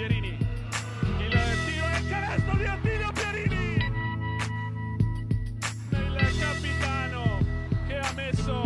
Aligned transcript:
Pierini. 0.00 0.28
Il 1.18 1.28
tiro 1.28 1.86
e 1.86 1.98
il 1.98 2.08
canestro 2.08 2.56
di 2.56 2.64
Attilio 2.64 3.12
Pierini. 3.12 3.74
Il 5.90 6.38
capitano 6.40 7.38
che 7.86 7.98
ha 7.98 8.12
messo 8.14 8.62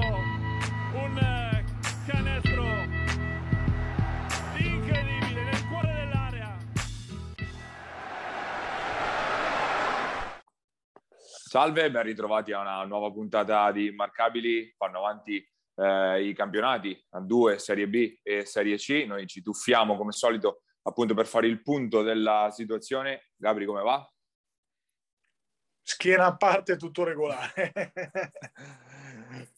un 0.93 1.65
canestro 2.07 2.65
incredibile 4.59 5.43
nel 5.43 5.67
cuore 5.67 5.93
dell'area. 5.93 6.57
Salve, 11.17 11.91
ben 11.91 12.03
ritrovati 12.05 12.53
a 12.53 12.61
una 12.61 12.85
nuova 12.85 13.11
puntata 13.11 13.73
di 13.73 13.87
Immarcabili. 13.87 14.73
Fanno 14.77 14.99
avanti 14.99 15.45
eh, 15.75 16.29
i 16.29 16.33
campionati 16.33 16.97
a 17.11 17.21
due, 17.21 17.59
Serie 17.59 17.89
B 17.89 18.21
e 18.23 18.45
Serie 18.45 18.77
C. 18.77 19.05
Noi 19.05 19.27
ci 19.27 19.43
tuffiamo 19.43 19.97
come 19.97 20.13
solito 20.13 20.61
appunto 20.85 21.15
per 21.15 21.27
fare 21.27 21.47
il 21.47 21.63
punto 21.63 22.03
della 22.03 22.51
situazione. 22.51 23.31
Gabri, 23.37 23.67
come 23.67 23.83
va? 23.83 24.09
Schiena 25.83 26.27
a 26.27 26.37
parte 26.37 26.77
tutto 26.77 27.05
regolare. 27.05 27.73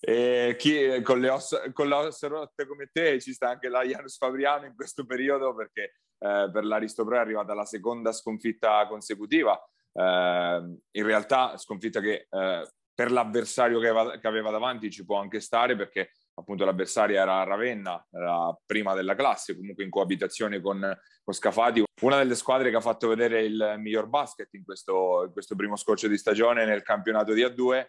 e 0.01 0.57
chi, 0.59 1.03
con, 1.03 1.21
le 1.21 1.29
ossa, 1.29 1.71
con 1.73 1.89
le 1.89 1.95
ossa 1.95 2.27
rotte 2.29 2.67
come 2.67 2.89
te 2.93 3.21
ci 3.21 3.33
sta 3.33 3.51
anche 3.51 3.69
la 3.69 3.85
Janus 3.85 4.17
Fabriano 4.17 4.67
in 4.67 4.75
questo 4.75 5.05
periodo 5.05 5.55
perché 5.55 5.83
eh, 6.19 6.51
per 6.53 6.65
l'Aristopro 6.65 7.17
è 7.17 7.19
arrivata 7.19 7.55
la 7.55 7.67
seconda 7.67 8.13
sconfitta 8.13 8.87
consecutiva 8.87 9.61
eh, 9.97 10.79
in 10.91 11.05
realtà 11.05 11.57
sconfitta 11.57 12.01
che 12.01 12.27
eh, 12.31 12.71
per 12.95 13.11
l'avversario 13.11 13.79
che 13.79 13.89
aveva, 13.89 14.19
che 14.19 14.27
aveva, 14.27 14.51
davanti 14.51 14.91
ci 14.91 15.05
può 15.05 15.19
anche 15.19 15.41
stare 15.41 15.77
perché 15.77 16.13
appunto 16.39 16.65
l'avversaria 16.65 17.23
era 17.23 17.43
Ravenna, 17.45 18.07
era 18.11 18.57
prima 18.65 18.95
della 18.95 19.15
classe, 19.15 19.57
comunque 19.57 19.85
in 19.85 19.91
coabitazione 19.91 20.61
con, 20.61 20.79
con 21.25 21.35
Scafati, 21.35 21.83
una 22.03 22.19
delle 22.19 22.35
squadre 22.35 22.71
che 22.71 22.77
ha 22.77 22.81
fatto 22.81 23.09
vedere 23.09 23.43
il 23.43 23.77
miglior 23.79 24.07
basket 24.07 24.53
in 24.55 24.65
questo, 24.65 25.25
in 25.27 25.33
questo 25.33 25.57
primo 25.57 25.77
scorcio 25.77 26.09
di 26.09 26.19
stagione 26.19 26.65
nel 26.65 26.83
campionato 26.83 27.33
di 27.33 27.43
A2. 27.43 27.87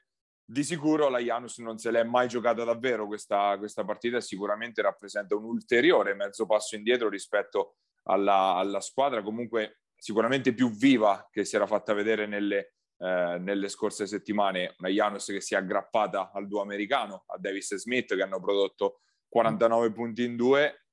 Di 0.50 0.64
sicuro 0.64 1.10
la 1.10 1.20
Janus 1.20 1.58
non 1.58 1.78
se 1.78 1.92
l'è 1.92 2.04
mai 2.04 2.30
giocata 2.30 2.64
davvero 2.64 3.06
questa, 3.06 3.58
questa 3.58 3.84
partita 3.84 4.22
sicuramente 4.22 4.82
rappresenta 4.82 5.36
un 5.36 5.44
ulteriore 5.44 6.14
mezzo 6.14 6.46
passo 6.46 6.78
indietro 6.78 7.10
rispetto 7.10 7.76
alla, 8.04 8.56
alla 8.56 8.80
squadra 8.80 9.22
comunque 9.22 9.80
sicuramente 9.94 10.54
più 10.54 10.70
viva 10.70 11.28
che 11.30 11.44
si 11.44 11.58
era 11.58 11.68
fatta 11.68 11.94
vedere 11.94 12.28
nelle, 12.28 12.76
eh, 12.98 13.38
nelle 13.40 13.70
scorse 13.70 14.08
settimane. 14.08 14.76
Una 14.80 14.90
Janus 14.90 15.26
che 15.26 15.42
si 15.42 15.54
è 15.54 15.58
aggrappata 15.58 16.32
al 16.34 16.48
duo 16.48 16.62
americano, 16.62 17.24
a 17.28 17.38
Davis 17.38 17.72
e 17.74 17.80
Smith, 17.80 18.16
che 18.16 18.22
hanno 18.22 18.40
prodotto 18.40 19.02
49 19.30 19.92
punti 19.92 20.24
in 20.24 20.36
due. 20.36 20.86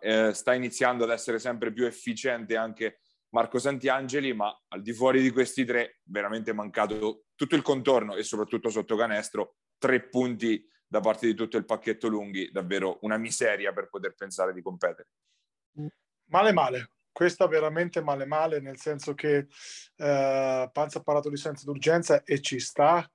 Eh, 0.00 0.32
sta 0.32 0.54
iniziando 0.54 1.04
ad 1.04 1.10
essere 1.10 1.38
sempre 1.38 1.72
più 1.72 1.86
efficiente 1.86 2.56
anche 2.56 3.00
Marco 3.30 3.58
Santiangeli, 3.58 4.32
ma 4.32 4.56
al 4.68 4.82
di 4.82 4.92
fuori 4.92 5.20
di 5.20 5.30
questi 5.30 5.64
tre, 5.64 6.00
veramente 6.04 6.52
mancato 6.52 7.24
tutto 7.34 7.56
il 7.56 7.62
contorno 7.62 8.14
e 8.14 8.22
soprattutto 8.22 8.68
sotto 8.68 8.96
canestro, 8.96 9.56
tre 9.78 10.08
punti 10.08 10.64
da 10.86 11.00
parte 11.00 11.26
di 11.26 11.34
tutto 11.34 11.56
il 11.56 11.64
pacchetto 11.64 12.06
lunghi, 12.06 12.50
davvero 12.52 12.98
una 13.02 13.16
miseria 13.16 13.72
per 13.72 13.88
poter 13.88 14.14
pensare 14.14 14.52
di 14.52 14.62
competere. 14.62 15.08
Male 16.26 16.52
male, 16.52 16.90
questa 17.14 17.46
veramente 17.46 18.02
male 18.02 18.26
male, 18.26 18.60
nel 18.60 18.76
senso 18.76 19.14
che 19.14 19.46
eh, 19.96 20.70
Panza 20.72 20.98
ha 20.98 21.02
parlato 21.02 21.30
di 21.30 21.36
senso 21.36 21.64
d'urgenza 21.64 22.24
e 22.24 22.40
ci 22.40 22.58
sta. 22.58 23.08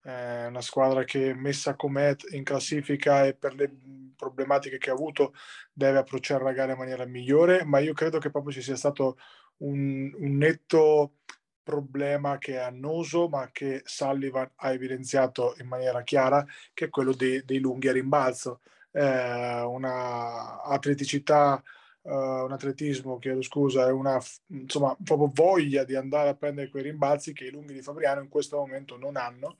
È 0.00 0.46
una 0.46 0.60
squadra 0.60 1.04
che 1.04 1.32
messa 1.32 1.76
com'è 1.76 2.14
in 2.32 2.42
classifica 2.42 3.24
e 3.24 3.34
per 3.34 3.54
le 3.54 3.72
problematiche 4.16 4.78
che 4.78 4.90
ha 4.90 4.94
avuto 4.94 5.32
deve 5.72 5.98
approcciare 5.98 6.42
la 6.42 6.52
gara 6.52 6.72
in 6.72 6.78
maniera 6.78 7.04
migliore, 7.06 7.64
ma 7.64 7.78
io 7.78 7.92
credo 7.92 8.18
che 8.18 8.30
proprio 8.30 8.52
ci 8.52 8.62
sia 8.62 8.76
stato 8.76 9.16
un, 9.58 10.12
un 10.12 10.36
netto 10.36 11.18
problema 11.62 12.38
che 12.38 12.54
è 12.54 12.58
annoso, 12.58 13.28
ma 13.28 13.48
che 13.52 13.82
Sullivan 13.84 14.50
ha 14.56 14.72
evidenziato 14.72 15.54
in 15.58 15.68
maniera 15.68 16.02
chiara, 16.02 16.44
che 16.74 16.86
è 16.86 16.88
quello 16.88 17.12
dei, 17.12 17.44
dei 17.44 17.60
lunghi 17.60 17.88
a 17.88 17.92
rimbalzo. 17.92 18.60
Eh, 18.90 19.60
una 19.62 20.62
atleticità 20.62 21.62
uh, 22.06 22.44
un 22.44 22.52
atletismo, 22.52 23.18
chiedo 23.18 23.42
scusa, 23.42 23.86
e 23.86 23.90
una 23.90 24.20
insomma, 24.48 24.96
proprio 25.02 25.30
voglia 25.32 25.84
di 25.84 25.94
andare 25.94 26.30
a 26.30 26.34
prendere 26.34 26.68
quei 26.68 26.84
rimbalzi 26.84 27.32
che 27.32 27.44
i 27.44 27.50
lunghi 27.50 27.74
di 27.74 27.82
Fabriano 27.82 28.20
in 28.20 28.28
questo 28.28 28.56
momento 28.56 28.96
non 28.96 29.16
hanno. 29.16 29.58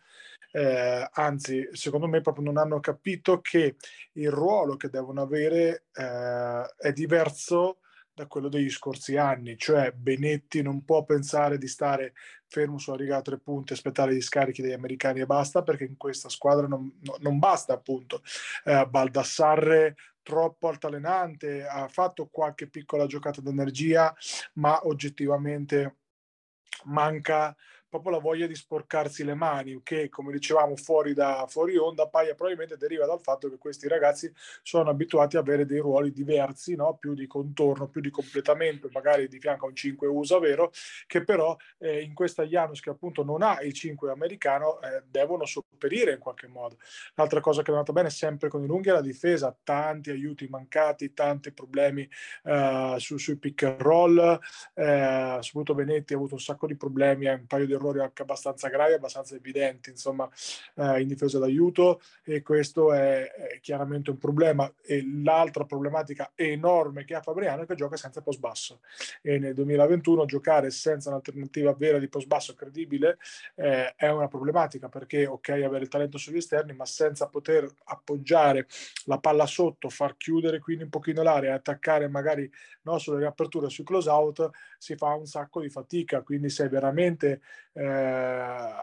Eh, 0.52 1.08
anzi, 1.12 1.68
secondo 1.72 2.06
me 2.06 2.20
proprio 2.20 2.44
non 2.44 2.56
hanno 2.56 2.80
capito 2.80 3.40
che 3.40 3.76
il 4.12 4.30
ruolo 4.30 4.76
che 4.76 4.88
devono 4.88 5.20
avere 5.20 5.84
eh, 5.92 6.74
è 6.78 6.92
diverso 6.92 7.78
da 8.16 8.26
quello 8.26 8.48
degli 8.48 8.70
scorsi 8.70 9.18
anni, 9.18 9.58
cioè 9.58 9.92
Benetti 9.92 10.62
non 10.62 10.86
può 10.86 11.04
pensare 11.04 11.58
di 11.58 11.68
stare 11.68 12.14
fermo 12.46 12.78
sulla 12.78 12.96
riga 12.96 13.18
a 13.18 13.20
tre 13.20 13.36
punti 13.36 13.74
aspettare 13.74 14.14
gli 14.14 14.22
scarichi 14.22 14.62
degli 14.62 14.72
americani 14.72 15.20
e 15.20 15.26
basta, 15.26 15.62
perché 15.62 15.84
in 15.84 15.98
questa 15.98 16.30
squadra 16.30 16.66
non, 16.66 16.98
non 17.18 17.38
basta 17.38 17.74
appunto. 17.74 18.22
Eh, 18.64 18.86
Baldassarre 18.88 19.96
troppo 20.22 20.68
altalenante, 20.68 21.66
ha 21.66 21.88
fatto 21.88 22.28
qualche 22.28 22.68
piccola 22.68 23.04
giocata 23.04 23.42
d'energia, 23.42 24.16
ma 24.54 24.86
oggettivamente 24.86 25.96
manca 26.84 27.54
proprio 28.00 28.12
la 28.12 28.18
voglia 28.22 28.46
di 28.46 28.54
sporcarsi 28.54 29.24
le 29.24 29.34
mani, 29.34 29.80
che 29.82 30.08
come 30.08 30.32
dicevamo 30.32 30.76
fuori 30.76 31.14
da 31.14 31.46
fuori 31.48 31.76
onda, 31.76 32.08
paia 32.08 32.34
probabilmente 32.34 32.76
deriva 32.76 33.06
dal 33.06 33.20
fatto 33.20 33.48
che 33.48 33.58
questi 33.58 33.88
ragazzi 33.88 34.32
sono 34.62 34.90
abituati 34.90 35.36
ad 35.36 35.46
avere 35.46 35.66
dei 35.66 35.78
ruoli 35.78 36.12
diversi, 36.12 36.74
no? 36.74 36.96
più 36.98 37.14
di 37.14 37.26
contorno, 37.26 37.88
più 37.88 38.00
di 38.00 38.10
completamento, 38.10 38.88
magari 38.92 39.28
di 39.28 39.38
fianco 39.38 39.66
a 39.66 39.68
un 39.68 39.76
5 39.76 40.06
USA 40.06 40.38
vero, 40.38 40.72
che 41.06 41.24
però 41.24 41.56
eh, 41.78 42.00
in 42.00 42.14
questa 42.14 42.44
Janus 42.44 42.80
che 42.80 42.90
appunto 42.90 43.24
non 43.24 43.42
ha 43.42 43.60
il 43.62 43.72
5 43.72 44.10
americano 44.10 44.80
eh, 44.80 45.02
devono 45.08 45.44
sopperire 45.44 46.12
in 46.12 46.18
qualche 46.18 46.46
modo. 46.46 46.76
L'altra 47.14 47.40
cosa 47.40 47.62
che 47.62 47.70
è 47.70 47.74
andata 47.74 47.92
bene 47.92 48.10
sempre 48.10 48.48
con 48.48 48.62
i 48.62 48.66
lunghi 48.66 48.90
è 48.90 48.92
la 48.92 49.00
difesa, 49.00 49.56
tanti 49.62 50.10
aiuti 50.10 50.46
mancati, 50.48 51.14
tanti 51.14 51.52
problemi 51.52 52.08
eh, 52.44 52.96
su, 52.98 53.16
sui 53.16 53.36
pick 53.36 53.62
and 53.62 53.80
roll, 53.80 54.38
eh, 54.74 55.38
soprattutto 55.40 55.74
Benetti 55.74 56.12
ha 56.12 56.16
avuto 56.16 56.34
un 56.34 56.40
sacco 56.40 56.66
di 56.66 56.76
problemi, 56.76 57.26
un 57.26 57.46
paio 57.46 57.66
di 57.66 57.72
errori 57.72 57.85
anche 57.90 58.22
abbastanza 58.22 58.68
gravi, 58.68 58.94
abbastanza 58.94 59.34
evidenti, 59.34 59.90
insomma, 59.90 60.28
eh, 60.74 61.00
in 61.00 61.08
difesa 61.08 61.38
d'aiuto 61.38 62.00
e 62.24 62.42
questo 62.42 62.92
è, 62.92 63.30
è, 63.30 63.60
chiaramente 63.60 64.10
un 64.10 64.18
problema. 64.18 64.70
E 64.82 65.04
l'altra 65.22 65.64
problematica 65.64 66.32
enorme 66.34 67.04
che 67.04 67.14
ha 67.14 67.20
Fabriano 67.20 67.62
è 67.62 67.66
che 67.66 67.74
gioca 67.74 67.96
senza 67.96 68.20
post 68.20 68.40
basso 68.40 68.80
e 69.22 69.38
nel 69.38 69.54
2021 69.54 70.24
giocare 70.24 70.70
senza 70.70 71.08
un'alternativa 71.08 71.72
vera 71.74 71.98
di 71.98 72.08
post 72.08 72.26
basso 72.26 72.54
credibile 72.54 73.18
eh, 73.54 73.94
è 73.94 74.08
una 74.08 74.28
problematica 74.28 74.88
perché 74.88 75.26
ok 75.26 75.48
avere 75.48 75.84
il 75.84 75.88
talento 75.88 76.18
sugli 76.18 76.36
esterni 76.36 76.74
ma 76.74 76.86
senza 76.86 77.28
poter 77.28 77.68
appoggiare 77.84 78.66
la 79.04 79.18
palla 79.18 79.46
sotto, 79.46 79.88
far 79.88 80.16
chiudere 80.16 80.60
quindi 80.60 80.84
un 80.84 80.90
pochino 80.90 81.22
l'area 81.22 81.50
e 81.50 81.54
attaccare 81.54 82.08
magari 82.08 82.50
no, 82.82 82.98
sulle 82.98 83.18
riaperture, 83.18 83.68
sui 83.68 83.84
close 83.84 84.08
out 84.08 84.50
si 84.78 84.96
fa 84.96 85.14
un 85.14 85.26
sacco 85.26 85.60
di 85.60 85.68
fatica, 85.68 86.22
quindi 86.22 86.48
sei 86.48 86.68
veramente 86.68 87.40
eh, 87.76 88.74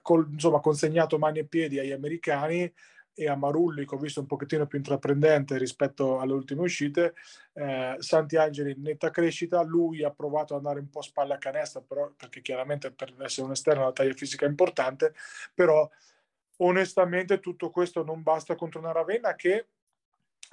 col, 0.00 0.28
insomma, 0.30 0.60
consegnato 0.60 1.18
mani 1.18 1.40
e 1.40 1.44
piedi 1.44 1.78
agli 1.78 1.92
americani 1.92 2.72
e 3.16 3.28
a 3.28 3.36
Marulli 3.36 3.86
che 3.86 3.94
ho 3.94 3.98
visto 3.98 4.20
un 4.20 4.26
pochettino 4.26 4.66
più 4.66 4.78
intraprendente 4.78 5.56
rispetto 5.56 6.18
alle 6.18 6.32
ultime 6.32 6.62
uscite 6.62 7.14
eh, 7.52 7.94
Santi 7.98 8.36
Angeli 8.36 8.72
in 8.72 8.82
netta 8.82 9.10
crescita 9.10 9.62
lui 9.62 10.02
ha 10.02 10.10
provato 10.10 10.54
ad 10.54 10.58
andare 10.58 10.80
un 10.80 10.90
po' 10.90 10.98
a 10.98 11.02
spalla 11.02 11.34
a 11.34 11.38
canestro 11.38 11.82
però, 11.82 12.10
perché 12.16 12.42
chiaramente 12.42 12.90
per 12.90 13.14
essere 13.20 13.46
un 13.46 13.52
esterno 13.52 13.84
la 13.84 13.92
taglia 13.92 14.14
fisica 14.14 14.46
è 14.46 14.48
importante 14.48 15.14
però 15.54 15.88
onestamente 16.56 17.38
tutto 17.38 17.70
questo 17.70 18.02
non 18.02 18.22
basta 18.22 18.56
contro 18.56 18.80
una 18.80 18.90
Ravenna 18.90 19.36
che 19.36 19.66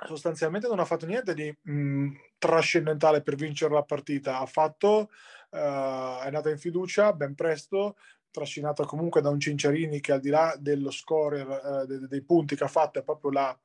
sostanzialmente 0.05 0.67
non 0.67 0.79
ha 0.79 0.85
fatto 0.85 1.05
niente 1.05 1.33
di 1.33 1.55
mh, 1.61 2.09
trascendentale 2.37 3.21
per 3.21 3.35
vincere 3.35 3.73
la 3.73 3.83
partita. 3.83 4.39
Ha 4.39 4.45
fatto 4.45 5.09
uh, 5.51 5.57
è 5.57 6.25
andata 6.25 6.49
in 6.49 6.57
fiducia 6.57 7.13
ben 7.13 7.35
presto, 7.35 7.97
trascinata 8.31 8.85
comunque 8.85 9.21
da 9.21 9.29
un 9.29 9.39
Cinciarini 9.39 9.99
che 9.99 10.13
al 10.13 10.19
di 10.19 10.29
là 10.29 10.55
dello 10.57 10.91
scorer, 10.91 11.47
uh, 11.47 11.85
dei, 11.85 12.07
dei 12.07 12.21
punti 12.21 12.55
che 12.55 12.63
ha 12.63 12.69
fatto 12.69 12.99
è 12.99 13.03
proprio 13.03 13.31
la, 13.31 13.59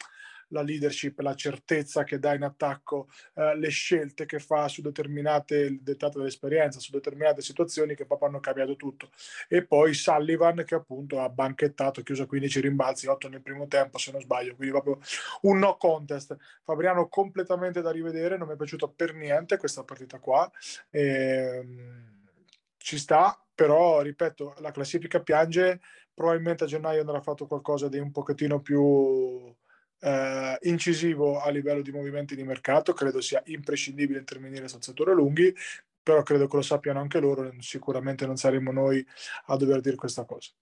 la 0.48 0.62
leadership, 0.62 1.18
la 1.20 1.34
certezza 1.34 2.04
che 2.04 2.18
dà 2.18 2.34
in 2.34 2.42
attacco, 2.42 3.08
eh, 3.34 3.56
le 3.56 3.68
scelte 3.68 4.26
che 4.26 4.38
fa 4.38 4.68
su 4.68 4.82
determinate, 4.82 5.78
dettate 5.80 6.18
dall'esperienza, 6.18 6.78
su 6.78 6.90
determinate 6.92 7.42
situazioni 7.42 7.94
che 7.94 8.06
proprio 8.06 8.28
hanno 8.28 8.40
cambiato 8.40 8.76
tutto. 8.76 9.10
E 9.48 9.64
poi 9.64 9.94
Sullivan 9.94 10.62
che 10.64 10.74
appunto 10.74 11.20
ha 11.20 11.28
banchettato, 11.28 12.02
chiuso 12.02 12.26
15 12.26 12.60
rimbalzi, 12.60 13.06
8 13.06 13.28
nel 13.28 13.42
primo 13.42 13.66
tempo 13.66 13.98
se 13.98 14.12
non 14.12 14.20
sbaglio, 14.20 14.54
quindi 14.54 14.72
proprio 14.72 14.98
un 15.42 15.58
no 15.58 15.76
contest. 15.76 16.36
Fabriano 16.62 17.08
completamente 17.08 17.80
da 17.80 17.90
rivedere, 17.90 18.36
non 18.36 18.48
mi 18.48 18.54
è 18.54 18.56
piaciuto 18.56 18.88
per 18.88 19.14
niente 19.14 19.56
questa 19.56 19.84
partita 19.84 20.18
qua. 20.18 20.50
Ehm, 20.90 22.14
ci 22.76 22.98
sta, 22.98 23.36
però 23.54 24.00
ripeto, 24.00 24.54
la 24.58 24.70
classifica 24.70 25.20
piange, 25.20 25.80
probabilmente 26.14 26.64
a 26.64 26.66
gennaio 26.66 27.00
andrà 27.00 27.20
fatto 27.20 27.46
qualcosa 27.46 27.88
di 27.88 27.98
un 27.98 28.12
pochettino 28.12 28.60
più 28.60 29.52
eh, 30.00 30.58
incisivo 30.62 31.40
a 31.40 31.50
livello 31.50 31.82
di 31.82 31.92
movimenti 31.92 32.36
di 32.36 32.44
mercato, 32.44 32.92
credo 32.92 33.20
sia 33.20 33.42
imprescindibile 33.46 34.18
intervenire 34.18 34.68
sul 34.68 34.82
settore 34.82 35.14
lunghi, 35.14 35.54
però 36.02 36.22
credo 36.22 36.46
che 36.46 36.56
lo 36.56 36.62
sappiano 36.62 37.00
anche 37.00 37.18
loro, 37.18 37.52
sicuramente 37.58 38.26
non 38.26 38.36
saremo 38.36 38.70
noi 38.70 39.04
a 39.46 39.56
dover 39.56 39.80
dire 39.80 39.96
questa 39.96 40.24
cosa. 40.24 40.52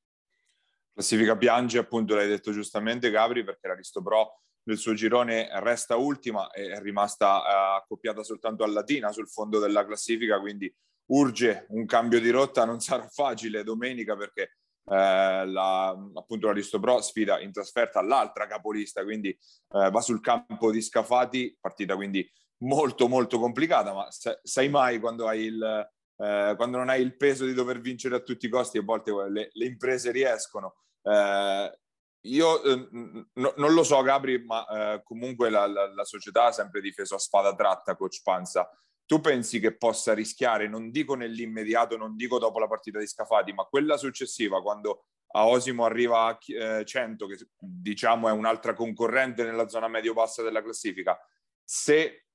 Classifica 0.92 1.36
piange, 1.36 1.78
appunto 1.78 2.14
l'hai 2.14 2.28
detto 2.28 2.52
giustamente 2.52 3.10
Gabri, 3.10 3.44
perché 3.44 3.68
l'Aristo 3.68 4.00
Pro 4.00 4.40
nel 4.64 4.78
suo 4.78 4.94
girone 4.94 5.48
resta 5.60 5.96
ultima, 5.96 6.50
è 6.50 6.80
rimasta 6.80 7.38
uh, 7.38 7.76
accoppiata 7.76 8.22
soltanto 8.22 8.64
a 8.64 8.68
Latina 8.68 9.12
sul 9.12 9.28
fondo 9.28 9.58
della 9.58 9.84
classifica, 9.84 10.40
quindi 10.40 10.72
urge 11.06 11.66
un 11.70 11.84
cambio 11.84 12.20
di 12.20 12.30
rotta, 12.30 12.64
non 12.64 12.80
sarà 12.80 13.06
facile 13.08 13.62
domenica 13.62 14.16
perché 14.16 14.56
eh, 14.86 15.46
la, 15.46 15.88
appunto 16.14 16.46
l'Aristo 16.46 16.78
Pro 16.80 17.00
sfida 17.00 17.40
in 17.40 17.52
trasferta 17.52 18.02
l'altra 18.02 18.46
capolista, 18.46 19.02
quindi 19.02 19.30
eh, 19.30 19.90
va 19.90 20.00
sul 20.00 20.20
campo 20.20 20.70
di 20.70 20.80
Scafati, 20.80 21.56
partita 21.60 21.94
quindi 21.94 22.28
molto 22.58 23.08
molto 23.08 23.38
complicata, 23.38 23.92
ma 23.92 24.08
sai 24.10 24.68
mai 24.68 24.98
quando 25.00 25.26
hai 25.26 25.42
il, 25.42 25.90
eh, 26.16 26.54
quando 26.56 26.78
non 26.78 26.88
hai 26.88 27.02
il 27.02 27.16
peso 27.16 27.44
di 27.44 27.54
dover 27.54 27.80
vincere 27.80 28.16
a 28.16 28.20
tutti 28.20 28.46
i 28.46 28.50
costi, 28.50 28.78
a 28.78 28.82
volte 28.82 29.12
le, 29.28 29.50
le 29.52 29.66
imprese 29.66 30.10
riescono. 30.10 30.76
Eh, 31.02 31.78
io 32.26 32.62
eh, 32.62 32.88
no, 33.34 33.52
non 33.56 33.74
lo 33.74 33.82
so, 33.82 34.00
Gabri, 34.02 34.42
ma 34.44 34.66
eh, 34.66 35.02
comunque 35.02 35.50
la, 35.50 35.66
la, 35.66 35.92
la, 35.92 36.04
società 36.04 36.46
ha 36.46 36.52
sempre 36.52 36.80
difeso 36.80 37.16
a 37.16 37.18
spada 37.18 37.54
tratta, 37.54 37.96
coach 37.96 38.22
Panza. 38.22 38.68
Tu 39.06 39.20
pensi 39.20 39.60
che 39.60 39.76
possa 39.76 40.14
rischiare, 40.14 40.68
non 40.68 40.90
dico 40.90 41.14
nell'immediato, 41.14 41.96
non 41.96 42.16
dico 42.16 42.38
dopo 42.38 42.58
la 42.58 42.68
partita 42.68 42.98
di 42.98 43.06
Scafati, 43.06 43.52
ma 43.52 43.64
quella 43.64 43.96
successiva, 43.96 44.62
quando 44.62 45.04
a 45.36 45.46
Osimo 45.46 45.84
arriva 45.84 46.26
a 46.26 46.38
eh, 46.46 46.84
100, 46.84 47.26
che 47.26 47.36
diciamo 47.58 48.28
è 48.28 48.32
un'altra 48.32 48.72
concorrente 48.72 49.42
nella 49.42 49.68
zona 49.68 49.88
medio-bassa 49.88 50.42
della 50.42 50.62
classifica, 50.62 51.18
se 51.62 52.26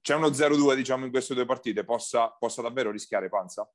c'è 0.00 0.14
uno 0.14 0.28
0-2 0.28 0.74
diciamo 0.74 1.04
in 1.04 1.10
queste 1.10 1.34
due 1.34 1.44
partite, 1.44 1.84
possa, 1.84 2.28
possa 2.30 2.62
davvero 2.62 2.90
rischiare 2.90 3.28
Panza? 3.28 3.70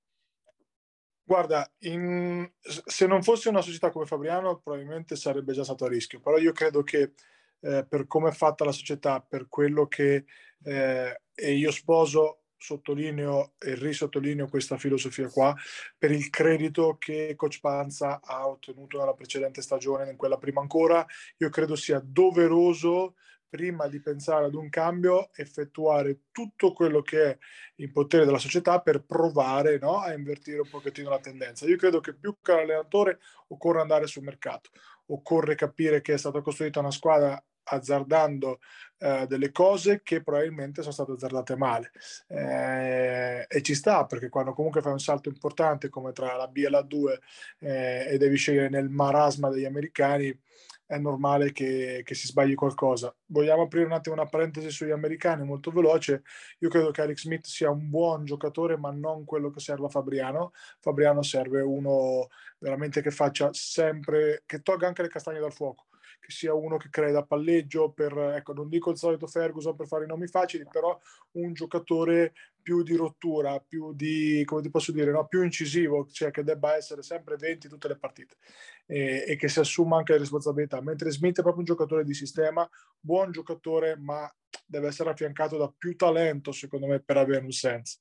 Guarda, 1.25 1.71
in, 1.79 2.51
se 2.59 3.07
non 3.07 3.23
fosse 3.23 3.47
una 3.47 3.61
società 3.61 3.89
come 3.89 4.05
Fabriano, 4.05 4.59
probabilmente 4.59 5.15
sarebbe 5.15 5.53
già 5.53 5.63
stato 5.63 5.85
a 5.85 5.87
rischio, 5.87 6.19
però 6.19 6.37
io 6.37 6.51
credo 6.51 6.83
che 6.83 7.13
eh, 7.61 7.85
per 7.87 8.07
come 8.07 8.29
è 8.29 8.33
fatta 8.33 8.65
la 8.65 8.73
società, 8.73 9.21
per 9.21 9.47
quello 9.47 9.87
che 9.87 10.25
eh, 10.63 11.17
io 11.35 11.71
sposo, 11.71 12.42
sottolineo 12.63 13.55
e 13.59 13.75
risottolineo 13.75 14.47
questa 14.47 14.77
filosofia 14.77 15.27
qua, 15.27 15.53
per 15.97 16.11
il 16.11 16.29
credito 16.29 16.95
che 16.97 17.33
Coach 17.35 17.59
Panza 17.59 18.21
ha 18.23 18.47
ottenuto 18.47 18.97
nella 18.97 19.13
precedente 19.13 19.61
stagione, 19.61 20.09
in 20.09 20.15
quella 20.15 20.37
prima 20.37 20.61
ancora, 20.61 21.05
io 21.37 21.49
credo 21.49 21.75
sia 21.75 22.01
doveroso 22.01 23.15
prima 23.49 23.87
di 23.87 23.99
pensare 23.99 24.45
ad 24.45 24.55
un 24.55 24.69
cambio, 24.69 25.29
effettuare 25.35 26.21
tutto 26.31 26.73
quello 26.73 27.01
che 27.01 27.31
è 27.31 27.37
in 27.75 27.91
potere 27.91 28.25
della 28.25 28.39
società 28.39 28.81
per 28.81 29.03
provare 29.03 29.77
no, 29.77 29.99
a 29.99 30.13
invertire 30.13 30.59
un 30.59 30.69
pochettino 30.69 31.09
la 31.09 31.19
tendenza. 31.19 31.67
Io 31.67 31.75
credo 31.75 31.99
che 31.99 32.15
più 32.15 32.37
che 32.41 32.51
allenatore 32.53 33.19
occorre 33.49 33.81
andare 33.81 34.07
sul 34.07 34.23
mercato, 34.23 34.71
occorre 35.07 35.53
capire 35.53 36.01
che 36.01 36.13
è 36.13 36.17
stata 36.17 36.41
costruita 36.41 36.79
una 36.79 36.89
squadra 36.89 37.43
azzardando 37.63 38.59
eh, 38.97 39.25
delle 39.27 39.51
cose 39.51 40.01
che 40.03 40.23
probabilmente 40.23 40.81
sono 40.81 40.93
state 40.93 41.11
azzardate 41.13 41.55
male 41.55 41.91
eh, 42.27 43.45
e 43.47 43.61
ci 43.61 43.75
sta 43.75 44.05
perché 44.05 44.29
quando 44.29 44.53
comunque 44.53 44.81
fai 44.81 44.91
un 44.91 44.99
salto 44.99 45.29
importante 45.29 45.89
come 45.89 46.11
tra 46.11 46.35
la 46.35 46.47
B 46.47 46.57
e 46.57 46.69
la 46.69 46.81
2 46.81 47.19
eh, 47.59 48.07
e 48.09 48.17
devi 48.17 48.37
scegliere 48.37 48.69
nel 48.69 48.89
marasma 48.89 49.49
degli 49.49 49.65
americani 49.65 50.37
è 50.85 50.97
normale 50.97 51.51
che, 51.51 52.01
che, 52.03 52.13
si 52.13 52.27
sbagli 52.27 52.53
qualcosa. 52.53 53.13
Vogliamo 53.27 53.63
aprire 53.63 53.85
un 53.85 53.93
attimo 53.93 54.15
una 54.15 54.27
parentesi 54.27 54.69
sugli 54.69 54.91
americani 54.91 55.43
molto 55.43 55.71
veloce. 55.71 56.23
Io 56.59 56.69
credo 56.69 56.91
che 56.91 57.01
Eric 57.01 57.19
Smith 57.19 57.45
sia 57.45 57.69
un 57.69 57.89
buon 57.89 58.25
giocatore, 58.25 58.77
ma 58.77 58.91
non 58.91 59.25
quello 59.25 59.49
che 59.49 59.59
serve 59.59 59.85
a 59.85 59.89
Fabriano. 59.89 60.51
Fabriano 60.79 61.21
serve 61.23 61.61
uno 61.61 62.27
veramente 62.59 63.01
che 63.01 63.11
faccia 63.11 63.49
sempre, 63.53 64.43
che 64.45 64.61
tolga 64.61 64.87
anche 64.87 65.01
le 65.01 65.09
castagne 65.09 65.39
dal 65.39 65.53
fuoco 65.53 65.85
che 66.23 66.31
sia 66.31 66.53
uno 66.53 66.77
che 66.77 66.89
crei 66.89 67.11
da 67.11 67.25
palleggio, 67.25 67.91
per, 67.91 68.17
ecco, 68.17 68.53
non 68.53 68.69
dico 68.69 68.91
il 68.91 68.97
solito 68.97 69.27
Ferguson 69.27 69.75
per 69.75 69.87
fare 69.87 70.05
i 70.05 70.07
nomi 70.07 70.27
facili, 70.27 70.65
però 70.71 70.97
un 71.31 71.51
giocatore 71.53 72.31
più 72.61 72.81
di 72.81 72.95
rottura, 72.95 73.59
più 73.59 73.93
di, 73.93 74.41
come 74.45 74.61
ti 74.61 74.69
posso 74.69 74.93
dire, 74.93 75.11
no? 75.11 75.27
più 75.27 75.43
incisivo, 75.43 76.07
cioè 76.09 76.31
che 76.31 76.43
debba 76.43 76.77
essere 76.77 77.01
sempre 77.01 77.35
20 77.35 77.67
tutte 77.67 77.89
le 77.89 77.97
partite 77.97 78.37
e, 78.85 79.25
e 79.27 79.35
che 79.35 79.49
si 79.49 79.59
assuma 79.59 79.97
anche 79.97 80.13
le 80.13 80.19
responsabilità, 80.19 80.79
mentre 80.79 81.11
Smith 81.11 81.39
è 81.39 81.41
proprio 81.41 81.59
un 81.59 81.65
giocatore 81.65 82.05
di 82.05 82.13
sistema, 82.13 82.67
buon 82.97 83.31
giocatore, 83.31 83.97
ma 83.97 84.33
deve 84.65 84.87
essere 84.87 85.09
affiancato 85.09 85.57
da 85.57 85.71
più 85.77 85.93
talento, 85.97 86.53
secondo 86.53 86.87
me, 86.87 87.01
per 87.01 87.17
avere 87.17 87.43
un 87.43 87.51
senso. 87.51 87.99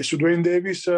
Su 0.00 0.16
Dwayne 0.16 0.42
Davis 0.42 0.88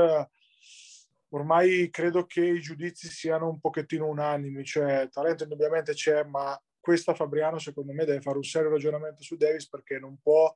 ormai 1.31 1.89
credo 1.91 2.27
che 2.27 2.45
i 2.45 2.61
giudizi 2.61 3.09
siano 3.09 3.49
un 3.49 3.61
pochettino 3.61 4.07
unanimi, 4.07 4.65
cioè 4.65 5.09
talento 5.11 5.43
indubbiamente 5.45 5.93
c'è, 5.93 6.25
ma 6.25 6.61
questa 6.79 7.15
Fabriano 7.15 7.59
secondo 7.59 7.93
me 7.93 8.05
deve 8.05 8.21
fare 8.21 8.37
un 8.37 8.43
serio 8.43 8.71
ragionamento 8.71 9.23
su 9.23 9.37
Davis 9.37 9.69
perché 9.69 9.99
non 9.99 10.19
può 10.23 10.53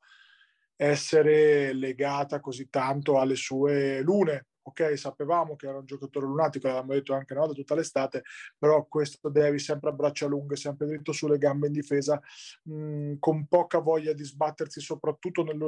essere 0.77 1.73
legata 1.73 2.41
così 2.41 2.69
tanto 2.69 3.19
alle 3.19 3.37
sue 3.37 4.01
lune. 4.01 4.47
Ok, 4.67 4.97
sapevamo 4.97 5.57
che 5.57 5.67
era 5.67 5.77
un 5.77 5.85
giocatore 5.85 6.25
lunatico, 6.25 6.69
l'abbiamo 6.69 6.95
detto 6.95 7.13
anche 7.13 7.35
no, 7.35 7.47
da 7.47 7.53
tutta 7.53 7.75
l'estate, 7.75 8.23
però 8.59 8.87
questo 8.87 9.29
Davis 9.29 9.63
sempre 9.63 9.91
a 9.91 9.93
braccia 9.93 10.27
lunghe, 10.27 10.57
sempre 10.57 10.87
dritto 10.87 11.13
sulle 11.13 11.37
gambe 11.37 11.67
in 11.67 11.75
difesa, 11.75 12.19
mh, 12.63 12.75
mm, 12.75 13.15
con 13.19 13.47
poca 13.47 13.81
voglia 13.81 14.15
di 14.15 14.25
sbattersi 14.25 14.81
soprattutto 14.81 15.45
nel, 15.45 15.59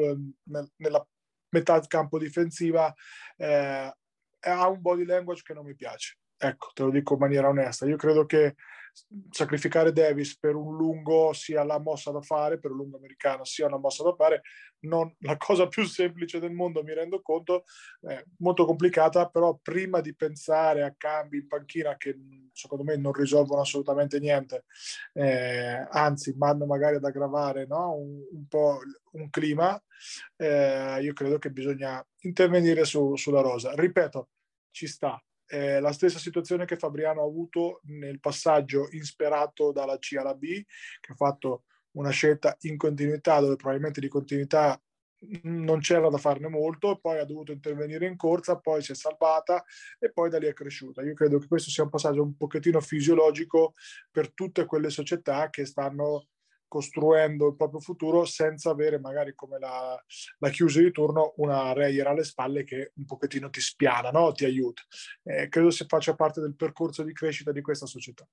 nel, 0.45 0.71
nella 0.77 1.07
metà 1.51 1.79
campo 1.87 2.19
difensiva, 2.19 2.93
eh, 3.37 3.95
ha 4.51 4.69
un 4.69 4.81
body 4.81 5.05
language 5.05 5.43
che 5.43 5.55
non 5.55 5.65
mi 5.65 5.75
piace. 5.75 6.19
Ecco, 6.39 6.71
te 6.75 6.83
lo 6.83 6.91
dico 6.91 7.15
in 7.15 7.21
maniera 7.21 7.49
onesta. 7.49 7.87
Io 7.87 7.97
credo 7.97 8.27
che 8.27 8.55
sacrificare 9.31 9.93
Davis 9.93 10.39
per 10.39 10.55
un 10.55 10.75
lungo 10.75 11.33
sia 11.35 11.63
la 11.65 11.79
mossa 11.79 12.11
da 12.11 12.23
fare, 12.23 12.59
per 12.59 12.71
un 12.71 12.79
lungo 12.79 12.97
americano 12.97 13.45
sia 13.45 13.67
una 13.67 13.79
mossa 13.79 14.03
da 14.03 14.15
fare, 14.15 14.43
non 14.81 15.15
la 15.21 15.37
cosa 15.37 15.67
più 15.67 15.85
semplice 15.85 16.39
del 16.39 16.53
mondo, 16.53 16.83
mi 16.83 16.95
rendo 16.95 17.21
conto, 17.21 17.65
è 18.01 18.23
molto 18.39 18.65
complicata, 18.65 19.29
però 19.29 19.59
prima 19.61 20.01
di 20.01 20.15
pensare 20.15 20.83
a 20.83 20.95
cambi 20.97 21.39
in 21.39 21.47
panchina 21.47 21.97
che 21.97 22.17
secondo 22.53 22.85
me 22.85 22.97
non 22.97 23.13
risolvono 23.13 23.61
assolutamente 23.61 24.19
niente, 24.19 24.65
eh, 25.13 25.87
anzi 25.91 26.35
vanno 26.37 26.65
magari 26.65 26.97
ad 26.97 27.05
aggravare 27.05 27.67
no? 27.67 27.95
un, 27.97 28.23
un, 28.31 28.47
po' 28.49 28.79
un 29.13 29.29
clima, 29.29 29.81
eh, 30.37 31.01
io 31.03 31.13
credo 31.13 31.39
che 31.39 31.51
bisogna 31.51 32.05
intervenire 32.21 32.85
su, 32.85 33.15
sulla 33.17 33.41
rosa. 33.41 33.75
Ripeto, 33.75 34.29
ci 34.77 34.87
sta. 34.87 35.19
È 35.47 35.81
la 35.81 35.93
stessa 35.93 36.19
situazione 36.19 36.67
che 36.67 36.77
Fabriano 36.77 37.23
ha 37.23 37.25
avuto 37.25 37.81
nel 37.85 38.21
passaggio 38.21 38.89
insperato 38.91 39.73
dalla 39.73 39.99
C 39.99 40.17
alla 40.19 40.35
B, 40.35 40.63
che 41.01 41.13
ha 41.13 41.15
fatto 41.15 41.65
una 41.93 42.11
scelta 42.11 42.55
in 42.61 42.77
continuità 42.77 43.41
dove 43.41 43.57
probabilmente 43.57 44.01
di 44.01 44.09
continuità 44.09 44.79
non 45.45 45.81
c'era 45.81 46.11
da 46.11 46.19
farne 46.19 46.49
molto, 46.49 46.99
poi 46.99 47.19
ha 47.19 47.25
dovuto 47.25 47.51
intervenire 47.51 48.07
in 48.07 48.17
corsa, 48.17 48.59
poi 48.59 48.83
si 48.83 48.93
è 48.93 48.95
salvata 48.95 49.65
e 49.99 50.13
poi 50.13 50.29
da 50.29 50.39
lì 50.39 50.47
è 50.47 50.53
cresciuta. 50.53 51.03
Io 51.03 51.15
credo 51.15 51.39
che 51.39 51.49
questo 51.49 51.71
sia 51.71 51.85
un 51.85 51.89
passaggio 51.89 52.23
un 52.23 52.37
pochettino 52.37 52.81
fisiologico 52.81 53.73
per 54.11 54.35
tutte 54.35 54.67
quelle 54.67 54.91
società 54.91 55.49
che 55.49 55.65
stanno 55.65 56.29
costruendo 56.69 57.49
il 57.49 57.57
proprio 57.57 57.81
futuro 57.81 58.25
senza 58.25 58.71
avere 58.71 58.99
magari 58.99 59.35
come 59.35 59.59
la, 59.59 60.01
la 60.39 60.49
chiusa 60.51 60.81
di 60.81 60.91
turno 60.91 61.35
una 61.37 61.73
Reyer 61.73 62.07
alle 62.07 62.25
spalle 62.25 62.65
che 62.65 62.93
un 62.97 63.05
pochettino 63.05 63.51
ti 63.51 63.61
spiana, 63.61 64.11
no? 64.11 64.33
ti 64.33 64.45
aiuta. 64.45 64.83
Eh, 65.23 65.49
credo 65.49 65.71
si 65.71 65.85
faccia 65.87 66.15
parte 66.15 66.41
del 66.41 66.57
percorso 66.57 67.03
di 67.03 67.13
crescita 67.13 67.53
di 67.53 67.61
questa 67.61 67.87
società. 67.87 68.27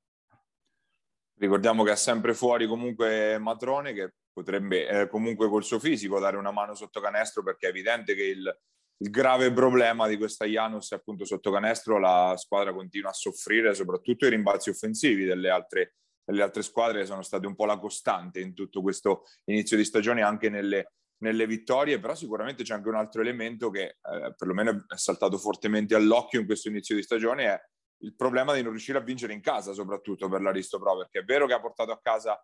Ricordiamo 1.35 1.83
che 1.83 1.91
è 1.91 1.95
sempre 1.95 2.33
fuori 2.33 2.67
comunque 2.67 3.37
Matrone 3.39 3.93
che 3.93 4.13
potrebbe 4.31 4.87
eh, 4.87 5.07
comunque 5.07 5.47
col 5.47 5.63
suo 5.63 5.79
fisico 5.79 6.19
dare 6.19 6.37
una 6.37 6.51
mano 6.51 6.73
sotto 6.73 6.99
canestro 6.99 7.43
perché 7.43 7.67
è 7.67 7.69
evidente 7.69 8.15
che 8.15 8.23
il, 8.23 8.59
il 8.97 9.09
grave 9.09 9.51
problema 9.51 10.07
di 10.07 10.17
questa 10.17 10.45
Janus 10.45 10.91
è 10.91 10.95
appunto 10.95 11.25
sotto 11.25 11.51
canestro 11.51 11.99
la 11.99 12.33
squadra 12.37 12.73
continua 12.73 13.11
a 13.11 13.13
soffrire 13.13 13.75
soprattutto 13.75 14.25
i 14.25 14.29
rimbalzi 14.29 14.69
offensivi 14.69 15.25
delle 15.25 15.49
altre 15.49 15.95
le 16.25 16.41
altre 16.41 16.61
squadre 16.61 17.05
sono 17.05 17.21
state 17.21 17.47
un 17.47 17.55
po' 17.55 17.65
la 17.65 17.77
costante 17.77 18.39
in 18.39 18.53
tutto 18.53 18.81
questo 18.81 19.23
inizio 19.45 19.77
di 19.77 19.83
stagione, 19.83 20.21
anche 20.21 20.49
nelle, 20.49 20.93
nelle 21.17 21.45
vittorie, 21.45 21.99
però 21.99 22.15
sicuramente 22.15 22.63
c'è 22.63 22.73
anche 22.73 22.89
un 22.89 22.95
altro 22.95 23.21
elemento 23.21 23.69
che 23.69 23.97
eh, 24.01 24.33
perlomeno 24.35 24.85
è 24.87 24.97
saltato 24.97 25.37
fortemente 25.37 25.95
all'occhio 25.95 26.39
in 26.39 26.45
questo 26.45 26.69
inizio 26.69 26.95
di 26.95 27.01
stagione, 27.01 27.45
è 27.45 27.61
il 28.03 28.15
problema 28.15 28.53
di 28.53 28.61
non 28.61 28.71
riuscire 28.71 28.97
a 28.97 29.01
vincere 29.01 29.33
in 29.33 29.41
casa, 29.41 29.73
soprattutto 29.73 30.27
per 30.29 30.41
l'Aristo 30.41 30.79
Pro, 30.79 30.97
perché 30.97 31.19
è 31.19 31.23
vero 31.23 31.47
che 31.47 31.53
ha 31.53 31.61
portato 31.61 31.91
a 31.91 31.99
casa 32.01 32.41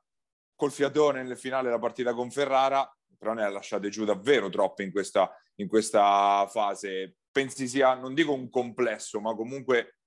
col 0.55 0.71
fiatone 0.71 1.24
nel 1.24 1.38
finale 1.38 1.69
la 1.69 1.79
partita 1.79 2.13
con 2.13 2.31
Ferrara, 2.31 2.89
però 3.17 3.33
ne 3.33 3.43
ha 3.43 3.50
lasciate 3.50 3.89
giù 3.89 4.05
davvero 4.05 4.50
troppe 4.50 4.83
in 4.83 4.91
questa, 4.91 5.33
in 5.55 5.67
questa 5.67 6.48
fase. 6.50 7.15
Pensi 7.31 7.67
sia, 7.67 7.95
non 7.95 8.13
dico 8.13 8.33
un 8.33 8.50
complesso, 8.50 9.19
ma 9.19 9.36
comunque 9.36 9.98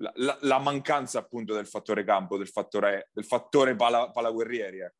la, 0.00 0.38
la, 0.40 0.58
mancanza 0.58 1.18
appunto 1.18 1.54
del 1.54 1.66
fattore 1.66 2.04
campo, 2.04 2.38
del 2.38 2.48
fattore, 2.48 3.10
del 3.12 3.24
fattore 3.24 3.76
pala, 3.76 4.10
palaguerrieri. 4.10 4.80
Ecco. 4.80 4.99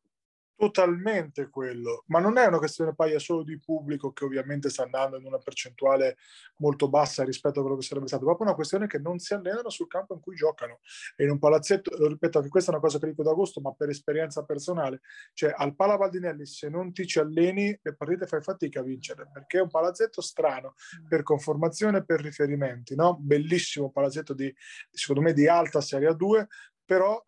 Totalmente 0.55 1.49
quello, 1.49 2.03
ma 2.07 2.19
non 2.19 2.37
è 2.37 2.45
una 2.45 2.59
questione 2.59 2.93
paglia 2.93 3.17
solo 3.17 3.41
di 3.41 3.59
pubblico 3.59 4.11
che 4.13 4.25
ovviamente 4.25 4.69
sta 4.69 4.83
andando 4.83 5.17
in 5.17 5.25
una 5.25 5.39
percentuale 5.39 6.17
molto 6.57 6.87
bassa 6.87 7.23
rispetto 7.23 7.57
a 7.59 7.61
quello 7.63 7.77
che 7.77 7.83
sarebbe 7.83 8.05
stato, 8.05 8.21
è 8.21 8.25
proprio 8.27 8.45
una 8.45 8.55
questione 8.55 8.85
che 8.85 8.99
non 8.99 9.17
si 9.17 9.33
allenano 9.33 9.69
sul 9.71 9.87
campo 9.87 10.13
in 10.13 10.19
cui 10.19 10.35
giocano 10.35 10.81
e 11.15 11.23
in 11.23 11.31
un 11.31 11.39
palazzetto, 11.39 11.97
lo 11.97 12.07
ripeto 12.09 12.37
anche 12.37 12.49
questa 12.51 12.69
è 12.69 12.73
una 12.75 12.83
cosa 12.83 12.99
che 12.99 13.07
dico 13.07 13.23
d'agosto, 13.23 13.59
ma 13.59 13.73
per 13.73 13.89
esperienza 13.89 14.43
personale, 14.43 14.99
cioè 15.33 15.51
al 15.55 15.75
Pala 15.75 15.97
Baldinelli 15.97 16.45
se 16.45 16.69
non 16.69 16.93
ti 16.93 17.07
ci 17.07 17.17
alleni 17.17 17.75
le 17.81 17.95
partite 17.95 18.27
fai 18.27 18.43
fatica 18.43 18.81
a 18.81 18.83
vincere 18.83 19.27
perché 19.33 19.57
è 19.57 19.61
un 19.61 19.69
palazzetto 19.69 20.21
strano 20.21 20.75
per 21.09 21.23
conformazione 21.23 22.05
per 22.05 22.21
riferimenti, 22.21 22.93
no? 22.93 23.17
Bellissimo 23.19 23.89
palazzetto 23.89 24.35
di 24.35 24.53
secondo 24.91 25.21
me 25.21 25.33
di 25.33 25.47
alta 25.47 25.81
Serie 25.81 26.15
2, 26.15 26.47
però 26.85 27.19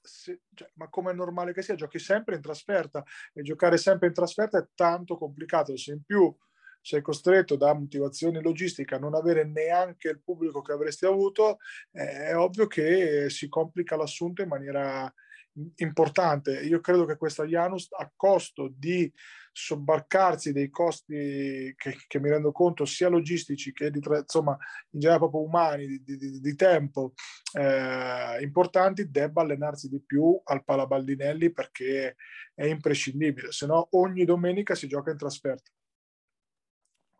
se, 0.00 0.40
cioè, 0.54 0.70
ma 0.74 0.88
come 0.88 1.10
è 1.10 1.14
normale 1.14 1.52
che 1.52 1.62
sia, 1.62 1.74
giochi 1.74 1.98
sempre 1.98 2.36
in 2.36 2.42
trasferta 2.42 3.04
e 3.32 3.42
giocare 3.42 3.76
sempre 3.76 4.08
in 4.08 4.14
trasferta 4.14 4.58
è 4.58 4.66
tanto 4.74 5.16
complicato. 5.16 5.76
Se 5.76 5.92
in 5.92 6.02
più 6.02 6.34
sei 6.80 7.02
costretto 7.02 7.56
da 7.56 7.74
motivazioni 7.74 8.40
logistiche 8.40 8.94
a 8.94 8.98
non 8.98 9.14
avere 9.14 9.44
neanche 9.44 10.08
il 10.08 10.22
pubblico 10.22 10.62
che 10.62 10.72
avresti 10.72 11.04
avuto, 11.04 11.58
è 11.90 12.34
ovvio 12.34 12.66
che 12.66 13.28
si 13.28 13.48
complica 13.48 13.96
l'assunto 13.96 14.42
in 14.42 14.48
maniera 14.48 15.12
importante. 15.76 16.60
Io 16.60 16.80
credo 16.80 17.04
che 17.04 17.16
questa 17.16 17.44
Janus 17.44 17.88
a 17.90 18.10
costo 18.14 18.70
di 18.72 19.12
sobbarcarsi 19.52 20.52
dei 20.52 20.70
costi 20.70 21.74
che, 21.76 21.96
che, 22.06 22.20
mi 22.20 22.30
rendo 22.30 22.52
conto 22.52 22.84
sia 22.84 23.08
logistici 23.08 23.72
che 23.72 23.90
di, 23.90 24.00
insomma, 24.00 24.56
in 24.90 25.00
generale 25.00 25.28
proprio 25.28 25.42
umani, 25.42 25.86
di, 25.86 26.16
di, 26.16 26.40
di 26.40 26.54
tempo 26.54 27.14
eh, 27.58 28.42
importanti, 28.42 29.10
debba 29.10 29.42
allenarsi 29.42 29.88
di 29.88 30.00
più 30.00 30.40
al 30.44 30.64
Palabaldinelli 30.64 31.52
perché 31.52 32.16
è 32.54 32.66
imprescindibile, 32.66 33.52
se 33.52 33.66
no 33.66 33.88
ogni 33.92 34.24
domenica 34.24 34.74
si 34.74 34.86
gioca 34.86 35.10
in 35.10 35.18
trasferta. 35.18 35.70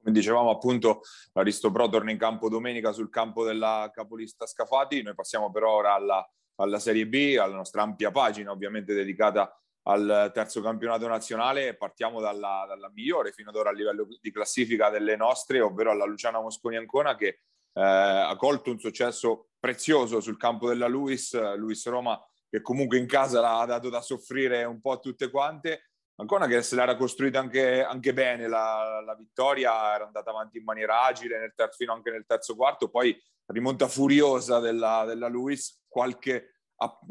Come 0.03 0.15
dicevamo 0.15 0.49
appunto, 0.49 1.03
l'Aristo 1.35 1.71
Pro 1.71 1.89
torna 1.89 2.11
in 2.11 2.17
campo 2.17 2.49
domenica 2.49 2.91
sul 2.93 3.11
campo 3.11 3.45
della 3.45 3.91
capolista 3.93 4.47
Scafati, 4.47 5.03
noi 5.03 5.15
passiamo 5.15 5.51
però 5.51 5.75
ora 5.75 5.95
alla, 5.95 6.27
alla 6.61 6.79
Serie 6.79 7.07
B, 7.07 7.37
alla 7.41 7.57
nostra 7.57 7.83
ampia 7.83 8.11
pagina 8.11 8.51
ovviamente 8.51 8.95
dedicata 8.95 9.55
al 9.85 10.31
terzo 10.35 10.61
campionato 10.61 11.09
nazionale 11.09 11.75
partiamo 11.75 12.21
dalla, 12.21 12.67
dalla, 12.69 12.91
migliore 12.93 13.33
fino 13.33 13.49
ad 13.49 13.57
ora 13.57 13.71
a 13.71 13.73
livello 13.73 14.07
di 14.21 14.31
classifica 14.31 14.91
delle 14.91 15.17
nostre, 15.17 15.61
ovvero 15.61 15.91
alla 15.91 16.05
Luciana 16.05 16.41
Mosconi 16.41 16.77
Ancona 16.77 17.17
che 17.17 17.27
eh, 17.73 17.81
ha 17.83 18.37
colto 18.37 18.71
un 18.71 18.79
successo 18.79 19.51
prezioso 19.59 20.21
sul 20.21 20.37
campo 20.37 20.69
della 20.69 20.87
Luis, 20.87 21.33
Luis 21.57 21.87
Roma 21.87 22.23
che 22.51 22.61
comunque 22.61 22.99
in 22.99 23.07
casa 23.07 23.41
l'ha 23.41 23.65
dato 23.65 23.89
da 23.89 24.01
soffrire 24.01 24.65
un 24.65 24.81
po' 24.81 24.93
a 24.93 24.99
tutte 24.99 25.31
quante. 25.31 25.91
Ancona 26.17 26.47
che 26.47 26.61
se 26.61 26.75
l'era 26.75 26.97
costruita 26.97 27.39
anche, 27.39 27.83
anche 27.83 28.13
bene 28.13 28.47
la, 28.47 29.01
la, 29.07 29.15
vittoria, 29.15 29.95
era 29.95 30.05
andata 30.05 30.31
avanti 30.31 30.59
in 30.59 30.65
maniera 30.65 31.05
agile 31.05 31.39
nel 31.39 31.55
terzo, 31.55 31.77
fino 31.77 31.95
anche 31.95 32.11
nel 32.11 32.27
terzo 32.27 32.57
quarto, 32.57 32.91
poi 32.91 33.17
rimonta 33.47 33.89
furiosa 33.89 34.59
della, 34.59 35.05
della 35.07 35.29
Luis, 35.29 35.80
qualche, 35.91 36.55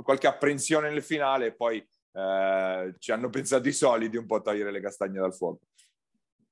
qualche 0.01 0.27
apprensione 0.27 0.89
nel 0.89 1.03
finale 1.03 1.47
e 1.47 1.55
poi 1.55 1.77
eh, 1.77 2.95
ci 2.97 3.11
hanno 3.11 3.29
pensato 3.29 3.67
i 3.67 3.73
soliti 3.73 4.17
un 4.17 4.25
po' 4.25 4.37
a 4.37 4.41
togliere 4.41 4.71
le 4.71 4.81
castagne 4.81 5.19
dal 5.19 5.35
fuoco. 5.35 5.65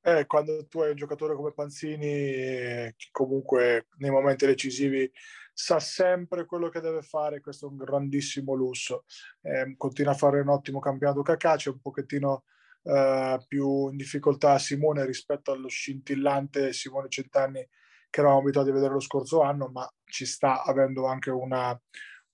Eh, 0.01 0.25
quando 0.25 0.65
tu 0.67 0.79
hai 0.81 0.91
un 0.91 0.95
giocatore 0.95 1.35
come 1.35 1.53
Panzini, 1.53 2.05
che 2.05 3.07
comunque 3.11 3.87
nei 3.97 4.11
momenti 4.11 4.45
decisivi 4.45 5.11
sa 5.51 5.79
sempre 5.79 6.45
quello 6.45 6.69
che 6.69 6.79
deve 6.79 7.01
fare, 7.01 7.41
questo 7.41 7.65
è 7.65 7.69
un 7.69 7.77
grandissimo 7.77 8.53
lusso. 8.53 9.05
Eh, 9.41 9.73
continua 9.75 10.11
a 10.11 10.15
fare 10.15 10.39
un 10.39 10.49
ottimo 10.49 10.79
campionato 10.79 11.23
Cacà, 11.23 11.55
c'è 11.55 11.71
un 11.71 11.81
pochettino 11.81 12.43
eh, 12.83 13.43
più 13.47 13.89
in 13.89 13.97
difficoltà 13.97 14.57
Simone 14.59 15.05
rispetto 15.05 15.51
allo 15.51 15.67
scintillante 15.67 16.71
Simone 16.71 17.09
Centanni 17.09 17.67
che 18.09 18.19
eravamo 18.21 18.39
abituati 18.39 18.69
a 18.69 18.73
vedere 18.73 18.93
lo 18.93 19.01
scorso 19.01 19.41
anno, 19.41 19.67
ma 19.67 19.91
ci 20.05 20.25
sta 20.25 20.63
avendo 20.63 21.05
anche 21.05 21.29
una, 21.29 21.77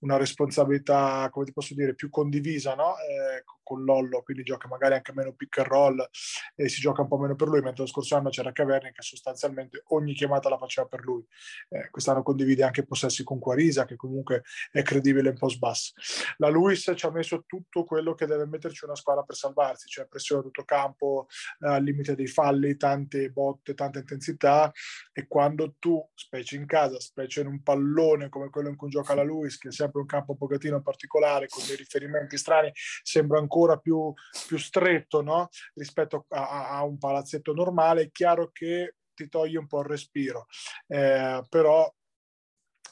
una 0.03 0.17
responsabilità, 0.17 1.29
come 1.31 1.45
ti 1.45 1.53
posso 1.53 1.73
dire, 1.73 1.95
più 1.95 2.09
condivisa 2.09 2.75
no? 2.75 2.95
eh, 2.97 3.43
con 3.63 3.83
Lollo, 3.83 4.21
quindi 4.21 4.43
gioca 4.43 4.67
magari 4.67 4.95
anche 4.95 5.13
meno 5.13 5.33
pick 5.33 5.59
and 5.59 5.67
roll 5.67 6.09
e 6.55 6.67
si 6.67 6.81
gioca 6.81 7.01
un 7.01 7.07
po' 7.07 7.17
meno 7.17 7.35
per 7.35 7.47
lui, 7.47 7.61
mentre 7.61 7.83
lo 7.83 7.89
scorso 7.89 8.15
anno 8.15 8.29
c'era 8.29 8.51
Caverni 8.51 8.91
che 8.91 9.01
sostanzialmente 9.01 9.83
ogni 9.87 10.13
chiamata 10.13 10.49
la 10.49 10.57
faceva 10.57 10.87
per 10.87 11.01
lui. 11.03 11.25
Eh, 11.69 11.89
quest'anno 11.89 12.21
condivide 12.21 12.63
anche 12.63 12.85
possessi 12.85 13.23
con 13.23 13.39
Quarisa, 13.39 13.85
che 13.85 13.95
comunque 13.95 14.43
è 14.71 14.81
credibile 14.83 15.29
in 15.29 15.37
post 15.37 15.57
bass. 15.57 15.93
La 16.37 16.49
Luis 16.49 16.91
ci 16.93 17.05
ha 17.05 17.11
messo 17.11 17.45
tutto 17.47 17.85
quello 17.85 18.13
che 18.13 18.25
deve 18.25 18.45
metterci 18.45 18.83
una 18.83 18.95
squadra 18.95 19.23
per 19.23 19.35
salvarsi, 19.35 19.87
cioè 19.87 20.05
pressione 20.05 20.41
a 20.41 20.43
tutto 20.43 20.65
campo, 20.65 21.27
eh, 21.61 21.69
al 21.69 21.83
limite 21.83 22.15
dei 22.15 22.27
falli, 22.27 22.75
tante 22.75 23.29
botte, 23.29 23.73
tanta 23.73 23.99
intensità 23.99 24.71
e 25.13 25.25
quando 25.27 25.75
tu, 25.79 26.05
specie 26.13 26.57
in 26.57 26.65
casa, 26.65 26.99
specie 26.99 27.41
in 27.41 27.47
un 27.47 27.63
pallone 27.63 28.27
come 28.27 28.49
quello 28.49 28.67
in 28.67 28.75
cui 28.75 28.89
gioca 28.89 29.15
la 29.15 29.23
Luis, 29.23 29.57
che 29.57 29.69
è 29.69 29.71
sempre 29.71 29.92
un 29.99 30.05
campo 30.05 30.31
un 30.31 30.37
pochettino 30.37 30.81
particolare, 30.81 31.47
con 31.47 31.63
dei 31.65 31.75
riferimenti 31.75 32.37
strani, 32.37 32.71
sembra 32.73 33.39
ancora 33.39 33.77
più, 33.77 34.13
più 34.47 34.57
stretto 34.57 35.21
no? 35.21 35.49
rispetto 35.73 36.25
a, 36.29 36.69
a, 36.69 36.83
un 36.83 36.97
palazzetto 36.97 37.53
normale, 37.53 38.03
è 38.03 38.11
chiaro 38.11 38.51
che 38.51 38.95
ti 39.13 39.29
toglie 39.29 39.59
un 39.59 39.67
po' 39.67 39.81
il 39.81 39.87
respiro, 39.87 40.47
eh, 40.87 41.43
però 41.49 41.91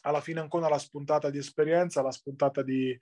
alla 0.04 0.22
fine 0.22 0.40
ancora 0.40 0.68
la 0.68 0.80
spuntata 0.80 1.30
di 1.30 1.38
esperienza, 1.38 2.02
la 2.02 2.12
spuntata 2.12 2.64
di, 2.64 2.98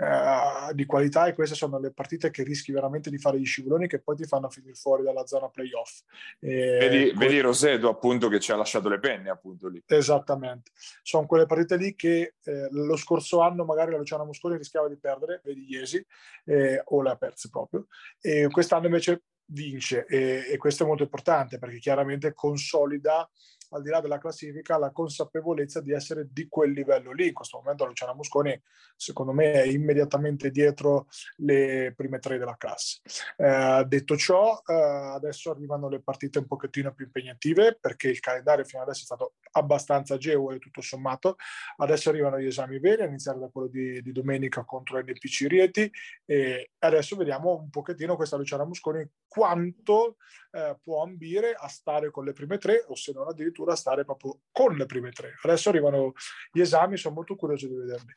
eh, 0.00 0.74
di, 0.74 0.86
qualità 0.86 1.26
e 1.26 1.34
queste 1.34 1.56
sono 1.56 1.80
le 1.80 1.92
partite 1.92 2.30
che 2.30 2.44
rischi 2.44 2.70
veramente 2.70 3.10
di 3.10 3.18
fare 3.18 3.40
gli 3.40 3.44
scivoloni 3.44 3.88
che 3.88 3.98
poi 3.98 4.14
ti 4.14 4.24
fanno 4.26 4.48
finire 4.48 4.74
fuori 4.74 5.02
dalla 5.02 5.26
zona 5.26 5.48
playoff. 5.48 6.02
E 6.38 6.78
vedi, 6.78 7.10
que- 7.10 7.26
vedi 7.26 7.40
Roseto 7.40 7.88
appunto 7.88 8.28
che 8.28 8.38
ci 8.38 8.52
ha 8.52 8.56
lasciato 8.56 8.88
le 8.88 9.00
penne 9.00 9.28
appunto 9.28 9.66
lì. 9.66 9.82
Esattamente, 9.84 10.70
sono 11.02 11.26
quelle 11.26 11.46
partite 11.46 11.76
lì 11.76 11.96
che 11.96 12.34
eh, 12.44 12.68
lo 12.70 12.96
scorso 12.96 13.40
anno 13.40 13.64
magari 13.64 13.90
la 13.90 13.98
Luciana 13.98 14.24
Muscoli 14.24 14.56
rischiava 14.56 14.88
di 14.88 14.96
perdere, 14.96 15.40
vedi 15.42 15.66
Iesi, 15.68 16.04
eh, 16.44 16.80
o 16.84 17.02
le 17.02 17.10
ha 17.10 17.16
perse 17.16 17.48
proprio, 17.50 17.86
e 18.20 18.46
quest'anno 18.50 18.86
invece 18.86 19.22
vince 19.50 20.04
e, 20.06 20.44
e 20.50 20.56
questo 20.58 20.84
è 20.84 20.86
molto 20.86 21.04
importante 21.04 21.58
perché 21.58 21.78
chiaramente 21.78 22.34
consolida 22.34 23.28
al 23.70 23.82
di 23.82 23.90
là 23.90 24.00
della 24.00 24.18
classifica, 24.18 24.78
la 24.78 24.90
consapevolezza 24.90 25.80
di 25.80 25.92
essere 25.92 26.28
di 26.30 26.48
quel 26.48 26.72
livello 26.72 27.12
lì. 27.12 27.28
In 27.28 27.34
questo 27.34 27.58
momento 27.58 27.84
Luciana 27.84 28.14
Musconi, 28.14 28.60
secondo 28.96 29.32
me, 29.32 29.52
è 29.52 29.66
immediatamente 29.66 30.50
dietro 30.50 31.06
le 31.36 31.92
prime 31.96 32.18
tre 32.18 32.38
della 32.38 32.56
classe. 32.56 33.00
Eh, 33.36 33.84
detto 33.86 34.16
ciò, 34.16 34.60
eh, 34.66 34.74
adesso 34.74 35.50
arrivano 35.50 35.88
le 35.88 36.00
partite 36.00 36.38
un 36.38 36.46
pochettino 36.46 36.92
più 36.92 37.06
impegnative 37.06 37.76
perché 37.80 38.08
il 38.08 38.20
calendario 38.20 38.64
fino 38.64 38.82
adesso 38.82 39.02
è 39.02 39.04
stato 39.04 39.34
abbastanza 39.52 40.14
agevole 40.14 40.58
tutto 40.58 40.80
sommato. 40.80 41.36
Adesso 41.76 42.08
arrivano 42.08 42.38
gli 42.38 42.46
esami 42.46 42.78
veri, 42.78 43.02
a 43.02 43.06
iniziare 43.06 43.38
da 43.38 43.48
quello 43.48 43.68
di, 43.68 44.00
di 44.02 44.12
domenica 44.12 44.64
contro 44.64 44.98
NPC 44.98 45.46
Rieti 45.48 45.90
e 46.24 46.70
adesso 46.78 47.16
vediamo 47.16 47.54
un 47.54 47.70
pochettino 47.70 48.16
questa 48.16 48.36
Luciana 48.36 48.64
Musconi 48.64 49.06
quanto 49.26 50.16
eh, 50.50 50.78
può 50.82 51.02
ambire 51.02 51.54
a 51.54 51.68
stare 51.68 52.10
con 52.10 52.24
le 52.24 52.32
prime 52.32 52.58
tre 52.58 52.84
o 52.88 52.94
se 52.94 53.12
non 53.12 53.28
addirittura 53.28 53.72
a 53.72 53.76
stare 53.76 54.04
proprio 54.04 54.40
con 54.50 54.74
le 54.74 54.86
prime 54.86 55.10
tre. 55.10 55.34
Adesso 55.42 55.68
arrivano 55.68 56.12
gli 56.50 56.60
esami, 56.60 56.96
sono 56.96 57.14
molto 57.14 57.36
curioso 57.36 57.66
di 57.66 57.74
vederli. 57.74 58.16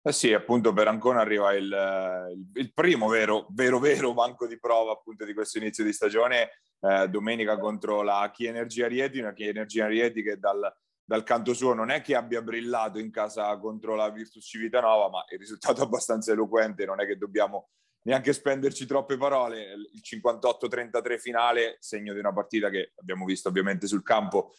Eh 0.00 0.12
sì, 0.12 0.32
appunto 0.32 0.72
per 0.72 0.88
Ancona 0.88 1.20
arriva 1.20 1.52
il, 1.52 1.64
il, 1.64 2.46
il 2.54 2.72
primo 2.72 3.08
vero, 3.08 3.46
vero, 3.50 3.78
vero 3.78 4.14
banco 4.14 4.46
di 4.46 4.58
prova 4.58 4.92
appunto 4.92 5.24
di 5.24 5.34
questo 5.34 5.58
inizio 5.58 5.84
di 5.84 5.92
stagione, 5.92 6.60
eh, 6.80 7.08
domenica 7.08 7.58
contro 7.58 8.02
la 8.02 8.30
Chi 8.32 8.46
Energia 8.46 8.86
Rieti, 8.86 9.18
una 9.18 9.32
Chi 9.32 9.48
Energia 9.48 9.86
Rieti 9.86 10.22
che 10.22 10.38
dal, 10.38 10.72
dal 11.04 11.24
canto 11.24 11.52
suo 11.52 11.74
non 11.74 11.90
è 11.90 12.00
che 12.00 12.14
abbia 12.14 12.40
brillato 12.40 12.98
in 12.98 13.10
casa 13.10 13.54
contro 13.58 13.96
la 13.96 14.08
Virtus 14.08 14.46
Civitanova, 14.46 15.10
ma 15.10 15.24
il 15.30 15.38
risultato 15.38 15.80
è 15.80 15.84
abbastanza 15.84 16.32
eloquente, 16.32 16.86
non 16.86 17.00
è 17.00 17.06
che 17.06 17.18
dobbiamo 17.18 17.70
neanche 18.08 18.32
spenderci 18.32 18.86
troppe 18.86 19.18
parole. 19.18 19.74
Il 19.92 20.02
58-33 20.02 21.18
finale, 21.18 21.76
segno 21.78 22.14
di 22.14 22.18
una 22.18 22.32
partita 22.32 22.70
che 22.70 22.92
abbiamo 22.96 23.26
visto 23.26 23.50
ovviamente 23.50 23.86
sul 23.86 24.02
campo, 24.02 24.54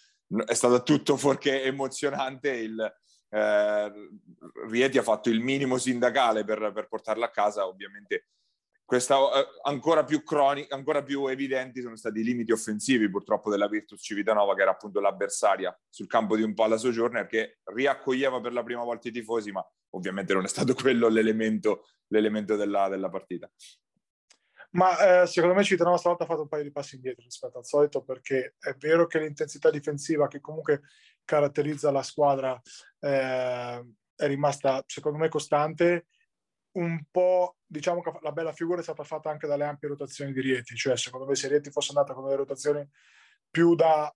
è 0.45 0.53
stata 0.53 0.81
tutto 0.81 1.17
fuorché 1.17 1.63
emozionante. 1.63 2.51
Il, 2.51 2.79
eh, 3.29 3.91
Rieti 4.69 4.97
ha 4.99 5.03
fatto 5.03 5.29
il 5.29 5.41
minimo 5.41 5.79
sindacale 5.79 6.43
per, 6.43 6.71
per 6.73 6.87
portarla 6.87 7.25
a 7.25 7.31
casa, 7.31 7.65
ovviamente 7.65 8.27
questa, 8.85 9.17
eh, 9.17 9.47
ancora, 9.63 10.03
più 10.03 10.23
croni, 10.23 10.65
ancora 10.69 11.03
più 11.03 11.27
evidenti 11.27 11.81
sono 11.81 11.95
stati 11.95 12.21
i 12.21 12.23
limiti 12.23 12.51
offensivi 12.51 13.07
purtroppo 13.07 13.51
della 13.51 13.67
Virtus 13.67 14.01
Civitanova 14.01 14.55
che 14.55 14.63
era 14.63 14.71
appunto 14.71 14.99
l'avversaria 14.99 15.75
sul 15.87 16.07
campo 16.07 16.35
di 16.35 16.41
un 16.41 16.55
Palla 16.55 16.75
Sojourner 16.75 17.27
che 17.27 17.59
riaccoglieva 17.65 18.41
per 18.41 18.51
la 18.51 18.63
prima 18.63 18.83
volta 18.83 19.07
i 19.07 19.11
tifosi 19.11 19.51
ma 19.51 19.63
ovviamente 19.91 20.33
non 20.33 20.43
è 20.43 20.47
stato 20.47 20.73
quello 20.73 21.07
l'elemento, 21.07 21.85
l'elemento 22.09 22.55
della, 22.55 22.87
della 22.87 23.09
partita. 23.09 23.49
Ma 24.71 25.21
eh, 25.21 25.27
secondo 25.27 25.55
me 25.55 25.63
Civitanova 25.63 25.97
stavolta 25.97 26.25
ha 26.25 26.27
fatto 26.27 26.41
un 26.41 26.47
paio 26.47 26.63
di 26.63 26.71
passi 26.71 26.95
indietro 26.95 27.23
rispetto 27.23 27.57
al 27.57 27.65
solito 27.65 28.03
perché 28.03 28.55
è 28.59 28.75
vero 28.75 29.07
che 29.07 29.19
l'intensità 29.19 29.71
difensiva 29.71 30.27
che 30.27 30.39
comunque 30.41 30.81
caratterizza 31.23 31.89
la 31.89 32.03
squadra 32.03 32.59
eh, 32.99 33.85
è 34.15 34.27
rimasta 34.27 34.83
secondo 34.85 35.17
me 35.17 35.27
costante 35.27 36.05
un 36.73 37.03
po', 37.09 37.57
diciamo 37.65 38.01
che 38.01 38.11
la 38.21 38.31
bella 38.31 38.53
figura 38.53 38.79
è 38.79 38.83
stata 38.83 39.03
fatta 39.03 39.31
anche 39.31 39.47
dalle 39.47 39.63
ampie 39.63 39.89
rotazioni 39.89 40.31
di 40.31 40.41
Rieti, 40.41 40.75
cioè 40.75 40.95
secondo 40.97 41.25
me 41.25 41.33
se 41.33 41.47
Rieti 41.47 41.71
fosse 41.71 41.89
andata 41.95 42.13
con 42.13 42.25
delle 42.25 42.35
rotazioni 42.35 42.87
più 43.49 43.73
da 43.73 44.13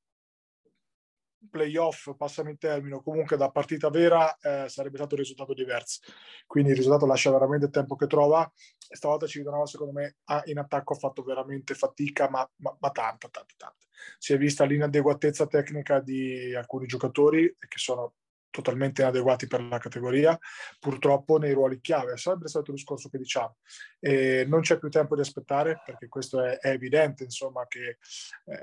playoff, 1.49 2.15
passami 2.15 2.51
il 2.51 2.57
termine, 2.57 3.01
comunque 3.03 3.37
da 3.37 3.49
partita 3.49 3.89
vera, 3.89 4.37
eh, 4.37 4.69
sarebbe 4.69 4.97
stato 4.97 5.15
un 5.15 5.21
risultato 5.21 5.53
diverso. 5.53 6.01
Quindi 6.45 6.71
il 6.71 6.77
risultato 6.77 7.05
lascia 7.05 7.31
veramente 7.31 7.65
il 7.65 7.71
tempo 7.71 7.95
che 7.95 8.07
trova. 8.07 8.49
E 8.87 8.95
stavolta 8.95 9.27
Civitanova, 9.27 9.65
secondo 9.65 9.93
me, 9.93 10.17
in 10.45 10.57
attacco 10.57 10.93
ha 10.93 10.97
fatto 10.97 11.23
veramente 11.23 11.73
fatica, 11.73 12.29
ma, 12.29 12.47
ma, 12.57 12.75
ma 12.79 12.91
tanta, 12.91 13.27
tanta, 13.29 13.53
tanta. 13.57 13.75
Si 14.17 14.33
è 14.33 14.37
vista 14.37 14.65
l'inadeguatezza 14.65 15.47
tecnica 15.47 15.99
di 15.99 16.53
alcuni 16.55 16.85
giocatori 16.85 17.55
che 17.59 17.77
sono 17.77 18.15
totalmente 18.53 19.01
inadeguati 19.01 19.47
per 19.47 19.63
la 19.63 19.79
categoria, 19.79 20.37
purtroppo 20.79 21.37
nei 21.39 21.53
ruoli 21.53 21.81
chiave. 21.81 22.17
Sempre 22.17 22.47
stato 22.47 22.69
il 22.69 22.77
discorso 22.77 23.09
che 23.09 23.17
diciamo. 23.17 23.57
E 23.99 24.45
non 24.47 24.61
c'è 24.61 24.77
più 24.77 24.89
tempo 24.89 25.15
di 25.15 25.21
aspettare, 25.21 25.81
perché 25.83 26.07
questo 26.07 26.41
è, 26.43 26.59
è 26.59 26.69
evidente, 26.69 27.23
insomma, 27.23 27.65
che 27.67 27.97
eh, 28.45 28.59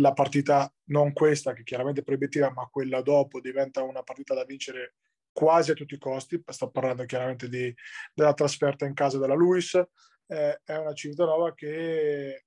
la 0.00 0.14
partita, 0.14 0.72
non 0.84 1.12
questa, 1.12 1.52
che 1.52 1.62
chiaramente 1.62 2.00
è 2.00 2.04
proibitiva, 2.04 2.50
ma 2.50 2.66
quella 2.70 3.02
dopo 3.02 3.38
diventa 3.38 3.82
una 3.82 4.02
partita 4.02 4.34
da 4.34 4.44
vincere 4.44 4.94
quasi 5.30 5.72
a 5.72 5.74
tutti 5.74 5.94
i 5.94 5.98
costi. 5.98 6.42
Sto 6.46 6.70
parlando 6.70 7.04
chiaramente 7.04 7.48
di, 7.48 7.74
della 8.14 8.32
trasferta 8.32 8.86
in 8.86 8.94
casa 8.94 9.18
della 9.18 9.34
Luis. 9.34 9.74
Eh, 10.26 10.60
è 10.64 10.76
una 10.76 10.94
Civitanova 10.94 11.52
che 11.54 12.44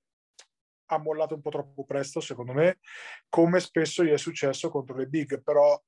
ha 0.86 0.98
mollato 0.98 1.34
un 1.34 1.40
po' 1.40 1.50
troppo 1.50 1.84
presto, 1.84 2.20
secondo 2.20 2.52
me, 2.52 2.78
come 3.28 3.60
spesso 3.60 4.04
gli 4.04 4.10
è 4.10 4.18
successo 4.18 4.68
contro 4.68 4.96
le 4.96 5.06
big, 5.06 5.42
però 5.42 5.80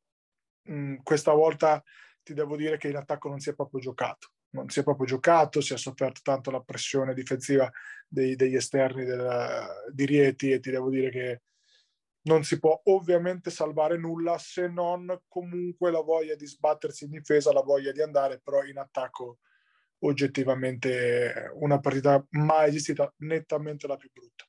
mh, 0.69 1.03
questa 1.03 1.33
volta 1.33 1.83
ti 2.23 2.35
devo 2.35 2.57
dire 2.57 2.77
che 2.77 2.89
in 2.89 2.97
attacco 2.97 3.29
non 3.29 3.41
si 3.41 3.51
è 3.51 3.55
proprio 3.55 3.81
giocato. 3.81 4.33
Non 4.51 4.69
si 4.71 4.81
è 4.81 4.83
proprio 4.83 5.07
giocato, 5.07 5.61
si 5.61 5.75
è 5.75 5.79
sofferto 5.79 6.21
tanto 6.23 6.51
la 6.51 6.61
pressione 6.61 7.13
difensiva 7.13 7.71
dei, 8.07 8.35
degli 8.35 8.55
esterni 8.55 9.05
del, 9.05 9.67
di 9.93 10.07
Rieti 10.07 10.53
e 10.53 10.61
ti 10.61 10.71
devo 10.71 10.89
dire 10.89 11.11
che 11.11 11.43
non 12.23 12.45
si 12.45 12.59
può 12.59 12.81
ovviamente 12.85 13.51
salvare 13.51 13.99
nulla 13.99 14.39
se 14.39 14.69
non 14.69 15.23
comunque 15.29 15.91
la 15.91 16.01
voglia 16.01 16.35
di 16.35 16.47
sbattersi 16.47 17.05
in 17.05 17.11
difesa, 17.11 17.53
la 17.53 17.63
voglia 17.63 17.93
di 17.93 18.03
andare, 18.03 18.41
però 18.41 18.65
in 18.65 18.79
attacco 18.79 19.39
oggettivamente 20.01 21.51
una 21.55 21.81
partita 21.81 22.25
mai 22.31 22.69
esistita, 22.69 23.13
nettamente 23.19 23.87
la 23.87 23.97
più 23.97 24.11
brutta. 24.13 24.45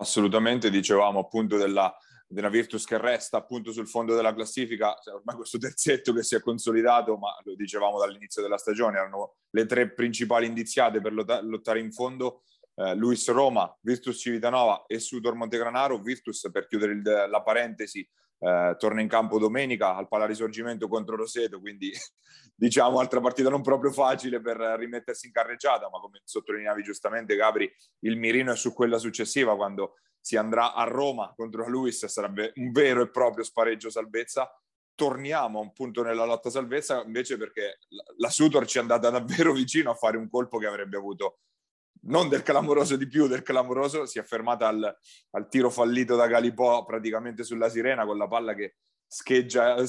Assolutamente, 0.00 0.70
dicevamo 0.70 1.18
appunto 1.18 1.56
della, 1.56 1.92
della 2.30 2.50
Virtus 2.50 2.84
che 2.84 2.98
resta 2.98 3.38
appunto 3.38 3.72
sul 3.72 3.88
fondo 3.88 4.14
della 4.14 4.34
classifica, 4.34 4.94
ormai 5.12 5.36
questo 5.36 5.56
terzetto 5.58 6.12
che 6.12 6.22
si 6.22 6.34
è 6.34 6.40
consolidato, 6.40 7.16
ma 7.16 7.34
lo 7.42 7.54
dicevamo 7.54 7.98
dall'inizio 7.98 8.42
della 8.42 8.58
stagione, 8.58 8.98
erano 8.98 9.36
le 9.50 9.64
tre 9.64 9.90
principali 9.92 10.46
indiziate 10.46 11.00
per 11.00 11.12
lottare 11.14 11.80
in 11.80 11.90
fondo, 11.90 12.42
eh, 12.74 12.94
Luis 12.94 13.26
Roma, 13.30 13.74
Virtus 13.80 14.18
Civitanova 14.18 14.84
e 14.86 14.98
Sudor 14.98 15.34
Montegranaro, 15.34 15.98
Virtus 15.98 16.48
per 16.52 16.66
chiudere 16.66 16.92
il, 16.92 17.02
la 17.02 17.42
parentesi 17.42 18.06
eh, 18.40 18.76
torna 18.78 19.00
in 19.00 19.08
campo 19.08 19.38
domenica 19.38 19.96
al 19.96 20.06
Palarisorgimento 20.06 20.86
contro 20.86 21.16
Roseto, 21.16 21.58
quindi 21.60 21.90
diciamo 22.54 23.00
altra 23.00 23.20
partita 23.20 23.48
non 23.48 23.62
proprio 23.62 23.90
facile 23.90 24.40
per 24.40 24.58
rimettersi 24.58 25.26
in 25.26 25.32
carreggiata, 25.32 25.88
ma 25.90 25.98
come 25.98 26.20
sottolineavi 26.24 26.82
giustamente 26.82 27.34
Gabri, 27.36 27.70
il 28.00 28.16
mirino 28.16 28.52
è 28.52 28.56
su 28.56 28.72
quella 28.72 28.98
successiva 28.98 29.56
quando 29.56 29.94
si 30.28 30.36
andrà 30.36 30.74
a 30.74 30.84
Roma 30.84 31.32
contro 31.34 31.62
la 31.62 31.68
Luis, 31.68 32.04
sarebbe 32.04 32.52
un 32.56 32.70
vero 32.70 33.00
e 33.00 33.08
proprio 33.08 33.42
spareggio 33.42 33.88
salvezza. 33.88 34.46
Torniamo 34.94 35.58
a 35.58 35.62
un 35.62 35.72
punto 35.72 36.02
nella 36.02 36.26
lotta 36.26 36.50
salvezza 36.50 37.02
invece 37.02 37.38
perché 37.38 37.78
la 38.18 38.28
Sutor 38.28 38.66
ci 38.66 38.76
è 38.76 38.82
andata 38.82 39.08
davvero 39.08 39.54
vicino 39.54 39.90
a 39.90 39.94
fare 39.94 40.18
un 40.18 40.28
colpo 40.28 40.58
che 40.58 40.66
avrebbe 40.66 40.98
avuto 40.98 41.38
non 42.02 42.28
del 42.28 42.42
clamoroso 42.42 42.96
di 42.96 43.08
più, 43.08 43.26
del 43.26 43.40
clamoroso, 43.40 44.04
si 44.04 44.18
è 44.18 44.22
fermata 44.22 44.68
al, 44.68 44.98
al 45.30 45.48
tiro 45.48 45.70
fallito 45.70 46.14
da 46.14 46.26
Galipò 46.26 46.84
praticamente 46.84 47.42
sulla 47.42 47.70
sirena 47.70 48.04
con 48.04 48.18
la 48.18 48.28
palla 48.28 48.52
che 48.52 48.76
scheggia, 49.06 49.82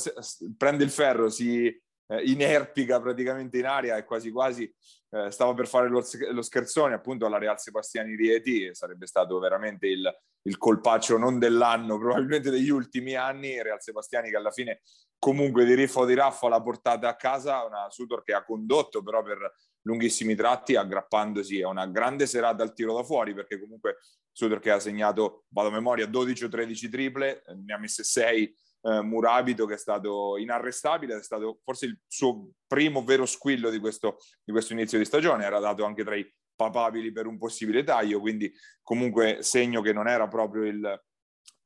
prende 0.55 0.85
il 0.85 0.89
ferro, 0.89 1.29
si 1.29 1.65
eh, 1.65 2.23
inerpica 2.23 3.01
praticamente 3.01 3.57
in 3.57 3.65
aria 3.65 3.97
e 3.97 4.05
quasi 4.05 4.31
quasi 4.31 4.73
eh, 5.11 5.31
stava 5.31 5.53
per 5.53 5.67
fare 5.67 5.89
lo, 5.89 6.03
lo, 6.31 6.41
scherzone 6.41 6.93
appunto 6.93 7.25
alla 7.25 7.37
Real 7.37 7.59
Sebastiani 7.59 8.15
Rieti, 8.15 8.73
sarebbe 8.73 9.07
stato 9.07 9.39
veramente 9.39 9.87
il, 9.87 10.07
il 10.43 10.57
colpaccio 10.57 11.17
non 11.17 11.39
dell'anno, 11.39 11.97
probabilmente 11.97 12.49
degli 12.49 12.69
ultimi 12.69 13.15
anni, 13.15 13.61
Real 13.61 13.81
Sebastiani 13.81 14.29
che 14.29 14.37
alla 14.37 14.51
fine 14.51 14.81
comunque 15.17 15.65
di 15.65 15.73
riffa 15.73 16.01
o 16.01 16.05
di 16.05 16.13
raffa 16.13 16.47
l'ha 16.47 16.61
portata 16.61 17.09
a 17.09 17.15
casa, 17.15 17.65
una 17.65 17.89
Sutor 17.89 18.23
che 18.23 18.33
ha 18.33 18.43
condotto 18.43 19.01
però 19.01 19.23
per 19.23 19.53
lunghissimi 19.81 20.35
tratti 20.35 20.75
aggrappandosi 20.75 21.61
a 21.61 21.69
una 21.69 21.87
grande 21.87 22.27
serata 22.27 22.63
al 22.63 22.73
tiro 22.73 22.93
da 22.93 23.03
fuori 23.03 23.33
perché 23.33 23.59
comunque 23.59 23.97
Sutor 24.31 24.59
che 24.59 24.71
ha 24.71 24.79
segnato, 24.79 25.45
vado 25.49 25.69
a 25.69 25.71
memoria, 25.71 26.05
12 26.05 26.45
o 26.45 26.47
13 26.47 26.89
triple, 26.89 27.43
ne 27.65 27.73
ha 27.73 27.77
messe 27.77 28.03
6 28.03 28.55
eh, 28.81 29.01
Murabito 29.01 29.65
che 29.65 29.75
è 29.75 29.77
stato 29.77 30.37
inarrestabile, 30.37 31.17
è 31.17 31.23
stato 31.23 31.59
forse 31.63 31.85
il 31.85 31.99
suo 32.07 32.49
primo 32.67 33.03
vero 33.03 33.25
squillo 33.25 33.69
di 33.69 33.79
questo, 33.79 34.17
di 34.43 34.51
questo 34.51 34.73
inizio 34.73 34.97
di 34.97 35.05
stagione, 35.05 35.45
era 35.45 35.59
dato 35.59 35.83
anche 35.83 36.03
tra 36.03 36.15
i 36.15 36.31
papabili 36.55 37.11
per 37.11 37.25
un 37.25 37.37
possibile 37.37 37.83
taglio, 37.83 38.19
quindi 38.19 38.51
comunque 38.83 39.41
segno 39.41 39.81
che 39.81 39.93
non 39.93 40.07
era 40.07 40.27
proprio 40.27 40.65
il, 40.65 41.03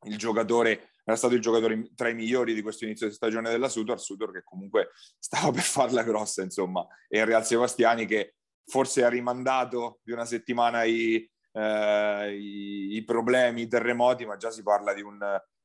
il 0.06 0.18
giocatore 0.18 0.90
era 1.06 1.18
stato 1.18 1.34
il 1.34 1.42
giocatore 1.42 1.90
tra 1.96 2.08
i 2.08 2.16
migliori 2.16 2.54
di 2.54 2.62
questo 2.62 2.86
inizio 2.86 3.08
di 3.08 3.14
stagione 3.14 3.50
della 3.50 3.68
Sutor, 3.68 4.00
Sutor 4.00 4.32
che 4.32 4.44
comunque 4.44 4.92
stava 5.20 5.52
per 5.52 5.62
farla 5.62 6.04
grossa, 6.04 6.42
insomma, 6.44 6.86
e 7.10 7.20
il 7.20 7.26
Real 7.26 7.46
Sebastiani 7.46 8.06
che 8.06 8.36
forse 8.66 9.04
ha 9.04 9.10
rimandato 9.10 10.00
di 10.04 10.14
una 10.14 10.26
settimana 10.26 10.84
i, 10.84 11.30
eh, 11.52 12.38
i, 12.38 12.96
i 12.96 13.04
problemi, 13.04 13.64
i 13.64 13.68
terremoti, 13.68 14.26
ma 14.26 14.38
già 14.38 14.50
si 14.50 14.64
parla 14.64 14.94
di 14.94 15.02
un, 15.02 15.20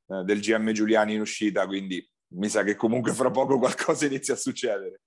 eh, 0.09 0.25
del 0.25 0.41
GM 0.41 0.73
Giuliani 0.73 1.15
in 1.15 1.21
uscita, 1.21 1.67
quindi 1.67 2.07
mi 2.33 2.49
sa 2.49 2.63
che 2.63 2.75
comunque 2.75 3.13
fra 3.13 3.31
poco 3.31 3.59
qualcosa 3.59 4.07
inizia 4.07 4.35
a 4.35 4.39
succedere. 4.39 5.01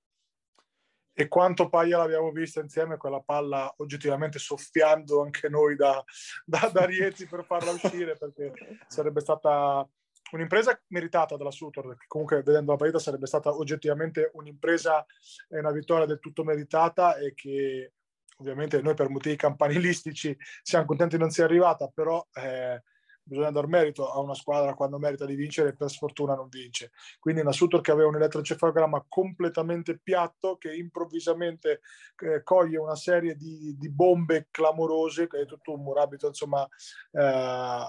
E 1.14 1.28
quanto 1.28 1.70
paia 1.70 1.98
l'abbiamo 1.98 2.32
vista 2.32 2.62
insieme, 2.62 2.98
quella 2.98 3.20
palla 3.20 3.72
oggettivamente 3.78 4.40
soffiando 4.40 5.22
anche 5.22 5.50
noi 5.50 5.76
da, 5.76 6.02
da, 6.46 6.70
da 6.72 6.86
Rieti 6.86 7.26
per 7.26 7.44
farla 7.44 7.72
uscire, 7.72 8.16
perché 8.16 8.54
sarebbe 8.88 9.20
stata 9.20 9.88
un'impresa 10.32 10.82
meritata 10.88 11.36
dalla 11.36 11.52
Sutor, 11.52 11.98
che 11.98 12.06
comunque 12.08 12.42
vedendo 12.44 12.72
la 12.72 12.78
partita 12.78 13.00
sarebbe 13.00 13.28
stata 13.28 13.54
oggettivamente 13.54 14.32
un'impresa 14.34 15.06
e 15.50 15.60
una 15.60 15.72
vittoria 15.72 16.06
del 16.06 16.20
tutto 16.20 16.44
meritata 16.44 17.18
e 17.18 17.34
che 17.34 17.94
ovviamente 18.38 18.82
noi 18.82 18.94
per 18.94 19.10
motivi 19.10 19.36
campanilistici 19.36 20.36
siamo 20.64 20.86
contenti 20.86 21.18
non 21.18 21.30
sia 21.30 21.44
arrivata, 21.44 21.92
però 21.94 22.26
eh, 22.34 22.82
bisogna 23.24 23.52
dar 23.52 23.68
merito 23.68 24.12
a 24.12 24.20
una 24.20 24.34
squadra 24.34 24.74
quando 24.74 24.98
merita 24.98 25.26
di 25.26 25.36
vincere 25.36 25.70
e 25.70 25.76
per 25.76 25.90
sfortuna 25.90 26.36
non 26.36 26.50
vince. 26.50 26.92
Quindi 27.20 27.42
una 27.42 27.52
Sutor 27.52 27.82
che 27.82 27.92
aveva 27.92 28.10
un 28.10 28.16
elettroencefalogramma 28.16 29.06
completamente 29.08 29.98
piatto 29.98 30.58
che 30.58 30.74
improvvisamente 30.74 31.82
eh, 32.18 32.44
coglie 32.44 32.78
una 32.78 32.96
serie 32.96 33.36
di, 33.36 33.76
di, 33.78 33.90
bombe 33.90 34.48
clamorose, 34.52 35.28
che 35.28 35.42
è 35.42 35.46
tutto 35.46 35.74
un 35.74 35.82
murabito 35.82 36.28
insomma 36.28 36.68
eh, 37.12 37.84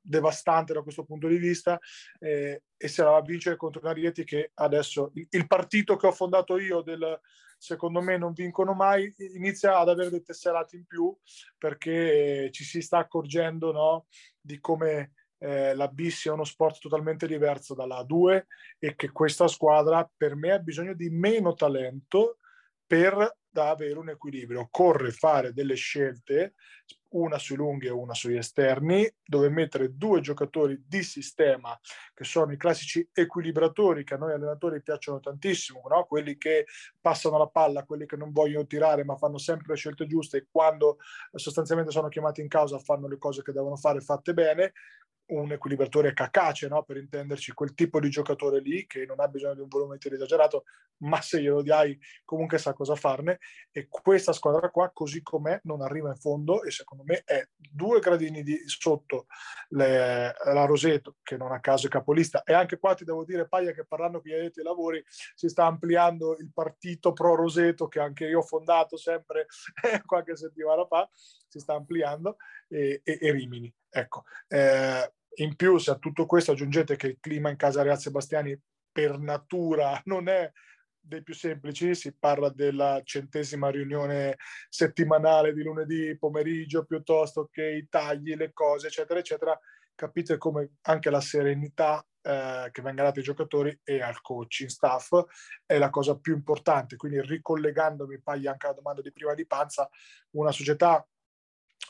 devastante 0.00 0.72
da 0.72 0.82
questo 0.82 1.04
punto 1.04 1.26
di 1.28 1.36
vista 1.36 1.78
eh, 2.18 2.62
e 2.76 2.88
se 2.88 3.02
la 3.02 3.10
va 3.10 3.16
a 3.18 3.22
vincere 3.22 3.56
contro 3.56 3.80
una 3.82 3.92
Rieti 3.92 4.24
che 4.24 4.52
adesso 4.54 5.10
il, 5.14 5.26
il 5.30 5.46
partito 5.46 5.96
che 5.96 6.06
ho 6.06 6.12
fondato 6.12 6.58
io 6.58 6.80
del 6.80 7.20
secondo 7.58 8.00
me 8.00 8.16
non 8.16 8.32
vincono 8.32 8.72
mai, 8.72 9.12
inizia 9.34 9.78
ad 9.78 9.88
avere 9.88 10.10
dei 10.10 10.22
tesserati 10.22 10.76
in 10.76 10.86
più 10.86 11.14
perché 11.58 12.48
ci 12.52 12.64
si 12.64 12.80
sta 12.80 12.98
accorgendo 12.98 13.72
no, 13.72 14.06
di 14.40 14.60
come 14.60 15.12
eh, 15.38 15.74
la 15.74 15.88
B 15.88 16.08
sia 16.08 16.32
uno 16.32 16.44
sport 16.44 16.80
totalmente 16.80 17.26
diverso 17.26 17.74
dalla 17.74 18.00
A2 18.00 18.44
e 18.78 18.94
che 18.94 19.10
questa 19.10 19.48
squadra 19.48 20.08
per 20.16 20.34
me 20.34 20.52
ha 20.52 20.58
bisogno 20.58 20.94
di 20.94 21.10
meno 21.10 21.54
talento 21.54 22.38
per 22.86 23.36
da 23.58 23.70
avere 23.70 23.98
un 23.98 24.08
equilibrio. 24.08 24.68
Corre 24.70 25.10
fare 25.10 25.52
delle 25.52 25.74
scelte, 25.74 26.54
una 27.10 27.38
sui 27.38 27.56
lunghi 27.56 27.86
e 27.86 27.90
una 27.90 28.14
sugli 28.14 28.36
esterni, 28.36 29.10
dove 29.24 29.48
mettere 29.48 29.96
due 29.96 30.20
giocatori 30.20 30.84
di 30.86 31.02
sistema 31.02 31.76
che 32.14 32.22
sono 32.22 32.52
i 32.52 32.56
classici 32.56 33.08
equilibratori 33.12 34.04
che 34.04 34.14
a 34.14 34.18
noi 34.18 34.32
allenatori 34.32 34.80
piacciono 34.80 35.18
tantissimo, 35.18 35.82
no? 35.88 36.04
quelli 36.04 36.36
che 36.36 36.66
passano 37.00 37.36
la 37.36 37.48
palla, 37.48 37.84
quelli 37.84 38.06
che 38.06 38.16
non 38.16 38.30
vogliono 38.30 38.66
tirare 38.66 39.04
ma 39.04 39.16
fanno 39.16 39.38
sempre 39.38 39.66
le 39.70 39.76
scelte 39.76 40.06
giuste 40.06 40.36
e 40.36 40.46
quando 40.48 40.98
sostanzialmente 41.32 41.90
sono 41.90 42.08
chiamati 42.08 42.40
in 42.40 42.48
causa 42.48 42.78
fanno 42.78 43.08
le 43.08 43.18
cose 43.18 43.42
che 43.42 43.52
devono 43.52 43.76
fare 43.76 44.00
fatte 44.00 44.34
bene 44.34 44.72
un 45.28 45.52
equilibratore 45.52 46.12
cacace, 46.14 46.68
no? 46.68 46.82
per 46.82 46.96
intenderci, 46.96 47.52
quel 47.52 47.74
tipo 47.74 48.00
di 48.00 48.08
giocatore 48.08 48.60
lì 48.60 48.86
che 48.86 49.04
non 49.04 49.20
ha 49.20 49.28
bisogno 49.28 49.54
di 49.54 49.60
un 49.60 49.68
volumetro 49.68 50.14
esagerato, 50.14 50.64
ma 50.98 51.20
se 51.20 51.40
glielo 51.40 51.62
dai 51.62 51.98
comunque 52.24 52.58
sa 52.58 52.72
cosa 52.72 52.94
farne. 52.94 53.38
E 53.70 53.88
questa 53.88 54.32
squadra 54.32 54.70
qua, 54.70 54.90
così 54.92 55.22
com'è, 55.22 55.60
non 55.64 55.82
arriva 55.82 56.08
in 56.08 56.16
fondo 56.16 56.62
e 56.62 56.70
secondo 56.70 57.04
me 57.04 57.22
è 57.24 57.46
due 57.56 58.00
gradini 58.00 58.42
di 58.42 58.56
sotto 58.66 59.26
le, 59.70 60.34
la 60.44 60.64
Roseto, 60.64 61.16
che 61.22 61.36
non 61.36 61.52
a 61.52 61.60
caso 61.60 61.86
è 61.86 61.90
capolista. 61.90 62.42
E 62.42 62.52
anche 62.52 62.78
qua 62.78 62.94
ti 62.94 63.04
devo 63.04 63.24
dire, 63.24 63.48
Paia, 63.48 63.72
che 63.72 63.84
parlando 63.84 64.18
addetti 64.18 64.60
ai 64.60 64.64
lavori 64.64 65.02
si 65.06 65.48
sta 65.48 65.66
ampliando 65.66 66.36
il 66.38 66.50
partito 66.52 67.12
pro 67.12 67.34
Roseto, 67.34 67.88
che 67.88 68.00
anche 68.00 68.26
io 68.26 68.38
ho 68.38 68.42
fondato 68.42 68.96
sempre 68.96 69.46
qualche 70.06 70.36
settimana 70.36 70.86
fa, 70.86 71.08
si 71.12 71.58
sta 71.58 71.74
ampliando, 71.74 72.36
e, 72.68 73.00
e, 73.04 73.18
e 73.20 73.32
Rimini. 73.32 73.72
Ecco, 73.90 74.24
eh, 74.48 75.12
in 75.36 75.56
più, 75.56 75.78
se 75.78 75.90
a 75.90 75.98
tutto 75.98 76.26
questo 76.26 76.52
aggiungete 76.52 76.96
che 76.96 77.06
il 77.06 77.18
clima 77.20 77.50
in 77.50 77.56
casa 77.56 77.82
Real 77.82 77.98
Sebastiani 77.98 78.58
per 78.90 79.18
natura 79.18 80.00
non 80.06 80.28
è 80.28 80.50
dei 81.00 81.22
più 81.22 81.34
semplici, 81.34 81.94
si 81.94 82.14
parla 82.14 82.50
della 82.50 83.00
centesima 83.02 83.70
riunione 83.70 84.36
settimanale 84.68 85.54
di 85.54 85.62
lunedì 85.62 86.16
pomeriggio 86.18 86.84
piuttosto 86.84 87.48
che 87.50 87.64
i 87.64 87.88
tagli, 87.88 88.34
le 88.34 88.52
cose, 88.52 88.88
eccetera, 88.88 89.18
eccetera, 89.18 89.58
capite 89.94 90.36
come 90.36 90.72
anche 90.82 91.08
la 91.08 91.20
serenità 91.20 92.04
eh, 92.20 92.68
che 92.70 92.82
venga 92.82 93.04
data 93.04 93.20
ai 93.20 93.24
giocatori 93.24 93.80
e 93.82 94.02
al 94.02 94.20
coaching 94.20 94.68
staff 94.68 95.12
è 95.64 95.78
la 95.78 95.88
cosa 95.88 96.18
più 96.18 96.34
importante. 96.34 96.96
Quindi 96.96 97.22
ricollegandomi 97.22 98.20
poi 98.20 98.46
anche 98.46 98.66
alla 98.66 98.74
domanda 98.74 99.00
di 99.00 99.12
prima 99.12 99.32
di 99.32 99.46
Panza, 99.46 99.88
una 100.32 100.52
società 100.52 101.06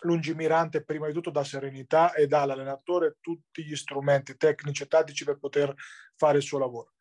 lungimirante 0.01 0.85
prima 0.85 1.07
di 1.07 1.13
tutto 1.13 1.31
dà 1.31 1.45
serenità 1.45 2.13
e 2.15 2.27
dà 2.27 2.43
all'allenatore 2.43 3.17
tutti 3.21 3.65
gli 3.65 3.75
strumenti 3.75 4.37
tecnici 4.37 4.83
e 4.83 4.87
tattici 4.87 5.25
per 5.25 5.39
poter 5.39 5.75
fare 6.17 6.39
il 6.39 6.43
suo 6.45 6.59
lavoro. 6.59 6.93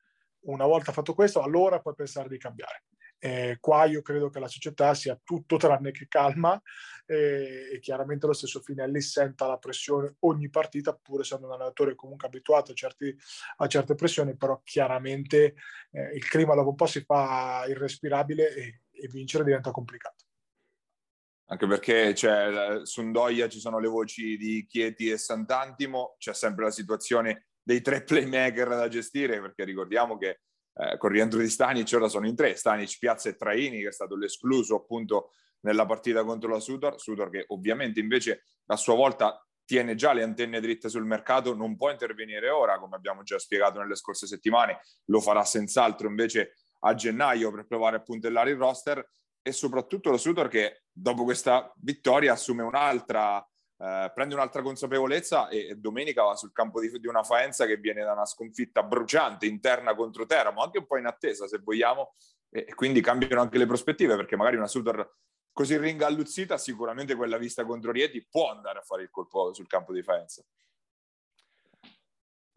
Una 0.47 0.65
volta 0.65 0.91
fatto 0.91 1.13
questo, 1.13 1.41
allora 1.41 1.80
puoi 1.80 1.95
pensare 1.95 2.30
di 2.30 2.38
cambiare. 2.38 2.84
Eh, 3.19 3.58
qua 3.60 3.86
io 3.86 4.04
credo 4.04 4.30
che 4.30 4.39
la 4.39 4.47
società 4.47 4.93
sia 4.93 5.19
tutto 5.23 5.58
tranne 5.58 5.89
che 5.89 6.06
calma 6.08 6.62
eh, 7.08 7.71
e 7.73 7.80
chiaramente 7.80 8.28
lo 8.28 8.34
stesso 8.34 8.62
Finelli 8.62 9.02
senta 9.02 9.47
la 9.47 9.58
pressione 9.58 10.17
ogni 10.19 10.52
partita 10.52 10.93
pur 10.93 11.21
essendo 11.21 11.47
un 11.47 11.54
allenatore 11.54 11.95
comunque 11.95 12.28
abituato 12.28 12.73
a, 12.73 12.76
certi, 12.76 13.17
a 13.58 13.67
certe 13.67 13.95
pressioni 13.95 14.38
però 14.38 14.62
chiaramente 14.63 15.56
eh, 15.93 16.13
il 16.13 16.28
clima 16.30 16.54
dopo 16.54 16.69
un 16.69 16.76
po' 16.76 16.86
si 16.86 17.02
fa 17.02 17.65
irrespirabile 17.67 18.54
e, 18.54 18.82
e 18.91 19.08
vincere 19.08 19.43
diventa 19.43 19.71
complicato 19.71 20.26
anche 21.49 21.67
perché 21.67 22.13
cioè, 22.13 22.81
su 22.83 23.01
Ndoia 23.01 23.47
ci 23.47 23.60
sono 23.60 23.79
le 23.79 23.88
voci 23.88 24.38
di 24.38 24.65
Chieti 24.67 25.10
e 25.10 25.17
Sant'Antimo, 25.17 26.15
c'è 26.17 26.33
sempre 26.33 26.65
la 26.65 26.71
situazione 26.71 27.47
dei 27.62 27.81
tre 27.81 28.03
playmaker 28.03 28.67
da 28.69 28.88
gestire, 28.88 29.39
perché 29.39 29.63
ricordiamo 29.63 30.17
che 30.17 30.41
eh, 30.73 30.97
con 30.97 31.10
rientro 31.10 31.39
di 31.39 31.49
Stanic 31.49 31.91
ora 31.95 32.10
sono 32.10 32.27
in 32.27 32.36
tre, 32.36 32.55
Stanic, 32.55 32.97
Piazza 32.99 33.29
e 33.29 33.36
Traini, 33.36 33.81
che 33.81 33.88
è 33.88 33.93
stato 33.93 34.15
l'escluso 34.15 34.75
appunto 34.75 35.31
nella 35.62 35.86
partita 35.86 36.23
contro 36.23 36.49
la 36.49 36.60
Sudor, 36.60 36.99
Sudor 36.99 37.29
che 37.29 37.45
ovviamente 37.47 37.99
invece 37.99 38.43
a 38.67 38.75
sua 38.75 38.95
volta 38.95 39.41
tiene 39.65 39.95
già 39.95 40.13
le 40.13 40.23
antenne 40.23 40.60
dritte 40.60 40.89
sul 40.89 41.05
mercato, 41.05 41.53
non 41.55 41.75
può 41.75 41.91
intervenire 41.91 42.49
ora, 42.49 42.79
come 42.79 42.95
abbiamo 42.95 43.23
già 43.23 43.39
spiegato 43.39 43.79
nelle 43.79 43.95
scorse 43.95 44.27
settimane, 44.27 44.79
lo 45.05 45.19
farà 45.19 45.43
senz'altro 45.43 46.07
invece 46.07 46.53
a 46.81 46.93
gennaio 46.93 47.51
per 47.51 47.65
provare 47.65 47.97
a 47.97 48.01
puntellare 48.01 48.51
il 48.51 48.57
roster 48.57 49.05
e 49.47 49.53
soprattutto 49.53 50.10
lo 50.10 50.17
Sutor 50.17 50.49
che 50.49 50.83
dopo 50.91 51.23
questa 51.23 51.71
vittoria 51.77 52.33
assume 52.33 52.63
un'altra, 52.63 53.39
eh, 53.77 54.12
prende 54.13 54.36
un'altra 54.36 54.62
consapevolezza 54.62 55.47
e, 55.47 55.69
e, 55.69 55.75
domenica 55.75 56.23
va 56.23 56.36
sul 56.36 56.51
campo 56.51 56.81
di, 56.81 56.91
di, 56.99 57.07
una 57.07 57.23
Faenza 57.23 57.65
che 57.65 57.77
viene 57.77 58.03
da 58.03 58.12
una 58.12 58.25
sconfitta 58.25 58.83
bruciante 58.83 59.45
interna 59.45 59.95
contro 59.95 60.25
Teramo, 60.25 60.62
anche 60.62 60.79
un 60.79 60.86
po' 60.86 60.97
in 60.97 61.05
attesa 61.05 61.47
se 61.47 61.60
vogliamo, 61.60 62.15
e, 62.49 62.65
e 62.67 62.73
quindi 62.75 62.99
cambiano 62.99 63.39
anche 63.39 63.57
le 63.57 63.65
prospettive 63.65 64.17
perché 64.17 64.36
magari 64.36 64.57
una 64.57 64.67
Sutor 64.67 65.15
così 65.53 65.77
ringalluzzita 65.77 66.57
sicuramente 66.57 67.15
quella 67.15 67.38
vista 67.38 67.63
contro 67.63 67.91
Rieti 67.91 68.27
può 68.29 68.51
andare 68.51 68.79
a 68.79 68.81
fare 68.83 69.03
il 69.03 69.10
colpo 69.10 69.53
sul 69.53 69.67
campo 69.67 69.93
di 69.93 70.03
Faenza. 70.03 70.43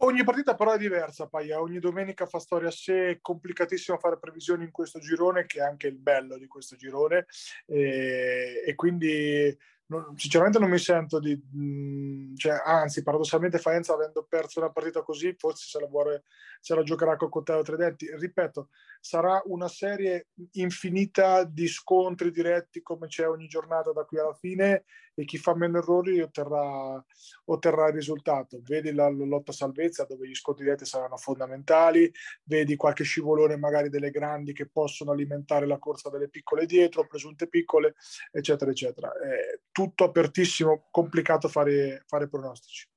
Ogni 0.02 0.24
partita 0.24 0.54
però 0.54 0.72
è 0.72 0.78
diversa, 0.78 1.26
Paia. 1.26 1.60
Ogni 1.60 1.78
domenica 1.78 2.24
fa 2.24 2.38
storia 2.38 2.68
a 2.68 2.72
sé, 2.72 3.10
è 3.10 3.18
complicatissimo 3.20 3.98
fare 3.98 4.18
previsioni 4.18 4.64
in 4.64 4.70
questo 4.70 4.98
girone, 4.98 5.44
che 5.44 5.58
è 5.58 5.62
anche 5.62 5.88
il 5.88 5.96
bello 5.96 6.38
di 6.38 6.46
questo 6.46 6.74
girone. 6.76 7.26
E, 7.66 8.62
e 8.66 8.74
quindi 8.76 9.54
non, 9.90 10.16
sinceramente 10.16 10.58
non 10.58 10.70
mi 10.70 10.78
sento 10.78 11.18
di... 11.18 11.34
Mh, 11.34 11.62
mm, 11.62 12.34
cioè, 12.36 12.62
anzi, 12.64 13.02
paradossalmente 13.02 13.58
Faenza 13.58 13.92
avendo 13.92 14.24
perso 14.26 14.60
una 14.60 14.70
partita 14.70 15.02
così, 15.02 15.34
forse 15.36 15.66
se 15.68 15.78
la, 15.78 15.86
vuole, 15.86 16.24
se 16.60 16.74
la 16.74 16.82
giocherà 16.82 17.16
con 17.16 17.28
coltello 17.28 17.62
tre 17.62 17.76
denti. 17.76 18.08
Ripeto, 18.10 18.68
sarà 19.00 19.42
una 19.46 19.68
serie 19.68 20.28
infinita 20.52 21.44
di 21.44 21.66
scontri 21.68 22.30
diretti 22.30 22.80
come 22.80 23.06
c'è 23.06 23.28
ogni 23.28 23.48
giornata 23.48 23.92
da 23.92 24.04
qui 24.04 24.18
alla 24.18 24.34
fine 24.34 24.84
e 25.20 25.24
chi 25.26 25.36
fa 25.36 25.54
meno 25.54 25.78
errori 25.78 26.20
otterrà, 26.20 27.04
otterrà 27.44 27.88
il 27.88 27.94
risultato. 27.94 28.60
Vedi 28.62 28.92
la, 28.92 29.08
lotta 29.10 29.52
salvezza 29.52 30.04
dove 30.04 30.26
gli 30.26 30.34
scontri 30.34 30.64
diretti 30.64 30.86
saranno 30.86 31.18
fondamentali, 31.18 32.10
vedi 32.44 32.76
qualche 32.76 33.04
scivolone 33.04 33.56
magari 33.56 33.90
delle 33.90 34.10
grandi 34.10 34.54
che 34.54 34.66
possono 34.66 35.12
alimentare 35.12 35.66
la 35.66 35.78
corsa 35.78 36.08
delle 36.08 36.30
piccole 36.30 36.64
dietro, 36.64 37.06
presunte 37.06 37.48
piccole, 37.48 37.94
eccetera, 38.32 38.70
eccetera. 38.70 39.12
È 39.12 39.60
tutto 39.70 40.04
apertissimo, 40.04 40.88
complicato 40.90 41.48
fare, 41.48 42.04
fare 42.06 42.28
pronostici. 42.28 42.88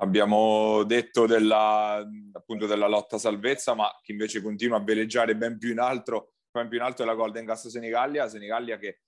Abbiamo 0.00 0.84
detto 0.84 1.26
della, 1.26 2.04
appunto 2.32 2.66
della 2.66 2.86
lotta 2.86 3.18
salvezza, 3.18 3.74
ma 3.74 3.88
chi 4.02 4.12
invece 4.12 4.42
continua 4.42 4.78
a 4.78 4.82
veleggiare 4.82 5.36
ben 5.36 5.58
più 5.58 5.70
in 5.70 5.80
alto, 5.80 6.34
ben 6.50 6.68
più 6.68 6.78
in 6.78 6.84
alto 6.84 7.02
è 7.02 7.06
la 7.06 7.14
Golden 7.14 7.44
Gas 7.44 7.68
Senigallia, 7.68 8.28
Senigallia 8.28 8.78
che 8.78 9.00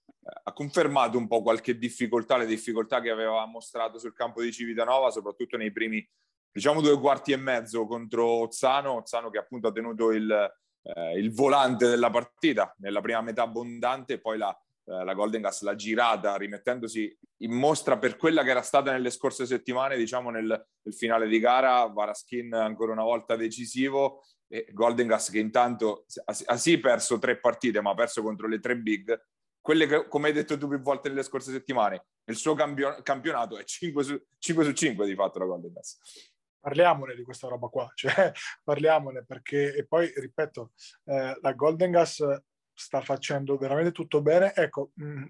ha 0.42 0.52
confermato 0.52 1.18
un 1.18 1.26
po' 1.26 1.42
qualche 1.42 1.76
difficoltà, 1.78 2.36
le 2.36 2.46
difficoltà 2.46 3.00
che 3.00 3.10
aveva 3.10 3.44
mostrato 3.46 3.98
sul 3.98 4.14
campo 4.14 4.42
di 4.42 4.52
Civitanova, 4.52 5.10
soprattutto 5.10 5.56
nei 5.56 5.72
primi, 5.72 6.06
diciamo, 6.50 6.80
due 6.80 6.98
quarti 6.98 7.32
e 7.32 7.36
mezzo 7.36 7.86
contro 7.86 8.26
Ozzano, 8.26 8.92
Ozzano 8.92 9.30
che 9.30 9.38
appunto 9.38 9.68
ha 9.68 9.72
tenuto 9.72 10.12
il, 10.12 10.30
eh, 10.82 11.18
il 11.18 11.32
volante 11.32 11.88
della 11.88 12.10
partita 12.10 12.74
nella 12.78 13.00
prima 13.00 13.20
metà 13.20 13.42
abbondante 13.42 14.18
poi 14.18 14.38
la, 14.38 14.56
eh, 14.86 15.04
la 15.04 15.14
Golden 15.14 15.42
Gas 15.42 15.62
l'ha 15.62 15.74
girata 15.74 16.36
rimettendosi 16.36 17.16
in 17.42 17.52
mostra 17.52 17.98
per 17.98 18.16
quella 18.16 18.42
che 18.42 18.50
era 18.50 18.62
stata 18.62 18.90
nelle 18.90 19.10
scorse 19.10 19.46
settimane, 19.46 19.96
diciamo 19.96 20.30
nel, 20.30 20.46
nel 20.82 20.94
finale 20.94 21.28
di 21.28 21.38
gara, 21.38 21.86
Varaskin 21.86 22.54
ancora 22.54 22.92
una 22.92 23.02
volta 23.02 23.36
decisivo 23.36 24.24
e 24.48 24.66
Golden 24.72 25.06
Gas 25.06 25.30
che 25.30 25.38
intanto 25.38 26.04
ha, 26.24 26.36
ha 26.46 26.56
sì 26.56 26.78
perso 26.78 27.18
tre 27.18 27.38
partite 27.38 27.80
ma 27.80 27.90
ha 27.90 27.94
perso 27.94 28.22
contro 28.22 28.48
le 28.48 28.58
tre 28.58 28.76
big, 28.76 29.18
quelle 29.60 29.86
che 29.86 30.08
come 30.08 30.28
hai 30.28 30.34
detto 30.34 30.56
tu 30.56 30.68
più 30.68 30.80
volte 30.80 31.08
nelle 31.08 31.22
scorse 31.22 31.52
settimane, 31.52 32.06
il 32.24 32.36
suo 32.36 32.54
campio, 32.54 33.00
campionato 33.02 33.58
è 33.58 33.64
5 33.64 34.02
su, 34.04 34.22
5 34.38 34.64
su 34.64 34.72
5 34.72 35.06
di 35.06 35.14
fatto 35.14 35.38
la 35.38 35.46
Golden 35.46 35.72
Gas 35.72 35.98
parliamone 36.60 37.14
di 37.14 37.24
questa 37.24 37.48
roba 37.48 37.68
qua, 37.68 37.90
cioè 37.96 38.30
parliamone 38.62 39.24
perché, 39.24 39.74
e 39.74 39.86
poi 39.86 40.12
ripeto, 40.14 40.72
eh, 41.06 41.38
la 41.40 41.52
Golden 41.54 41.90
Gas 41.90 42.22
sta 42.72 43.00
facendo 43.00 43.56
veramente 43.56 43.92
tutto 43.92 44.22
bene. 44.22 44.52
Ecco, 44.54 44.90
mh, 44.94 45.04
mm, 45.04 45.24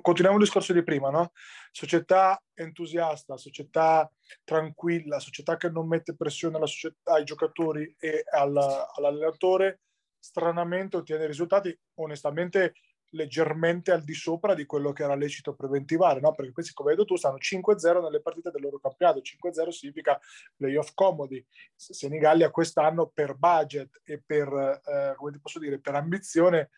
continuiamo 0.00 0.38
il 0.38 0.44
discorso 0.44 0.72
di 0.72 0.82
prima, 0.82 1.10
no? 1.10 1.32
Società 1.70 2.42
entusiasta, 2.54 3.36
società 3.36 4.10
tranquilla, 4.44 5.18
società 5.18 5.56
che 5.56 5.70
non 5.70 5.86
mette 5.86 6.16
pressione 6.16 6.58
società, 6.66 7.14
ai 7.14 7.24
giocatori 7.24 7.94
e 7.98 8.24
alla, 8.30 8.90
all'allenatore, 8.92 9.80
stranamente 10.18 10.96
ottiene 10.96 11.26
risultati 11.26 11.76
onestamente 11.94 12.74
leggermente 13.16 13.90
al 13.90 14.04
di 14.04 14.14
sopra 14.14 14.54
di 14.54 14.66
quello 14.66 14.92
che 14.92 15.02
era 15.02 15.14
lecito 15.14 15.54
preventivare, 15.54 16.20
no? 16.20 16.32
perché 16.34 16.52
questi, 16.52 16.72
come 16.72 16.90
detto 16.90 17.04
tu, 17.04 17.16
stanno 17.16 17.38
5-0 17.38 18.02
nelle 18.02 18.20
partite 18.20 18.50
del 18.50 18.62
loro 18.62 18.78
campionato. 18.78 19.20
5-0 19.20 19.68
significa 19.70 20.20
playoff 20.54 20.90
comodi. 20.94 21.44
Senigallia 21.74 22.50
quest'anno 22.50 23.08
per 23.12 23.34
budget 23.34 24.02
e 24.04 24.22
per, 24.24 24.48
eh, 24.48 25.14
come 25.16 25.32
ti 25.32 25.40
posso 25.40 25.58
dire, 25.58 25.80
per 25.80 25.94
ambizione, 25.94 26.70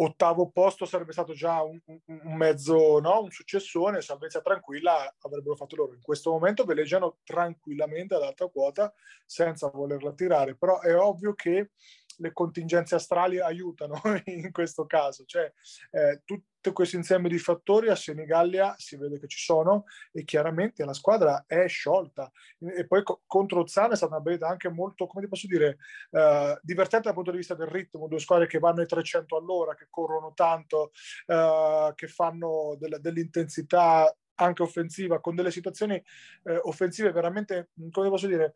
ottavo 0.00 0.50
posto 0.50 0.84
sarebbe 0.84 1.12
stato 1.12 1.32
già 1.32 1.62
un, 1.62 1.80
un 1.84 2.36
mezzo, 2.36 3.00
no? 3.00 3.22
un 3.22 3.30
successone, 3.30 4.00
salvezza 4.00 4.40
tranquilla 4.40 5.14
avrebbero 5.20 5.56
fatto 5.56 5.76
loro. 5.76 5.94
In 5.94 6.00
questo 6.00 6.30
momento 6.30 6.64
veleggiano 6.64 7.18
tranquillamente 7.24 8.14
ad 8.14 8.22
alta 8.22 8.46
quota 8.48 8.92
senza 9.26 9.68
volerla 9.68 10.12
tirare, 10.12 10.56
però 10.56 10.80
è 10.80 10.96
ovvio 10.96 11.34
che 11.34 11.70
le 12.18 12.32
contingenze 12.32 12.94
astrali 12.94 13.40
aiutano 13.40 14.00
in 14.26 14.50
questo 14.52 14.86
caso, 14.86 15.24
cioè 15.24 15.52
eh, 15.90 16.22
tutto 16.24 16.72
questo 16.72 16.96
insieme 16.96 17.28
di 17.28 17.38
fattori 17.38 17.88
a 17.88 17.94
Senigallia 17.94 18.74
si 18.78 18.96
vede 18.96 19.18
che 19.18 19.28
ci 19.28 19.38
sono 19.38 19.84
e 20.12 20.24
chiaramente 20.24 20.84
la 20.84 20.92
squadra 20.92 21.44
è 21.46 21.66
sciolta. 21.68 22.30
E 22.58 22.86
poi 22.86 23.02
co- 23.02 23.22
contro 23.26 23.66
Zana 23.66 23.92
è 23.92 23.96
stata 23.96 24.14
una 24.14 24.22
partita 24.22 24.48
anche 24.48 24.68
molto, 24.68 25.06
come 25.06 25.22
ti 25.22 25.28
posso 25.28 25.46
dire, 25.46 25.78
eh, 26.10 26.58
divertente 26.62 27.06
dal 27.06 27.14
punto 27.14 27.30
di 27.30 27.38
vista 27.38 27.54
del 27.54 27.68
ritmo, 27.68 28.08
due 28.08 28.18
squadre 28.18 28.46
che 28.46 28.58
vanno 28.58 28.80
ai 28.80 28.86
300 28.86 29.36
all'ora, 29.36 29.74
che 29.74 29.86
corrono 29.88 30.32
tanto, 30.34 30.90
eh, 31.26 31.92
che 31.94 32.08
fanno 32.08 32.76
del- 32.78 32.98
dell'intensità 33.00 34.12
anche 34.40 34.62
offensiva, 34.62 35.20
con 35.20 35.34
delle 35.34 35.50
situazioni 35.50 35.94
eh, 35.94 36.58
offensive 36.62 37.12
veramente, 37.12 37.70
come 37.90 38.08
posso 38.08 38.26
dire, 38.26 38.54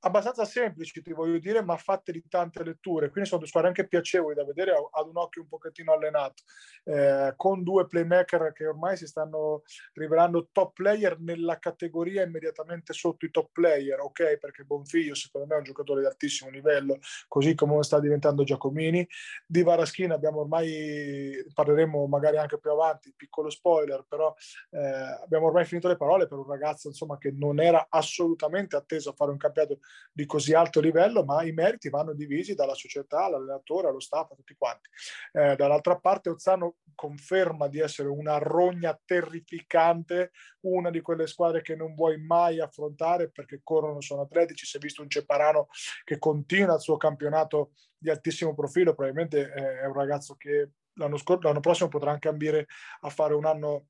abbastanza 0.00 0.44
semplici, 0.44 1.02
ti 1.02 1.12
voglio 1.12 1.38
dire, 1.38 1.62
ma 1.62 1.76
fatte 1.76 2.12
di 2.12 2.22
tante 2.28 2.62
letture. 2.62 3.10
Quindi 3.10 3.28
sono 3.28 3.40
due 3.40 3.48
squadre 3.48 3.70
anche 3.70 3.88
piacevoli 3.88 4.34
da 4.34 4.44
vedere 4.44 4.72
ad 4.72 5.06
un 5.06 5.16
occhio 5.16 5.42
un 5.42 5.48
pochettino 5.48 5.92
allenato, 5.92 6.42
eh, 6.84 7.32
con 7.36 7.62
due 7.62 7.86
playmaker 7.86 8.52
che 8.52 8.66
ormai 8.66 8.96
si 8.96 9.06
stanno 9.06 9.62
rivelando 9.94 10.48
top 10.52 10.74
player 10.74 11.18
nella 11.20 11.58
categoria 11.58 12.22
immediatamente 12.22 12.92
sotto 12.92 13.26
i 13.26 13.30
top 13.30 13.50
player, 13.52 14.00
ok? 14.00 14.38
Perché 14.38 14.64
Bonfiglio 14.64 15.14
secondo 15.14 15.46
me 15.46 15.54
è 15.54 15.58
un 15.58 15.64
giocatore 15.64 16.00
di 16.00 16.06
altissimo 16.06 16.50
livello, 16.50 16.98
così 17.26 17.54
come 17.54 17.82
sta 17.82 17.98
diventando 18.00 18.44
Giacomini. 18.44 19.06
Di 19.46 19.62
Varaschina 19.62 20.14
abbiamo 20.14 20.40
ormai, 20.40 21.44
parleremo 21.52 22.06
magari 22.06 22.36
anche 22.36 22.58
più 22.58 22.70
avanti, 22.70 23.12
piccolo 23.16 23.50
spoiler, 23.50 24.04
però 24.08 24.32
eh, 24.70 24.78
abbiamo 25.22 25.46
ormai 25.46 25.64
finito 25.64 25.88
le 25.88 25.96
parole 25.96 26.26
per 26.26 26.38
un 26.38 26.46
ragazzo 26.46 26.88
insomma 26.88 27.18
che 27.18 27.32
non 27.32 27.60
era 27.60 27.86
assolutamente 27.88 28.76
atteso 28.76 29.10
a 29.10 29.14
fare 29.14 29.30
un 29.30 29.36
campionato 29.36 29.80
di 30.12 30.26
così 30.26 30.52
alto 30.54 30.80
livello, 30.80 31.24
ma 31.24 31.44
i 31.44 31.52
meriti 31.52 31.90
vanno 31.90 32.12
divisi 32.12 32.54
dalla 32.54 32.74
società, 32.74 33.24
all'allenatore, 33.24 33.88
allo 33.88 34.00
staff, 34.00 34.30
a 34.30 34.34
tutti 34.34 34.54
quanti. 34.56 34.88
Eh, 35.32 35.54
dall'altra 35.56 35.98
parte 35.98 36.30
Ozzano 36.30 36.76
conferma 36.94 37.68
di 37.68 37.78
essere 37.78 38.08
una 38.08 38.38
rogna 38.38 38.98
terrificante, 39.04 40.32
una 40.60 40.90
di 40.90 41.00
quelle 41.00 41.26
squadre 41.26 41.62
che 41.62 41.76
non 41.76 41.94
vuoi 41.94 42.20
mai 42.20 42.60
affrontare 42.60 43.30
perché 43.30 43.60
corrono, 43.62 44.00
sono 44.00 44.22
atletici. 44.22 44.66
Si 44.66 44.76
è 44.76 44.80
visto 44.80 45.02
un 45.02 45.08
Ceparano 45.08 45.68
che 46.04 46.18
continua 46.18 46.74
il 46.74 46.80
suo 46.80 46.96
campionato 46.96 47.72
di 47.96 48.10
altissimo 48.10 48.54
profilo, 48.54 48.94
probabilmente 48.94 49.52
eh, 49.52 49.80
è 49.80 49.86
un 49.86 49.94
ragazzo 49.94 50.34
che 50.34 50.70
l'anno, 50.94 51.16
scorso, 51.16 51.46
l'anno 51.46 51.60
prossimo 51.60 51.88
potrà 51.88 52.10
anche 52.10 52.28
ambire 52.28 52.66
a 53.00 53.08
fare 53.08 53.34
un 53.34 53.44
anno 53.44 53.86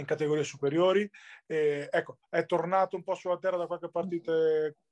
in 0.00 0.06
categorie 0.06 0.44
superiori. 0.44 1.08
E, 1.46 1.88
ecco, 1.90 2.18
è 2.28 2.44
tornato 2.46 2.96
un 2.96 3.02
po' 3.02 3.14
sulla 3.14 3.38
terra 3.38 3.56
da 3.56 3.66
qualche 3.66 3.90
partita 3.90 4.32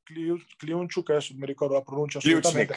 Kliunchuk, 0.02 1.10
adesso 1.10 1.34
mi 1.36 1.46
ricordo 1.46 1.74
la 1.74 1.82
pronuncia 1.82 2.18
assolutamente. 2.18 2.74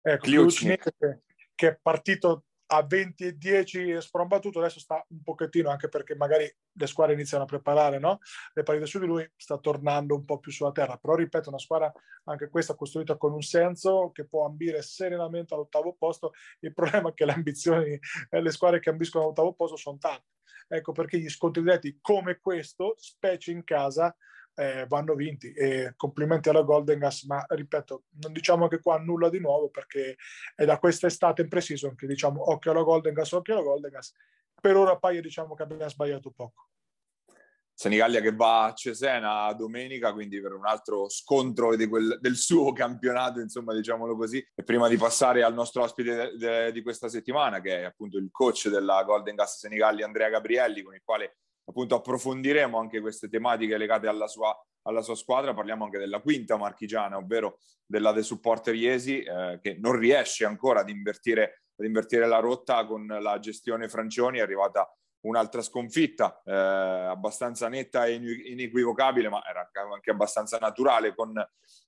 Ecco, 0.00 0.24
Kliuchnik, 0.24 0.94
che, 0.98 1.20
che 1.54 1.68
è 1.68 1.78
partito 1.80 2.44
a 2.66 2.82
20 2.82 3.24
e 3.24 3.36
10 3.36 4.00
sprombattuto, 4.00 4.58
adesso 4.58 4.80
sta 4.80 5.04
un 5.08 5.22
pochettino, 5.22 5.70
anche 5.70 5.88
perché 5.88 6.16
magari 6.16 6.52
le 6.72 6.86
squadre 6.86 7.14
iniziano 7.14 7.44
a 7.44 7.46
preparare 7.46 7.98
no? 7.98 8.18
le 8.52 8.62
partite 8.62 8.86
su 8.86 8.98
di 8.98 9.06
lui, 9.06 9.28
sta 9.36 9.58
tornando 9.58 10.14
un 10.14 10.24
po' 10.24 10.38
più 10.38 10.50
sulla 10.50 10.72
terra. 10.72 10.96
Però 10.96 11.14
ripeto, 11.14 11.48
una 11.48 11.58
squadra 11.58 11.92
anche 12.24 12.48
questa 12.48 12.74
costruita 12.74 13.16
con 13.16 13.32
un 13.32 13.42
senso 13.42 14.10
che 14.12 14.26
può 14.26 14.46
ambire 14.46 14.82
serenamente 14.82 15.54
all'ottavo 15.54 15.94
posto. 15.94 16.32
Il 16.60 16.72
problema 16.72 17.10
è 17.10 17.14
che 17.14 17.24
le 17.24 17.32
ambizioni, 17.32 17.98
eh, 18.30 18.40
le 18.40 18.50
squadre 18.50 18.80
che 18.80 18.90
ambiscono 18.90 19.24
all'ottavo 19.24 19.54
posto 19.54 19.76
sono 19.76 19.98
tante. 19.98 20.26
Ecco 20.68 20.92
perché 20.92 21.18
gli 21.18 21.28
scontri 21.28 21.62
diretti 21.62 21.98
come 22.00 22.38
questo, 22.40 22.94
specie 22.96 23.50
in 23.50 23.64
casa, 23.64 24.14
eh, 24.54 24.86
vanno 24.88 25.14
vinti. 25.14 25.52
E 25.52 25.94
complimenti 25.96 26.48
alla 26.48 26.62
Golden 26.62 26.98
Gas, 26.98 27.24
ma 27.24 27.44
ripeto, 27.48 28.04
non 28.22 28.32
diciamo 28.32 28.68
che 28.68 28.80
qua 28.80 28.98
nulla 28.98 29.28
di 29.28 29.40
nuovo 29.40 29.68
perché 29.68 30.16
è 30.54 30.64
da 30.64 30.78
quest'estate 30.78 31.42
in 31.42 31.48
pre-season 31.48 31.94
che 31.94 32.06
diciamo 32.06 32.50
occhio 32.50 32.70
alla 32.70 32.82
Golden 32.82 33.14
Gas, 33.14 33.32
occhio 33.32 33.54
alla 33.54 33.62
Golden 33.62 33.90
Gas. 33.90 34.12
Per 34.60 34.76
ora 34.76 34.96
poi 34.96 35.20
diciamo 35.20 35.54
che 35.54 35.62
abbiamo 35.62 35.88
sbagliato 35.88 36.30
poco. 36.30 36.68
Senigallia 37.76 38.20
che 38.20 38.32
va 38.32 38.66
a 38.66 38.72
Cesena 38.72 39.52
domenica, 39.52 40.12
quindi 40.12 40.40
per 40.40 40.52
un 40.52 40.64
altro 40.64 41.08
scontro 41.08 41.74
quel, 41.88 42.18
del 42.20 42.36
suo 42.36 42.72
campionato, 42.72 43.40
insomma, 43.40 43.74
diciamolo 43.74 44.16
così. 44.16 44.38
E 44.54 44.62
prima 44.62 44.86
di 44.86 44.96
passare 44.96 45.42
al 45.42 45.54
nostro 45.54 45.82
ospite 45.82 46.14
de, 46.14 46.36
de, 46.36 46.72
di 46.72 46.82
questa 46.82 47.08
settimana, 47.08 47.60
che 47.60 47.80
è 47.80 47.82
appunto 47.82 48.16
il 48.16 48.28
coach 48.30 48.68
della 48.68 49.02
Golden 49.02 49.34
Gas 49.34 49.58
Senigallia, 49.58 50.06
Andrea 50.06 50.28
Gabrielli, 50.28 50.82
con 50.82 50.94
il 50.94 51.02
quale 51.04 51.38
appunto 51.64 51.94
approfondiremo 51.94 52.78
anche 52.78 53.00
queste 53.00 53.28
tematiche 53.28 53.76
legate 53.76 54.06
alla 54.06 54.26
sua, 54.26 54.54
alla 54.82 55.02
sua 55.02 55.14
squadra. 55.14 55.54
Parliamo 55.54 55.84
anche 55.84 55.98
della 55.98 56.20
quinta 56.20 56.56
marchigiana, 56.56 57.16
ovvero 57.16 57.58
della 57.86 58.12
De 58.12 58.22
Supporter 58.22 58.74
Iesi, 58.74 59.22
eh, 59.22 59.58
che 59.60 59.76
non 59.78 59.96
riesce 59.96 60.44
ancora 60.44 60.80
ad 60.80 60.88
invertire, 60.88 61.64
ad 61.76 61.86
invertire 61.86 62.26
la 62.26 62.38
rotta 62.38 62.84
con 62.86 63.06
la 63.06 63.38
gestione 63.38 63.88
Francioni, 63.88 64.38
è 64.38 64.42
arrivata 64.42 64.88
un'altra 65.24 65.62
sconfitta 65.62 66.42
eh, 66.44 66.52
abbastanza 66.52 67.68
netta 67.68 68.06
e 68.06 68.14
inequivocabile, 68.14 69.28
ma 69.28 69.42
era 69.48 69.68
anche 69.92 70.10
abbastanza 70.10 70.58
naturale, 70.58 71.14
con, 71.14 71.36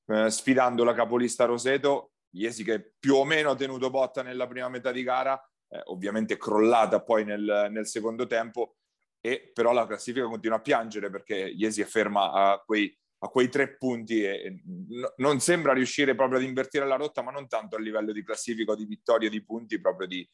eh, 0.07 0.31
sfidando 0.31 0.85
la 0.85 0.95
capolista 0.95 1.45
Roseto, 1.45 2.13
Iesi 2.31 2.65
che 2.65 2.93
più 2.99 3.15
o 3.15 3.25
meno 3.25 3.51
ha 3.51 3.55
tenuto 3.55 3.89
botta 3.89 4.23
nella 4.23 4.47
prima 4.47 4.69
metà 4.69 4.93
di 4.93 5.03
gara, 5.03 5.41
eh, 5.69 5.81
ovviamente 5.87 6.37
crollata 6.37 7.03
poi 7.03 7.25
nel, 7.25 7.69
nel, 7.71 7.87
secondo 7.87 8.27
tempo, 8.27 8.77
e 9.21 9.51
però 9.53 9.73
la 9.73 9.87
classifica 9.87 10.27
continua 10.27 10.59
a 10.59 10.61
piangere 10.61 11.11
perché 11.11 11.35
Iesi 11.35 11.81
è 11.81 11.85
ferma 11.85 12.33
a 12.33 12.63
quei, 12.65 12.97
a 13.19 13.29
quei 13.29 13.49
tre 13.49 13.77
punti 13.77 14.23
e, 14.23 14.29
e 14.29 14.51
n- 14.51 15.13
non 15.17 15.41
sembra 15.41 15.73
riuscire 15.73 16.15
proprio 16.15 16.39
ad 16.39 16.45
invertire 16.45 16.87
la 16.87 16.97
rotta, 16.97 17.23
ma 17.23 17.31
non 17.31 17.49
tanto 17.49 17.77
a 17.77 17.81
livello 17.81 18.13
di 18.13 18.23
classifica 18.23 18.75
di 18.75 18.85
vittoria 18.85 19.29
di 19.29 19.45
punti, 19.45 19.81
proprio 19.81 20.07
di, 20.07 20.29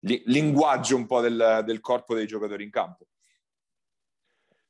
linguaggio 0.00 0.96
un 0.96 1.06
po' 1.06 1.20
del, 1.20 1.62
del 1.64 1.80
corpo 1.80 2.14
dei 2.14 2.26
giocatori 2.26 2.64
in 2.64 2.70
campo. 2.70 3.06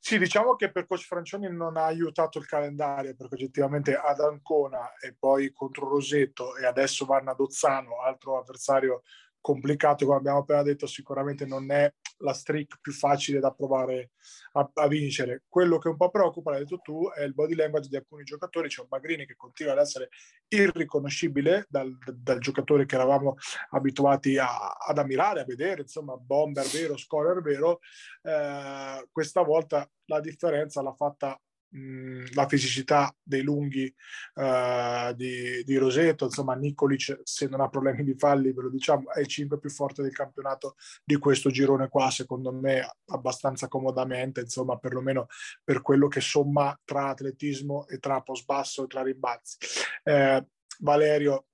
Sì, 0.01 0.17
diciamo 0.17 0.55
che 0.55 0.71
per 0.71 0.87
Coach 0.87 1.05
Francioni 1.05 1.51
non 1.51 1.75
ha 1.75 1.83
aiutato 1.83 2.39
il 2.39 2.45
calendario 2.45 3.13
perché 3.15 3.35
oggettivamente 3.35 3.95
ad 3.95 4.21
Ancona 4.21 4.95
e 4.95 5.13
poi 5.19 5.51
contro 5.51 5.89
Rosetto 5.89 6.55
e 6.55 6.65
adesso 6.65 7.05
vanno 7.05 7.31
ad 7.31 7.39
Ozzano, 7.39 8.01
altro 8.01 8.39
avversario 8.39 9.03
complicato, 9.41 10.05
come 10.05 10.17
abbiamo 10.17 10.39
appena 10.39 10.63
detto, 10.63 10.87
sicuramente 10.87 11.45
non 11.45 11.69
è 11.69 11.93
la 12.19 12.33
streak 12.33 12.79
più 12.81 12.91
facile 12.91 13.39
da 13.39 13.51
provare 13.51 14.11
a, 14.53 14.69
a, 14.73 14.87
vincere. 14.87 15.43
Quello 15.47 15.77
che 15.77 15.89
un 15.89 15.97
po' 15.97 16.09
preoccupa, 16.09 16.51
l'hai 16.51 16.61
detto 16.61 16.79
tu, 16.79 17.09
è 17.11 17.23
il 17.23 17.33
body 17.33 17.55
language 17.55 17.89
di 17.89 17.95
alcuni 17.95 18.23
giocatori. 18.23 18.67
C'è 18.67 18.81
un 18.81 18.87
Magrini 18.89 19.25
che 19.25 19.35
continua 19.35 19.73
ad 19.73 19.79
essere 19.79 20.09
irriconoscibile 20.47 21.65
dal, 21.69 21.95
dal 22.13 22.39
giocatore 22.39 22.85
che 22.85 22.95
eravamo 22.95 23.35
abituati 23.71 24.37
a, 24.37 24.69
ad 24.71 24.97
ammirare, 24.97 25.41
a 25.41 25.45
vedere, 25.45 25.81
insomma, 25.81 26.15
bomber 26.15 26.65
vero, 26.67 26.97
scorer 26.97 27.41
vero. 27.41 27.79
Eh, 28.21 29.07
questa 29.11 29.41
volta 29.41 29.89
la 30.05 30.19
differenza 30.19 30.81
l'ha 30.81 30.93
fatta 30.93 31.39
la 32.33 32.47
fisicità 32.47 33.15
dei 33.21 33.43
lunghi 33.43 33.93
uh, 34.35 35.13
di, 35.13 35.63
di, 35.63 35.77
Roseto, 35.77 36.25
insomma 36.25 36.55
Nicolic 36.55 37.19
se 37.23 37.47
non 37.47 37.61
ha 37.61 37.69
problemi 37.69 38.03
di 38.03 38.15
falli, 38.15 38.51
ve 38.53 38.63
lo 38.63 38.69
diciamo, 38.69 39.11
è 39.11 39.19
il 39.19 39.27
5 39.27 39.59
più 39.59 39.69
forte 39.69 40.01
del 40.01 40.13
campionato 40.13 40.75
di 41.03 41.17
questo 41.17 41.51
girone 41.51 41.87
qua, 41.87 42.09
secondo 42.09 42.51
me 42.51 42.87
abbastanza 43.07 43.67
comodamente, 43.67 44.41
insomma 44.41 44.77
perlomeno 44.77 45.27
per 45.63 45.81
quello 45.81 46.07
che 46.07 46.21
somma 46.21 46.77
tra 46.83 47.09
atletismo 47.09 47.87
e 47.87 47.99
tra 47.99 48.21
post 48.21 48.45
basso 48.45 48.83
e 48.83 48.87
tra 48.87 49.03
rimbalzi. 49.03 49.57
Eh, 50.03 50.45
Valerio 50.79 51.45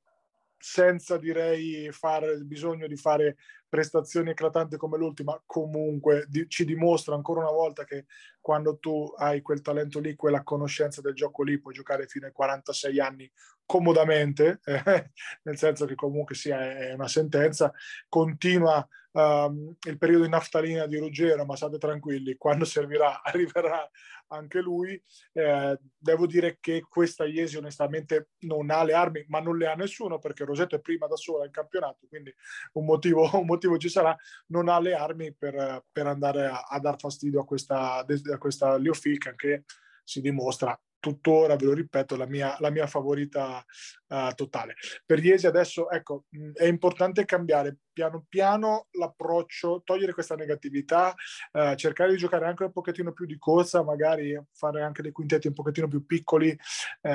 senza 0.57 1.17
direi 1.17 1.91
fare 1.91 2.31
il 2.31 2.45
bisogno 2.45 2.87
di 2.87 2.95
fare 2.95 3.35
prestazioni 3.75 4.29
eclatanti 4.29 4.77
come 4.77 4.97
l'ultima, 4.97 5.37
comunque 5.45 6.25
di, 6.29 6.47
ci 6.47 6.63
dimostra 6.63 7.13
ancora 7.13 7.41
una 7.41 7.51
volta 7.51 7.83
che 7.83 8.05
quando 8.39 8.77
tu 8.77 9.13
hai 9.17 9.41
quel 9.41 9.59
talento 9.59 9.99
lì, 9.99 10.15
quella 10.15 10.43
conoscenza 10.43 11.01
del 11.01 11.13
gioco 11.13 11.43
lì, 11.43 11.59
puoi 11.59 11.73
giocare 11.73 12.07
fino 12.07 12.25
ai 12.25 12.31
46 12.31 12.99
anni 13.01 13.29
comodamente, 13.65 14.61
eh, 14.63 15.11
nel 15.43 15.57
senso 15.57 15.85
che 15.85 15.95
comunque 15.95 16.35
sia 16.35 16.57
è 16.77 16.93
una 16.93 17.09
sentenza, 17.09 17.73
continua 18.07 18.87
um, 19.15 19.75
il 19.87 19.97
periodo 19.97 20.25
in 20.25 20.31
naftalina 20.31 20.85
di 20.85 20.97
Ruggero, 20.97 21.45
ma 21.45 21.55
state 21.55 21.77
tranquilli, 21.77 22.35
quando 22.37 22.65
servirà 22.65 23.21
arriverà 23.23 23.89
anche 24.27 24.59
lui. 24.61 25.01
Eh, 25.33 25.79
devo 25.97 26.25
dire 26.27 26.57
che 26.59 26.85
questa 26.87 27.25
Iesi 27.25 27.57
onestamente 27.57 28.29
non 28.39 28.69
ha 28.69 28.83
le 28.83 28.93
armi, 28.93 29.25
ma 29.27 29.39
non 29.39 29.57
le 29.57 29.67
ha 29.67 29.75
nessuno 29.75 30.19
perché 30.19 30.45
Rosetto 30.45 30.75
è 30.75 30.81
prima 30.81 31.07
da 31.07 31.15
sola 31.15 31.45
in 31.45 31.51
campionato, 31.51 32.05
quindi 32.07 32.33
un 32.73 32.85
motivo, 32.85 33.29
un 33.39 33.45
motivo 33.45 33.77
ci 33.77 33.89
sarà, 33.89 34.15
non 34.47 34.69
ha 34.69 34.79
le 34.79 34.93
armi 34.93 35.33
per, 35.33 35.83
per 35.91 36.07
andare 36.07 36.45
a, 36.45 36.65
a, 36.67 36.79
dar 36.79 36.99
fastidio 36.99 37.41
a 37.41 37.45
questa, 37.45 38.05
a 38.05 38.37
questa 38.37 38.77
Leofic 38.77 39.35
che 39.35 39.63
si 40.03 40.21
dimostra 40.21 40.79
tuttora, 41.05 41.55
ve 41.55 41.65
lo 41.65 41.73
ripeto, 41.73 42.15
la 42.15 42.25
mia, 42.25 42.55
la 42.59 42.71
mia 42.71 42.87
favorita 42.87 43.63
uh, 44.07 44.33
totale. 44.33 44.73
Per 45.05 45.23
Iesi 45.23 45.45
adesso, 45.45 45.87
ecco, 45.91 46.25
mh, 46.29 46.53
è 46.53 46.65
importante 46.65 47.25
cambiare 47.25 47.77
piano 47.93 48.25
piano 48.27 48.87
l'approccio, 48.93 49.83
togliere 49.83 50.13
questa 50.13 50.35
negatività, 50.35 51.13
uh, 51.51 51.75
cercare 51.75 52.09
di 52.09 52.17
giocare 52.17 52.47
anche 52.47 52.63
un 52.63 52.71
pochettino 52.71 53.13
più 53.13 53.27
di 53.27 53.37
corsa, 53.37 53.83
magari 53.83 54.35
fare 54.51 54.81
anche 54.81 55.03
dei 55.03 55.11
quintetti 55.11 55.45
un 55.47 55.53
pochettino 55.53 55.87
più 55.87 56.03
piccoli. 56.07 56.57
Uh, 57.01 57.11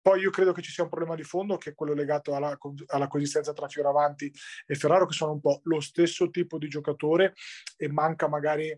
poi 0.00 0.20
io 0.20 0.30
credo 0.30 0.52
che 0.52 0.62
ci 0.62 0.70
sia 0.70 0.84
un 0.84 0.88
problema 0.88 1.14
di 1.14 1.22
fondo 1.22 1.58
che 1.58 1.70
è 1.70 1.74
quello 1.74 1.92
legato 1.92 2.34
alla, 2.34 2.56
alla 2.86 3.08
coesistenza 3.08 3.52
tra 3.52 3.68
Fioravanti 3.68 4.32
e 4.66 4.74
Ferraro, 4.74 5.04
che 5.04 5.12
sono 5.12 5.32
un 5.32 5.40
po' 5.40 5.60
lo 5.64 5.80
stesso 5.80 6.30
tipo 6.30 6.56
di 6.56 6.68
giocatore 6.68 7.34
e 7.76 7.92
manca 7.92 8.26
magari 8.26 8.74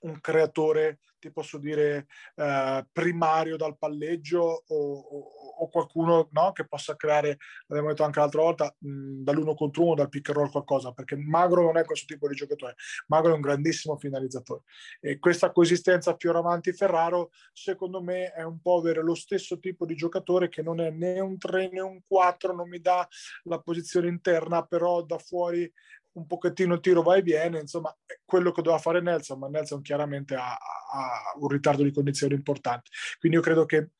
un 0.00 0.20
creatore, 0.20 1.00
ti 1.18 1.30
posso 1.32 1.58
dire, 1.58 2.06
eh, 2.36 2.86
primario 2.92 3.56
dal 3.56 3.76
palleggio 3.78 4.64
o, 4.66 4.76
o, 4.76 5.18
o 5.58 5.68
qualcuno 5.68 6.28
no, 6.32 6.52
che 6.52 6.66
possa 6.66 6.96
creare, 6.96 7.38
l'abbiamo 7.66 7.90
detto 7.90 8.04
anche 8.04 8.20
l'altra 8.20 8.42
volta, 8.42 8.74
dall'uno 8.78 9.54
contro 9.54 9.84
uno, 9.84 9.94
dal 9.94 10.08
pick 10.08 10.28
and 10.28 10.38
roll 10.38 10.50
qualcosa, 10.50 10.92
perché 10.92 11.16
Magro 11.16 11.62
non 11.62 11.78
è 11.78 11.84
questo 11.84 12.06
tipo 12.06 12.28
di 12.28 12.34
giocatore, 12.34 12.74
Magro 13.06 13.32
è 13.32 13.34
un 13.34 13.40
grandissimo 13.40 13.96
finalizzatore. 13.96 14.62
E 15.00 15.18
questa 15.18 15.50
coesistenza 15.52 16.16
Fioravanti-Ferraro, 16.16 17.30
secondo 17.52 18.02
me, 18.02 18.32
è 18.32 18.42
un 18.42 18.60
po' 18.60 18.78
avere 18.78 19.02
lo 19.02 19.14
stesso 19.14 19.58
tipo 19.58 19.86
di 19.86 19.94
giocatore 19.94 20.48
che 20.48 20.62
non 20.62 20.80
è 20.80 20.90
né 20.90 21.20
un 21.20 21.38
3 21.38 21.70
né 21.70 21.80
un 21.80 22.00
4, 22.06 22.54
non 22.54 22.68
mi 22.68 22.80
dà 22.80 23.06
la 23.44 23.60
posizione 23.60 24.08
interna, 24.08 24.64
però 24.64 25.02
da 25.02 25.18
fuori 25.18 25.70
un 26.16 26.26
pochettino 26.26 26.74
il 26.74 26.80
tiro 26.80 27.02
va 27.02 27.16
e 27.16 27.22
viene, 27.22 27.60
insomma, 27.60 27.94
quello 28.24 28.50
che 28.50 28.62
doveva 28.62 28.80
fare 28.80 29.00
Nelson, 29.00 29.38
ma 29.38 29.48
Nelson 29.48 29.82
chiaramente 29.82 30.34
ha, 30.34 30.52
ha 30.52 31.32
un 31.38 31.48
ritardo 31.48 31.82
di 31.82 31.92
condizioni 31.92 32.34
importante. 32.34 32.90
Quindi 33.18 33.38
io 33.38 33.44
credo 33.44 33.64
che 33.66 33.90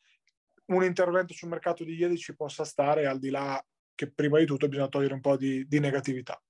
un 0.66 0.82
intervento 0.82 1.34
sul 1.34 1.48
mercato 1.48 1.84
di 1.84 1.94
ieri 1.94 2.16
ci 2.16 2.34
possa 2.34 2.64
stare, 2.64 3.06
al 3.06 3.18
di 3.18 3.30
là 3.30 3.62
che 3.94 4.10
prima 4.10 4.38
di 4.38 4.46
tutto 4.46 4.68
bisogna 4.68 4.88
togliere 4.88 5.14
un 5.14 5.20
po' 5.20 5.36
di, 5.36 5.66
di 5.66 5.78
negatività. 5.78 6.40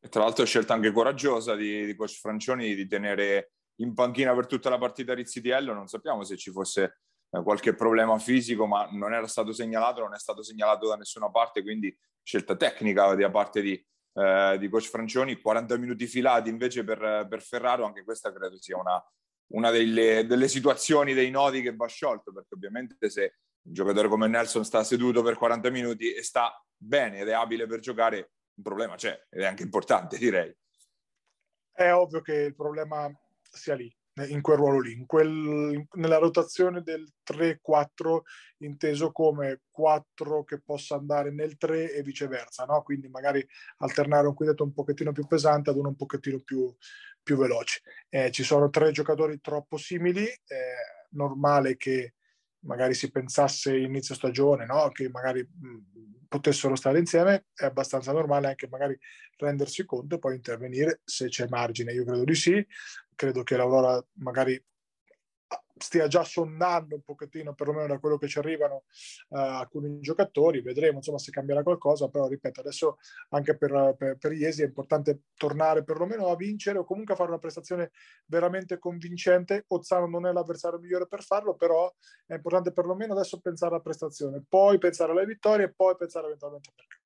E 0.00 0.08
tra 0.08 0.22
l'altro 0.22 0.44
è 0.44 0.46
scelta 0.46 0.74
anche 0.74 0.92
coraggiosa 0.92 1.54
di, 1.54 1.84
di 1.84 1.94
coach 1.94 2.18
Francioni 2.18 2.74
di 2.74 2.86
tenere 2.86 3.52
in 3.76 3.94
panchina 3.94 4.34
per 4.34 4.46
tutta 4.46 4.70
la 4.70 4.78
partita 4.78 5.14
Rizzitiello, 5.14 5.72
non 5.72 5.86
sappiamo 5.86 6.24
se 6.24 6.36
ci 6.36 6.50
fosse 6.50 7.00
eh, 7.30 7.42
qualche 7.42 7.74
problema 7.74 8.18
fisico, 8.18 8.66
ma 8.66 8.88
non 8.92 9.12
era 9.12 9.26
stato 9.26 9.52
segnalato, 9.52 10.00
non 10.00 10.14
è 10.14 10.18
stato 10.18 10.42
segnalato 10.42 10.88
da 10.88 10.96
nessuna 10.96 11.30
parte, 11.30 11.62
quindi 11.62 11.96
scelta 12.22 12.56
tecnica 12.56 13.14
da 13.14 13.30
parte 13.30 13.60
di, 13.60 13.86
eh, 14.14 14.56
di 14.58 14.68
coach 14.68 14.88
Francioni, 14.88 15.40
40 15.40 15.76
minuti 15.76 16.06
filati 16.06 16.50
invece 16.50 16.84
per, 16.84 17.26
per 17.28 17.42
Ferraro, 17.42 17.84
anche 17.84 18.04
questa 18.04 18.32
credo 18.32 18.60
sia 18.60 18.76
una, 18.76 19.02
una 19.52 19.70
delle, 19.70 20.26
delle, 20.26 20.48
situazioni, 20.48 21.14
dei 21.14 21.30
nodi 21.30 21.62
che 21.62 21.74
va 21.74 21.86
sciolto, 21.86 22.32
perché 22.32 22.54
ovviamente 22.54 23.10
se 23.10 23.38
un 23.62 23.72
giocatore 23.72 24.08
come 24.08 24.28
Nelson 24.28 24.64
sta 24.64 24.82
seduto 24.82 25.22
per 25.22 25.36
40 25.36 25.70
minuti 25.70 26.12
e 26.12 26.22
sta 26.22 26.52
bene 26.76 27.20
ed 27.20 27.28
è 27.28 27.32
abile 27.32 27.66
per 27.66 27.80
giocare, 27.80 28.32
un 28.54 28.62
problema 28.62 28.96
c'è 28.96 29.26
ed 29.30 29.42
è 29.42 29.46
anche 29.46 29.62
importante, 29.62 30.18
direi. 30.18 30.54
È 31.72 31.90
ovvio 31.92 32.20
che 32.20 32.34
il 32.34 32.54
problema 32.54 33.10
sia 33.40 33.74
lì, 33.74 33.94
in 34.28 34.42
quel 34.42 34.56
ruolo 34.58 34.80
lì, 34.80 35.02
quel, 35.06 35.86
nella 35.92 36.18
rotazione 36.18 36.82
del 36.82 37.10
3-4 37.22 38.20
inteso 38.58 39.10
come 39.10 39.62
4 39.70 40.44
che 40.44 40.60
possa 40.60 40.96
andare 40.96 41.30
nel 41.30 41.56
3 41.56 41.94
e 41.94 42.02
viceversa, 42.02 42.64
no? 42.64 42.82
quindi 42.82 43.08
magari 43.08 43.46
alternare 43.78 44.26
un 44.26 44.34
quintetto 44.34 44.64
un 44.64 44.74
pochettino 44.74 45.12
più 45.12 45.26
pesante 45.26 45.70
ad 45.70 45.76
uno 45.76 45.88
un 45.88 45.96
pochettino 45.96 46.40
più, 46.40 46.74
più 47.22 47.36
veloce. 47.36 47.80
Eh, 48.10 48.30
ci 48.30 48.42
sono 48.42 48.68
tre 48.68 48.90
giocatori 48.90 49.40
troppo 49.40 49.78
simili, 49.78 50.24
è 50.24 50.74
normale 51.10 51.76
che 51.76 52.14
magari 52.64 52.94
si 52.94 53.10
pensasse 53.10 53.76
inizio 53.76 54.14
stagione, 54.14 54.66
no? 54.66 54.90
che 54.90 55.08
magari 55.08 55.40
mh, 55.40 56.26
potessero 56.28 56.74
stare 56.76 56.98
insieme, 56.98 57.46
è 57.54 57.64
abbastanza 57.64 58.12
normale 58.12 58.48
anche 58.48 58.68
magari 58.68 58.98
rendersi 59.36 59.84
conto 59.84 60.14
e 60.14 60.18
poi 60.18 60.36
intervenire 60.36 61.00
se 61.04 61.28
c'è 61.28 61.46
margine. 61.48 61.92
Io 61.92 62.04
credo 62.04 62.24
di 62.24 62.34
sì, 62.34 62.66
credo 63.14 63.42
che 63.42 63.56
l'Aurora 63.56 64.04
magari 64.14 64.62
stia 65.82 66.06
già 66.06 66.22
sondando 66.24 66.94
un 66.94 67.02
pochettino, 67.02 67.54
perlomeno 67.54 67.88
da 67.88 67.98
quello 67.98 68.16
che 68.16 68.28
ci 68.28 68.38
arrivano 68.38 68.84
uh, 69.28 69.36
alcuni 69.36 70.00
giocatori, 70.00 70.62
vedremo 70.62 70.98
insomma 70.98 71.18
se 71.18 71.30
cambierà 71.30 71.62
qualcosa, 71.62 72.08
però 72.08 72.28
ripeto, 72.28 72.60
adesso 72.60 72.98
anche 73.30 73.56
per, 73.56 73.94
per, 73.98 74.16
per 74.16 74.32
Iesi 74.32 74.62
è 74.62 74.66
importante 74.66 75.22
tornare 75.34 75.82
perlomeno 75.82 76.28
a 76.28 76.36
vincere 76.36 76.78
o 76.78 76.84
comunque 76.84 77.14
a 77.14 77.16
fare 77.16 77.30
una 77.30 77.38
prestazione 77.38 77.90
veramente 78.26 78.78
convincente. 78.78 79.64
Ozzano 79.68 80.06
non 80.06 80.26
è 80.26 80.32
l'avversario 80.32 80.78
migliore 80.78 81.06
per 81.06 81.22
farlo, 81.22 81.54
però 81.54 81.92
è 82.26 82.34
importante 82.34 82.72
perlomeno 82.72 83.12
adesso 83.12 83.40
pensare 83.40 83.72
alla 83.72 83.82
prestazione, 83.82 84.42
poi 84.48 84.78
pensare 84.78 85.12
alle 85.12 85.26
vittorie 85.26 85.66
e 85.66 85.72
poi 85.72 85.96
pensare 85.96 86.26
eventualmente 86.26 86.70
al 86.70 86.74
mercato. 86.78 87.01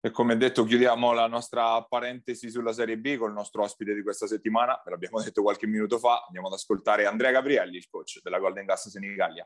E 0.00 0.12
come 0.12 0.36
detto, 0.36 0.62
chiudiamo 0.62 1.12
la 1.12 1.26
nostra 1.26 1.82
parentesi 1.82 2.50
sulla 2.50 2.72
Serie 2.72 2.98
B 2.98 3.16
con 3.16 3.30
il 3.30 3.34
nostro 3.34 3.64
ospite 3.64 3.94
di 3.94 4.02
questa 4.04 4.28
settimana. 4.28 4.80
Ve 4.84 4.92
l'abbiamo 4.92 5.20
detto 5.20 5.42
qualche 5.42 5.66
minuto 5.66 5.98
fa. 5.98 6.22
Andiamo 6.24 6.46
ad 6.46 6.52
ascoltare 6.52 7.04
Andrea 7.04 7.32
Gabrielli, 7.32 7.78
il 7.78 7.88
coach 7.90 8.20
della 8.22 8.38
Golden 8.38 8.64
Gas 8.64 8.90
Senigallia. 8.90 9.44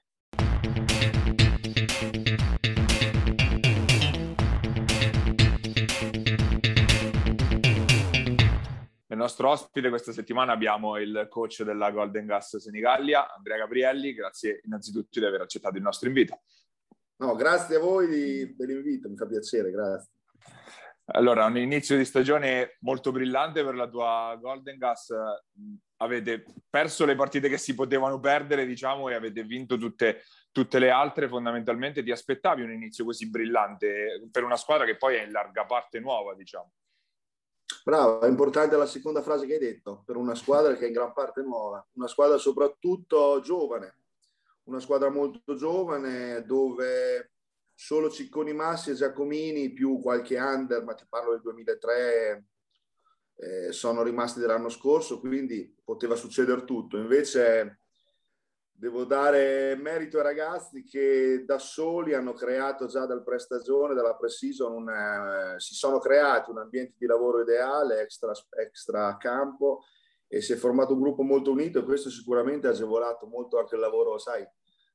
Nel 9.06 9.18
nostro 9.18 9.48
ospite 9.48 9.88
questa 9.88 10.12
settimana 10.12 10.52
abbiamo 10.52 10.98
il 10.98 11.28
coach 11.30 11.62
della 11.62 11.90
Golden 11.90 12.26
Gas 12.26 12.58
Senigallia, 12.58 13.34
Andrea 13.34 13.56
Gabrielli. 13.56 14.12
Grazie 14.12 14.60
innanzitutto 14.64 15.18
di 15.18 15.24
aver 15.24 15.40
accettato 15.40 15.78
il 15.78 15.82
nostro 15.82 16.08
invito. 16.08 16.42
No, 17.16 17.36
grazie 17.36 17.76
a 17.76 17.80
voi 17.80 18.54
dell'invito, 18.54 19.08
mi 19.08 19.16
fa 19.16 19.24
piacere, 19.24 19.70
grazie. 19.70 20.10
Allora, 21.06 21.46
un 21.46 21.56
inizio 21.56 21.96
di 21.96 22.04
stagione 22.04 22.76
molto 22.80 23.10
brillante 23.10 23.64
per 23.64 23.74
la 23.74 23.88
tua 23.88 24.38
Golden 24.40 24.78
Gas. 24.78 25.12
Avete 25.96 26.44
perso 26.70 27.04
le 27.04 27.16
partite 27.16 27.48
che 27.48 27.58
si 27.58 27.74
potevano 27.74 28.20
perdere, 28.20 28.66
diciamo, 28.66 29.08
e 29.08 29.14
avete 29.14 29.42
vinto 29.42 29.76
tutte, 29.76 30.22
tutte 30.52 30.78
le 30.78 30.90
altre. 30.90 31.28
Fondamentalmente 31.28 32.02
ti 32.02 32.10
aspettavi 32.10 32.62
un 32.62 32.72
inizio 32.72 33.04
così 33.04 33.28
brillante 33.28 34.28
per 34.30 34.44
una 34.44 34.56
squadra 34.56 34.86
che 34.86 34.96
poi 34.96 35.16
è 35.16 35.22
in 35.22 35.32
larga 35.32 35.64
parte 35.64 35.98
nuova, 35.98 36.34
diciamo. 36.34 36.72
Bravo, 37.84 38.20
è 38.20 38.28
importante 38.28 38.76
la 38.76 38.86
seconda 38.86 39.22
frase 39.22 39.46
che 39.46 39.54
hai 39.54 39.58
detto, 39.58 40.04
per 40.06 40.16
una 40.16 40.36
squadra 40.36 40.74
che 40.74 40.84
è 40.84 40.86
in 40.86 40.92
gran 40.92 41.12
parte 41.12 41.42
nuova, 41.42 41.84
una 41.94 42.06
squadra 42.06 42.38
soprattutto 42.38 43.40
giovane, 43.40 43.96
una 44.64 44.78
squadra 44.78 45.10
molto 45.10 45.56
giovane 45.56 46.44
dove 46.44 47.31
solo 47.84 48.08
Cicconi 48.08 48.52
Massi 48.52 48.90
e 48.90 48.94
Giacomini 48.94 49.72
più 49.72 49.98
qualche 49.98 50.38
under, 50.38 50.84
ma 50.84 50.94
ti 50.94 51.04
parlo 51.08 51.32
del 51.32 51.40
2003, 51.40 52.44
eh, 53.34 53.72
sono 53.72 54.04
rimasti 54.04 54.38
dell'anno 54.38 54.68
scorso, 54.68 55.18
quindi 55.18 55.74
poteva 55.82 56.14
succedere 56.14 56.62
tutto. 56.62 56.96
Invece 56.96 57.80
devo 58.70 59.04
dare 59.04 59.74
merito 59.74 60.18
ai 60.18 60.22
ragazzi 60.22 60.84
che 60.84 61.42
da 61.44 61.58
soli 61.58 62.14
hanno 62.14 62.34
creato 62.34 62.86
già 62.86 63.04
dal 63.04 63.24
pre-stagione, 63.24 63.94
dalla 63.94 64.14
pre-season, 64.14 64.72
un, 64.72 64.88
eh, 64.88 65.54
si 65.58 65.74
sono 65.74 65.98
creati 65.98 66.50
un 66.50 66.58
ambiente 66.58 66.94
di 66.96 67.06
lavoro 67.06 67.40
ideale, 67.40 68.00
extra, 68.00 68.32
extra 68.60 69.16
campo 69.16 69.82
e 70.28 70.40
si 70.40 70.52
è 70.52 70.56
formato 70.56 70.92
un 70.92 71.00
gruppo 71.00 71.24
molto 71.24 71.50
unito 71.50 71.80
e 71.80 71.84
questo 71.84 72.10
sicuramente 72.10 72.68
ha 72.68 72.70
agevolato 72.70 73.26
molto 73.26 73.58
anche 73.58 73.74
il 73.74 73.80
lavoro, 73.80 74.18
sai, 74.18 74.46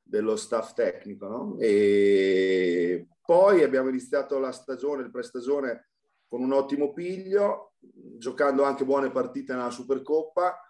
dello 0.07 0.35
staff 0.35 0.73
tecnico. 0.73 1.27
No? 1.27 1.57
E 1.59 3.07
poi 3.21 3.63
abbiamo 3.63 3.89
iniziato 3.89 4.39
la 4.39 4.51
stagione, 4.51 5.03
il 5.03 5.11
pre-stagione 5.11 5.89
con 6.27 6.41
un 6.41 6.53
ottimo 6.53 6.93
piglio, 6.93 7.73
giocando 7.79 8.63
anche 8.63 8.85
buone 8.85 9.11
partite 9.11 9.53
nella 9.53 9.69
Supercoppa. 9.69 10.61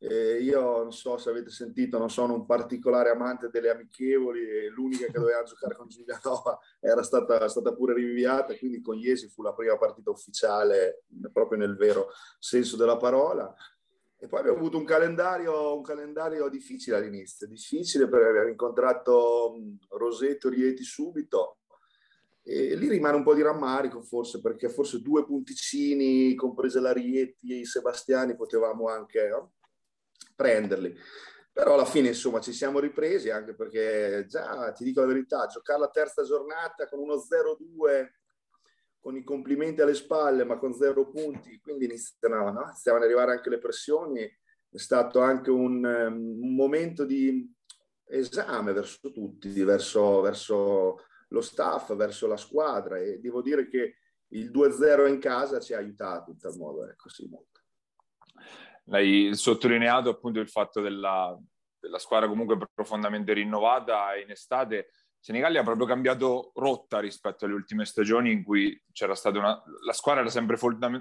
Eh, 0.00 0.38
io 0.42 0.60
non 0.60 0.92
so 0.92 1.18
se 1.18 1.30
avete 1.30 1.50
sentito, 1.50 1.98
non 1.98 2.08
sono 2.08 2.34
un 2.34 2.46
particolare 2.46 3.10
amante 3.10 3.48
delle 3.50 3.70
amichevoli 3.70 4.48
e 4.48 4.68
l'unica 4.68 5.06
che 5.06 5.18
doveva 5.18 5.42
giocare 5.44 5.74
con 5.74 5.88
Giulianova 5.88 6.56
era 6.78 7.02
stata, 7.02 7.48
stata 7.48 7.74
pure 7.74 7.94
rinviata, 7.94 8.56
quindi 8.56 8.80
con 8.80 8.96
Iesi 8.96 9.28
fu 9.28 9.42
la 9.42 9.52
prima 9.52 9.76
partita 9.76 10.10
ufficiale 10.10 11.02
proprio 11.32 11.58
nel 11.58 11.76
vero 11.76 12.10
senso 12.38 12.76
della 12.76 12.96
parola. 12.96 13.52
E 14.20 14.26
poi 14.26 14.40
abbiamo 14.40 14.58
avuto 14.58 14.78
un 14.78 14.84
calendario, 14.84 15.76
un 15.76 15.82
calendario 15.82 16.48
difficile 16.48 16.96
all'inizio, 16.96 17.46
difficile 17.46 18.08
per 18.08 18.22
aver 18.22 18.48
incontrato 18.48 19.54
Roseto 19.90 20.48
Rieti 20.48 20.82
subito. 20.82 21.58
E 22.42 22.74
lì 22.74 22.88
rimane 22.88 23.16
un 23.16 23.22
po' 23.22 23.34
di 23.34 23.42
rammarico 23.42 24.02
forse, 24.02 24.40
perché 24.40 24.68
forse 24.68 25.02
due 25.02 25.24
punticini, 25.24 26.34
comprese 26.34 26.80
la 26.80 26.92
Rieti 26.92 27.52
e 27.52 27.58
i 27.58 27.64
Sebastiani, 27.64 28.34
potevamo 28.34 28.88
anche 28.88 29.28
no? 29.28 29.52
prenderli. 30.34 30.96
Però 31.52 31.74
alla 31.74 31.84
fine, 31.84 32.08
insomma, 32.08 32.40
ci 32.40 32.52
siamo 32.52 32.80
ripresi, 32.80 33.30
anche 33.30 33.54
perché 33.54 34.26
già, 34.28 34.72
ti 34.72 34.82
dico 34.82 35.00
la 35.00 35.06
verità, 35.06 35.46
giocare 35.46 35.78
la 35.78 35.90
terza 35.90 36.22
giornata 36.22 36.88
con 36.88 36.98
uno 37.00 37.14
0-2 37.16 38.17
con 39.00 39.16
i 39.16 39.24
complimenti 39.24 39.80
alle 39.80 39.94
spalle, 39.94 40.44
ma 40.44 40.58
con 40.58 40.74
zero 40.74 41.08
punti, 41.08 41.60
quindi 41.60 41.86
iniziano, 41.86 42.50
no? 42.50 42.62
iniziavano 42.64 43.04
ad 43.04 43.10
arrivare 43.10 43.32
anche 43.32 43.50
le 43.50 43.58
pressioni. 43.58 44.22
È 44.22 44.76
stato 44.76 45.20
anche 45.20 45.50
un, 45.50 45.84
um, 45.84 46.42
un 46.42 46.54
momento 46.54 47.04
di 47.04 47.50
esame 48.04 48.72
verso 48.72 49.10
tutti, 49.10 49.62
verso, 49.62 50.20
verso, 50.20 50.98
lo 51.28 51.40
staff, 51.40 51.94
verso 51.94 52.26
la 52.26 52.36
squadra 52.36 52.98
e 52.98 53.18
devo 53.18 53.42
dire 53.42 53.68
che 53.68 53.96
il 54.28 54.50
2-0 54.50 55.08
in 55.08 55.18
casa 55.18 55.60
ci 55.60 55.74
ha 55.74 55.78
aiutato 55.78 56.30
in 56.30 56.38
tal 56.38 56.56
modo, 56.56 56.86
ecco 56.88 57.08
sì, 57.08 57.26
molto. 57.28 57.60
L'hai 58.84 59.34
sottolineato 59.34 60.08
appunto 60.08 60.40
il 60.40 60.48
fatto 60.48 60.80
della, 60.80 61.38
della 61.78 61.98
squadra 61.98 62.28
comunque 62.28 62.58
profondamente 62.72 63.32
rinnovata 63.32 64.16
in 64.16 64.30
estate 64.30 64.90
Senigallia 65.28 65.60
ha 65.60 65.64
proprio 65.64 65.84
cambiato 65.84 66.52
rotta 66.54 67.00
rispetto 67.00 67.44
alle 67.44 67.52
ultime 67.52 67.84
stagioni 67.84 68.32
in 68.32 68.42
cui 68.42 68.82
c'era 68.92 69.14
stata 69.14 69.38
una... 69.38 69.62
la 69.84 69.92
squadra 69.92 70.22
era 70.22 70.30
sempre 70.30 70.56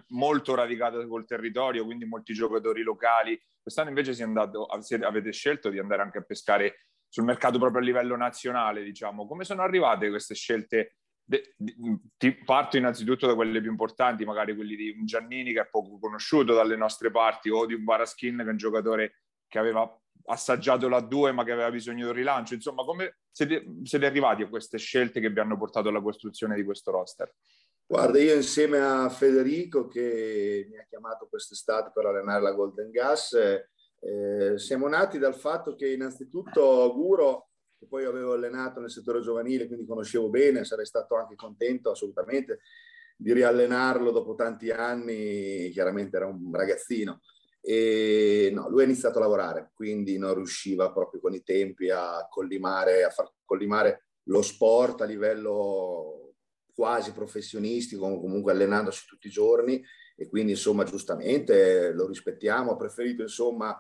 molto 0.08 0.54
radicata 0.54 1.08
col 1.08 1.26
territorio, 1.26 1.86
quindi 1.86 2.04
molti 2.04 2.34
giocatori 2.34 2.84
locali. 2.84 3.41
Quest'anno 3.62 3.88
invece 3.88 4.22
andato, 4.24 4.66
avete 4.66 5.32
scelto 5.32 5.70
di 5.70 5.80
andare 5.80 6.01
anche 6.01 6.18
a 6.18 6.24
pescare 6.24 6.88
sul 7.08 7.24
mercato 7.24 7.58
proprio 7.58 7.80
a 7.80 7.86
livello 7.86 8.18
nazionale, 8.18 8.84
diciamo. 8.84 9.26
Come 9.26 9.45
sono 9.45 9.62
arrivate 9.62 10.10
queste 10.10 10.36
scelte? 10.36 10.97
De, 11.24 11.56
di, 11.56 12.34
parto 12.43 12.76
innanzitutto 12.76 13.28
da 13.28 13.34
quelle 13.34 13.62
più 13.62 13.72
importanti, 13.72 14.26
magari 14.26 14.54
quelli 14.56 14.76
di 14.76 14.89
un 14.89 15.06
Giannini 15.06 15.54
che 15.54 15.62
è 15.62 15.70
poco 15.70 15.99
conosciuto 15.99 16.54
dalle 16.54 16.76
nostre 16.76 17.12
parti 17.12 17.49
o 17.49 17.66
di 17.66 17.76
un 17.76 17.86
Baraskin 17.86 18.36
che 18.36 18.43
è 18.43 18.49
un 18.49 18.58
giocatore 18.58 19.22
che 19.47 19.58
aveva 19.58 19.89
assaggiato 20.30 20.88
la 20.89 21.01
2 21.01 21.32
ma 21.32 21.43
che 21.43 21.51
aveva 21.51 21.71
bisogno 21.71 22.03
di 22.03 22.09
un 22.09 22.15
rilancio. 22.15 22.53
Insomma, 22.53 22.84
come 22.84 23.17
siete, 23.32 23.65
siete 23.84 24.05
arrivati 24.05 24.43
a 24.43 24.49
queste 24.49 24.78
scelte 24.78 25.19
che 25.19 25.30
vi 25.30 25.39
hanno 25.39 25.57
portato 25.57 25.89
alla 25.89 26.01
costruzione 26.01 26.55
di 26.55 26.63
questo 26.63 26.91
roster? 26.91 27.34
Guarda, 27.86 28.19
io 28.19 28.36
insieme 28.36 28.80
a 28.80 29.07
Federico 29.09 29.88
che 29.88 30.67
mi 30.69 30.78
ha 30.78 30.86
chiamato 30.89 31.28
quest'estate 31.30 31.91
per 31.93 32.05
allenare 32.05 32.41
la 32.41 32.51
Golden 32.51 32.91
Gas, 32.91 33.34
eh, 33.99 34.57
siamo 34.57 34.88
nati 34.89 35.17
dal 35.17 35.36
fatto 35.36 35.73
che 35.73 35.91
innanzitutto 35.93 36.93
Guro, 36.93 37.49
che 37.80 37.88
poi 37.88 38.03
avevo 38.03 38.34
allenato 38.34 38.82
nel 38.82 38.91
settore 38.91 39.21
giovanile, 39.21 39.67
quindi 39.67 39.86
conoscevo 39.86 40.30
bene, 40.30 40.65
sarei 40.65 40.86
stato 40.86 41.15
anche 41.15 41.36
contento 41.36 41.91
assolutamente 41.91 42.59
di 43.15 43.34
riallenarlo 43.34 44.11
dopo 44.11 44.36
tanti 44.36 44.69
anni, 44.69 45.69
chiaramente 45.71 46.17
era 46.17 46.28
un 46.28 46.51
ragazzino. 46.53 47.21
E 47.70 48.49
no, 48.53 48.70
lui 48.70 48.84
ha 48.84 48.86
iniziato 48.86 49.18
a 49.18 49.22
lavorare, 49.24 49.72
quindi 49.74 50.18
non 50.18 50.36
riusciva 50.36 50.89
proprio 50.93 51.20
con 51.20 51.34
i 51.34 51.43
tempi 51.43 51.89
a 51.89 52.26
collimare, 52.30 53.03
a 53.03 53.09
far 53.09 53.30
collimare 53.43 54.05
lo 54.30 54.41
sport 54.41 55.01
a 55.01 55.05
livello 55.05 56.36
quasi 56.74 57.11
professionistico, 57.11 58.22
comunque 58.22 58.53
allenandosi 58.53 59.03
tutti 59.05 59.28
i 59.28 59.32
giorni 59.32 59.84
e 60.15 60.30
quindi 60.30 60.53
insomma 60.53 60.86
giustamente 60.86 61.91
lo 61.91 62.07
rispettiamo, 62.07 62.72
ha 62.72 62.78
preferito 62.78 63.24
insomma 63.24 63.78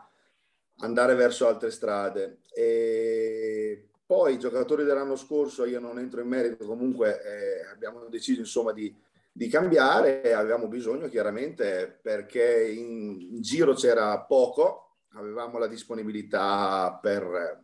andare 0.79 1.15
verso 1.15 1.47
altre 1.47 1.71
strade. 1.71 2.39
E 2.53 3.87
poi 4.05 4.33
i 4.33 4.39
giocatori 4.39 4.83
dell'anno 4.83 5.15
scorso, 5.15 5.63
io 5.63 5.79
non 5.79 5.97
entro 5.97 6.19
in 6.19 6.27
merito, 6.27 6.65
comunque 6.65 7.21
eh, 7.23 7.69
abbiamo 7.71 8.03
deciso 8.09 8.41
insomma 8.41 8.73
di, 8.73 8.93
di 9.37 9.49
cambiare 9.49 10.33
avevamo 10.33 10.67
bisogno 10.67 11.07
chiaramente 11.09 11.99
perché 12.01 12.71
in 12.71 13.39
giro 13.39 13.75
c'era 13.75 14.19
poco, 14.21 15.01
avevamo 15.09 15.59
la 15.59 15.67
disponibilità 15.67 16.97
per, 16.99 17.63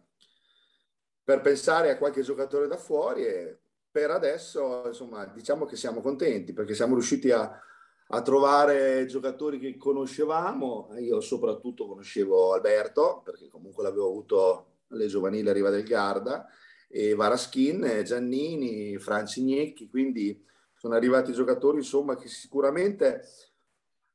per 1.24 1.42
pensare 1.42 1.90
a 1.90 1.98
qualche 1.98 2.22
giocatore 2.22 2.68
da 2.68 2.78
fuori 2.78 3.26
e 3.26 3.60
per 3.90 4.12
adesso 4.12 4.84
insomma 4.86 5.26
diciamo 5.26 5.66
che 5.66 5.76
siamo 5.76 6.00
contenti 6.02 6.54
perché 6.54 6.76
siamo 6.76 6.94
riusciti 6.94 7.32
a, 7.32 7.60
a 8.08 8.22
trovare 8.22 9.08
giocatori 9.08 9.58
che 9.58 9.76
conoscevamo, 9.76 10.92
io 11.00 11.22
soprattutto 11.22 11.88
conoscevo 11.88 12.54
Alberto 12.54 13.24
perché 13.26 13.48
comunque 13.48 13.82
l'avevo 13.82 14.10
avuto 14.10 14.74
alle 14.90 15.08
giovanili 15.08 15.50
a 15.50 15.54
Riva 15.54 15.72
del 15.72 15.84
Garda 15.84 16.46
e 16.88 17.16
Varaschin, 17.16 18.04
Giannini, 18.04 18.96
Franci 19.00 19.42
Gnecchi, 19.42 19.90
quindi 19.90 20.52
sono 20.84 20.96
arrivati 20.96 21.32
giocatori 21.32 21.78
insomma 21.78 22.18
che 22.18 22.28
sicuramente 22.28 23.26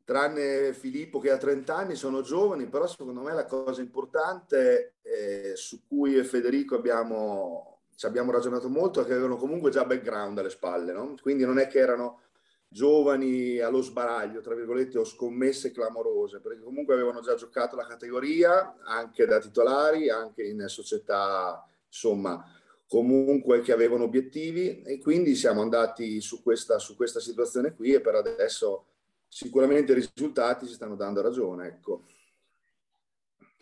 tranne 0.05 0.75
Filippo 0.75 1.19
che 1.19 1.31
ha 1.31 1.39
30 1.39 1.75
anni 1.75 1.95
sono 1.95 2.21
giovani, 2.21 2.67
però 2.67 2.87
secondo 2.87 3.23
me 3.23 3.33
la 3.33 3.47
cosa 3.47 3.81
importante 3.81 4.97
eh, 5.01 5.53
su 5.55 5.87
cui 5.87 6.23
Federico 6.25 6.75
abbiamo, 6.75 7.85
ci 7.97 8.05
abbiamo 8.05 8.31
ragionato 8.31 8.69
molto 8.69 9.01
è 9.01 9.07
che 9.07 9.13
avevano 9.13 9.37
comunque 9.37 9.71
già 9.71 9.87
background 9.87 10.37
alle 10.37 10.51
spalle, 10.51 10.93
no? 10.93 11.15
quindi 11.23 11.47
non 11.47 11.59
è 11.59 11.69
che 11.69 11.79
erano 11.79 12.21
giovani 12.69 13.59
allo 13.61 13.81
sbaraglio, 13.81 14.43
tra 14.43 14.55
virgolette, 14.55 14.99
o 14.99 15.05
scommesse 15.05 15.73
clamorose, 15.73 16.41
perché 16.41 16.61
comunque 16.61 16.93
avevano 16.93 17.21
già 17.21 17.35
giocato 17.35 17.77
la 17.77 17.87
categoria, 17.87 18.77
anche 18.85 19.25
da 19.25 19.39
titolari, 19.39 20.11
anche 20.11 20.43
in 20.43 20.63
società, 20.69 21.67
insomma, 21.87 22.45
comunque 22.89 23.61
che 23.61 23.73
avevano 23.73 24.05
obiettivi 24.05 24.81
e 24.83 24.99
quindi 24.99 25.35
siamo 25.35 25.61
andati 25.61 26.21
su 26.21 26.43
questa, 26.43 26.79
su 26.79 26.97
questa 26.97 27.21
situazione 27.21 27.75
qui 27.75 27.93
e 27.93 28.01
per 28.01 28.15
adesso 28.15 28.87
sicuramente 29.29 29.93
i 29.93 29.97
risultati 29.97 30.67
ci 30.67 30.73
stanno 30.73 30.97
dando 30.97 31.21
ragione. 31.21 31.67
Ecco. 31.67 32.05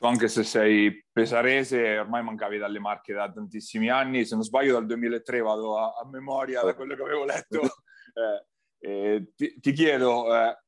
Anche 0.01 0.29
se 0.29 0.45
sei 0.45 1.05
pesarese, 1.11 1.99
ormai 1.99 2.23
mancavi 2.23 2.59
dalle 2.59 2.79
Marche 2.79 3.15
da 3.15 3.31
tantissimi 3.31 3.91
anni, 3.91 4.25
se 4.25 4.35
non 4.35 4.45
sbaglio 4.45 4.75
dal 4.75 4.87
2003 4.87 5.41
vado 5.41 5.79
a, 5.79 5.95
a 6.01 6.07
memoria 6.07 6.63
da 6.63 6.75
quello 6.75 6.95
che 6.95 7.03
avevo 7.03 7.25
letto. 7.25 7.61
Eh, 8.17 8.47
eh, 8.79 9.33
ti, 9.37 9.61
ti, 9.61 9.73
chiedo, 9.73 10.35
eh, 10.35 10.59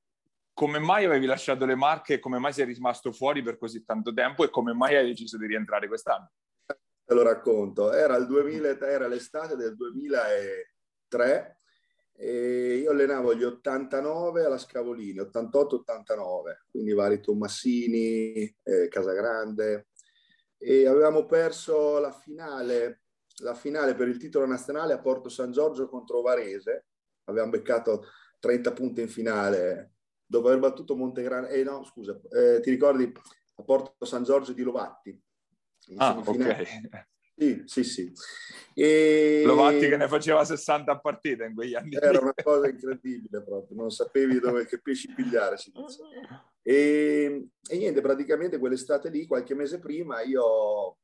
come 0.53 0.79
mai 0.79 1.07
avevi 1.07 1.25
lasciato 1.25 1.65
le 1.65 1.75
Marche, 1.75 2.19
come 2.19 2.39
mai 2.39 2.53
sei 2.53 2.67
rimasto 2.67 3.11
fuori 3.11 3.41
per 3.41 3.57
così 3.57 3.87
tanto 3.87 4.13
tempo 4.13 4.45
e 4.45 4.51
come 4.51 4.75
mai 4.75 4.97
hai 4.97 5.07
deciso 5.07 5.39
di 5.39 5.47
rientrare 5.47 5.89
quest'anno? 5.89 6.31
Te 7.09 7.15
lo 7.15 7.23
racconto, 7.23 7.91
era, 7.91 8.17
il 8.17 8.27
2000, 8.27 8.87
era 8.87 9.09
l'estate 9.09 9.57
del 9.57 9.75
2003 9.77 11.57
e 12.13 12.75
io 12.83 12.91
allenavo 12.91 13.35
gli 13.35 13.45
89 13.45 14.45
alla 14.45 14.59
Scavolini, 14.59 15.19
88-89, 15.21 16.67
quindi 16.71 16.93
vari 16.93 17.19
Tommassini, 17.21 18.55
eh, 18.63 18.89
Casagrande 18.89 19.87
e 20.59 20.87
avevamo 20.87 21.25
perso 21.25 21.99
la 21.99 22.13
finale, 22.13 23.05
la 23.37 23.55
finale 23.55 23.95
per 23.95 24.09
il 24.09 24.19
titolo 24.19 24.45
nazionale 24.45 24.93
a 24.93 25.01
Porto 25.01 25.31
San 25.31 25.51
Giorgio 25.51 25.89
contro 25.89 26.21
Varese 26.21 26.89
avevamo 27.25 27.53
beccato 27.53 28.05
30 28.39 28.73
punti 28.75 29.01
in 29.01 29.09
finale 29.09 29.93
dopo 30.27 30.49
aver 30.49 30.61
battuto 30.61 30.95
Montegrano. 30.95 31.47
Eh 31.47 31.63
no, 31.63 31.83
scusa, 31.85 32.21
eh, 32.33 32.61
ti 32.61 32.69
ricordi 32.69 33.11
a 33.55 33.63
Porto 33.63 34.05
San 34.05 34.25
Giorgio 34.25 34.53
di 34.53 34.63
Lovatti? 34.63 35.19
Ah, 35.97 36.23
ok. 36.25 36.97
Sì, 37.39 37.63
sì, 37.67 37.85
sì. 37.85 38.13
E... 38.75 39.43
Lovatti 39.45 39.89
che 39.89 39.97
ne 39.97 40.09
faceva 40.09 40.45
60 40.45 40.91
a 40.91 40.99
partita 40.99 41.45
in 41.45 41.55
quegli 41.55 41.75
anni. 41.75 41.95
Era 41.95 42.19
una 42.21 42.35
cosa 42.35 42.69
incredibile 42.69 43.43
proprio, 43.43 43.77
non 43.77 43.91
sapevi 43.91 44.41
dove, 44.41 44.67
che 44.67 44.81
pesci 44.81 45.13
pigliare. 45.15 45.57
Si 45.57 45.71
dice. 45.73 46.01
E, 46.63 47.49
e 47.69 47.77
niente, 47.77 48.01
praticamente 48.01 48.59
quell'estate 48.59 49.09
lì, 49.09 49.27
qualche 49.27 49.55
mese 49.55 49.79
prima, 49.79 50.21
io 50.23 50.99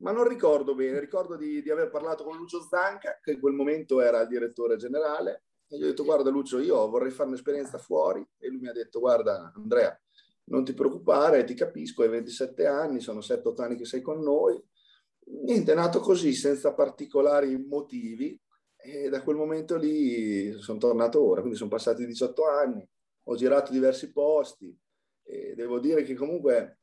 ma 0.00 0.12
non 0.12 0.28
ricordo 0.28 0.74
bene, 0.74 1.00
ricordo 1.00 1.36
di, 1.36 1.62
di, 1.62 1.70
aver 1.70 1.90
parlato 1.90 2.24
con 2.24 2.36
Lucio 2.36 2.62
Zanca, 2.62 3.18
che 3.20 3.32
in 3.32 3.40
quel 3.40 3.54
momento 3.54 4.00
era 4.00 4.20
il 4.20 4.28
direttore 4.28 4.76
generale, 4.76 5.42
e 5.66 5.76
gli 5.76 5.82
ho 5.82 5.86
detto 5.86 6.04
guarda 6.04 6.30
Lucio, 6.30 6.60
io 6.60 6.88
vorrei 6.88 7.10
fare 7.10 7.28
un'esperienza 7.28 7.78
fuori, 7.78 8.24
e 8.38 8.48
lui 8.48 8.60
mi 8.60 8.68
ha 8.68 8.72
detto 8.72 9.00
guarda 9.00 9.52
Andrea, 9.54 9.98
non 10.48 10.64
ti 10.64 10.74
preoccupare, 10.74 11.44
ti 11.44 11.54
capisco, 11.54 12.02
hai 12.02 12.08
27 12.08 12.66
anni, 12.66 13.00
sono 13.00 13.20
7-8 13.20 13.62
anni 13.62 13.76
che 13.76 13.84
sei 13.84 14.00
con 14.00 14.20
noi, 14.20 14.60
niente, 15.44 15.72
è 15.72 15.74
nato 15.74 16.00
così, 16.00 16.32
senza 16.32 16.74
particolari 16.74 17.56
motivi, 17.56 18.38
e 18.76 19.08
da 19.08 19.22
quel 19.22 19.36
momento 19.36 19.76
lì 19.76 20.52
sono 20.60 20.78
tornato 20.78 21.22
ora, 21.22 21.40
quindi 21.40 21.58
sono 21.58 21.70
passati 21.70 22.06
18 22.06 22.46
anni, 22.46 22.88
ho 23.24 23.34
girato 23.36 23.72
diversi 23.72 24.12
posti, 24.12 24.76
e 25.24 25.54
devo 25.54 25.78
dire 25.78 26.02
che 26.02 26.14
comunque 26.14 26.78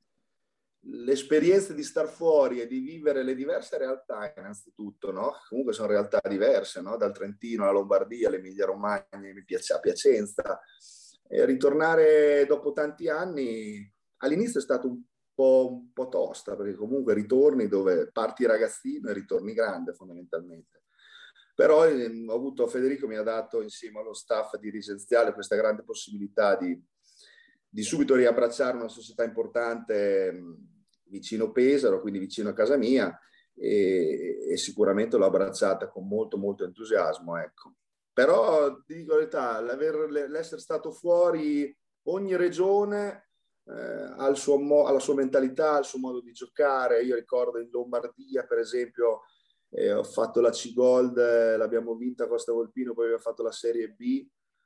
l'esperienza 0.87 1.73
di 1.73 1.81
star 1.81 2.07
fuori 2.07 2.61
e 2.61 2.67
di 2.67 2.79
vivere 2.79 3.23
le 3.23 3.33
diverse 3.33 3.77
realtà 3.77 4.31
innanzitutto, 4.37 5.11
no? 5.11 5.33
comunque 5.49 5.73
sono 5.73 5.87
realtà 5.87 6.21
diverse, 6.27 6.81
no? 6.81 6.95
dal 6.97 7.11
Trentino 7.11 7.63
alla 7.63 7.71
Lombardia, 7.71 8.27
all'Emilia 8.27 8.65
Romagna, 8.65 9.07
a 9.11 9.79
Piacenza, 9.79 10.59
ritornare 11.27 12.45
dopo 12.47 12.71
tanti 12.71 13.09
anni, 13.09 13.91
all'inizio 14.17 14.59
è 14.59 14.63
stato 14.63 14.87
un 14.87 15.01
po', 15.33 15.69
un 15.71 15.93
po' 15.93 16.07
tosta, 16.07 16.55
perché 16.55 16.75
comunque 16.75 17.13
ritorni 17.13 17.67
dove 17.67 18.09
parti 18.11 18.45
ragazzino 18.45 19.09
e 19.09 19.13
ritorni 19.13 19.53
grande 19.53 19.93
fondamentalmente. 19.93 20.83
Però 21.55 21.87
eh, 21.87 22.25
ho 22.27 22.33
avuto, 22.33 22.67
Federico 22.67 23.07
mi 23.07 23.15
ha 23.15 23.23
dato 23.23 23.61
insieme 23.61 23.99
allo 23.99 24.13
staff 24.13 24.57
dirigenziale 24.57 25.33
questa 25.33 25.55
grande 25.55 25.83
possibilità 25.83 26.55
di, 26.57 26.79
di 27.67 27.83
subito 27.83 28.15
riabbracciare 28.15 28.77
una 28.77 28.89
società 28.89 29.23
importante 29.23 30.37
vicino 31.07 31.51
Pesaro, 31.51 32.01
quindi 32.01 32.19
vicino 32.19 32.49
a 32.49 32.53
casa 32.53 32.77
mia, 32.77 33.17
e, 33.53 34.47
e 34.49 34.57
sicuramente 34.57 35.17
l'ho 35.17 35.25
abbracciata 35.25 35.87
con 35.87 36.07
molto, 36.07 36.37
molto 36.37 36.65
entusiasmo. 36.65 37.37
Ecco. 37.37 37.75
Però 38.15 38.81
ti 38.85 38.95
dico 38.95 39.11
la 39.11 39.75
verità, 39.75 40.27
l'essere 40.29 40.61
stato 40.61 40.89
fuori 40.89 41.75
ogni 42.03 42.37
regione 42.37 43.27
eh, 43.65 44.13
ha, 44.17 44.33
suo, 44.35 44.85
ha, 44.85 44.91
la 44.93 44.99
sua 44.99 45.15
mentalità, 45.15 45.79
il 45.79 45.83
suo 45.83 45.99
modo 45.99 46.21
di 46.21 46.31
giocare. 46.31 47.03
Io 47.03 47.15
ricordo 47.15 47.59
in 47.59 47.67
Lombardia, 47.69 48.45
per 48.45 48.59
esempio, 48.59 49.23
eh, 49.71 49.91
ho 49.91 50.03
fatto 50.05 50.39
la 50.39 50.51
C-Gold, 50.51 51.17
eh, 51.17 51.57
l'abbiamo 51.57 51.95
vinta 51.95 52.23
a 52.23 52.27
Costa 52.27 52.53
Volpino, 52.53 52.93
poi 52.93 53.03
abbiamo 53.03 53.21
fatto 53.21 53.43
la 53.43 53.51
Serie 53.51 53.89
B 53.89 54.25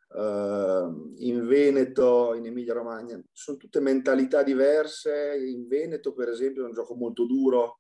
uh, 0.09 1.15
in 1.17 1.47
Veneto, 1.47 2.35
in 2.35 2.45
Emilia 2.45 2.73
Romagna, 2.73 3.19
sono 3.31 3.57
tutte 3.57 3.79
mentalità 3.79 4.43
diverse. 4.43 5.35
In 5.43 5.67
Veneto, 5.67 6.13
per 6.13 6.29
esempio, 6.29 6.61
è 6.61 6.67
un 6.67 6.73
gioco 6.73 6.93
molto 6.93 7.25
duro, 7.25 7.79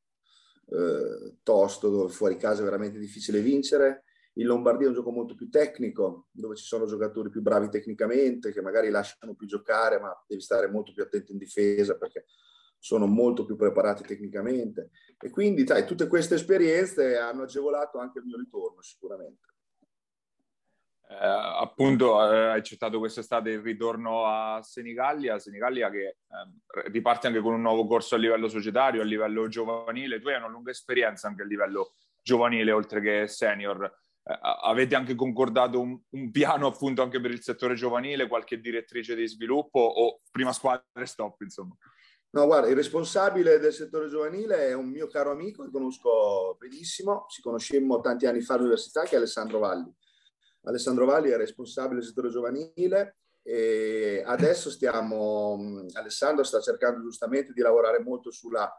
eh, 0.71 1.37
tosto, 1.43 1.89
dove 1.89 2.11
fuori 2.11 2.37
casa 2.37 2.61
è 2.61 2.63
veramente 2.63 2.97
difficile 2.97 3.41
vincere. 3.41 4.05
In 4.39 4.45
Lombardia 4.45 4.85
è 4.85 4.89
un 4.89 4.95
gioco 4.95 5.11
molto 5.11 5.35
più 5.35 5.49
tecnico, 5.49 6.27
dove 6.31 6.55
ci 6.55 6.63
sono 6.63 6.85
giocatori 6.85 7.29
più 7.29 7.41
bravi 7.41 7.67
tecnicamente, 7.67 8.53
che 8.53 8.61
magari 8.61 8.89
lasciano 8.89 9.35
più 9.35 9.45
giocare, 9.45 9.99
ma 9.99 10.17
devi 10.25 10.39
stare 10.39 10.69
molto 10.69 10.93
più 10.93 11.03
attento 11.03 11.33
in 11.33 11.37
difesa 11.37 11.97
perché 11.97 12.25
sono 12.77 13.05
molto 13.05 13.43
più 13.43 13.57
preparati 13.57 14.03
tecnicamente. 14.03 14.91
E 15.19 15.29
quindi, 15.29 15.67
sai, 15.67 15.85
tutte 15.85 16.07
queste 16.07 16.35
esperienze 16.35 17.17
hanno 17.17 17.43
agevolato 17.43 17.99
anche 17.99 18.19
il 18.19 18.25
mio 18.25 18.37
ritorno, 18.37 18.81
sicuramente. 18.81 19.45
Eh, 21.09 21.15
appunto, 21.17 22.31
eh, 22.31 22.51
hai 22.51 22.63
citato 22.63 22.97
quest'estate 22.97 23.49
il 23.49 23.59
ritorno 23.59 24.25
a 24.25 24.61
Senigallia, 24.61 25.37
Senigallia 25.37 25.89
che 25.89 26.05
eh, 26.05 26.15
riparte 26.91 27.27
anche 27.27 27.41
con 27.41 27.55
un 27.55 27.61
nuovo 27.61 27.85
corso 27.87 28.15
a 28.15 28.17
livello 28.17 28.47
societario, 28.47 29.01
a 29.01 29.05
livello 29.05 29.49
giovanile. 29.49 30.21
Tu 30.21 30.29
hai 30.29 30.37
una 30.37 30.47
lunga 30.47 30.71
esperienza 30.71 31.27
anche 31.27 31.41
a 31.41 31.45
livello 31.45 31.95
giovanile, 32.23 32.71
oltre 32.71 33.01
che 33.01 33.27
senior. 33.27 34.07
Eh, 34.29 34.39
avete 34.41 34.93
anche 34.93 35.15
concordato 35.15 35.81
un, 35.81 35.99
un, 36.11 36.29
piano 36.29 36.67
appunto 36.67 37.01
anche 37.01 37.19
per 37.19 37.31
il 37.31 37.41
settore 37.41 37.73
giovanile, 37.73 38.27
qualche 38.27 38.59
direttrice 38.59 39.15
di 39.15 39.27
sviluppo 39.27 39.79
o 39.79 40.21
prima 40.29 40.53
squadra 40.53 40.83
e 41.01 41.05
stop, 41.07 41.41
insomma? 41.41 41.75
No, 42.31 42.45
guarda, 42.45 42.67
il 42.67 42.75
responsabile 42.75 43.57
del 43.57 43.73
settore 43.73 44.07
giovanile 44.07 44.67
è 44.67 44.73
un 44.73 44.87
mio 44.87 45.07
caro 45.07 45.31
amico 45.31 45.63
che 45.63 45.71
conosco 45.71 46.55
benissimo, 46.59 47.25
ci 47.27 47.41
conoscemmo 47.41 48.01
tanti 48.01 48.27
anni 48.27 48.41
fa 48.41 48.53
all'università, 48.53 49.01
che 49.01 49.15
è 49.15 49.17
Alessandro 49.17 49.57
Valli. 49.57 49.91
Alessandro 50.63 51.05
Valli 51.05 51.29
è 51.31 51.37
responsabile 51.37 51.95
del 51.95 52.07
settore 52.07 52.29
giovanile 52.29 53.17
e 53.41 54.21
adesso 54.23 54.69
stiamo, 54.69 55.83
Alessandro 55.93 56.43
sta 56.43 56.59
cercando 56.59 57.01
giustamente 57.01 57.51
di 57.51 57.61
lavorare 57.61 57.99
molto 57.99 58.29
sulla 58.29 58.71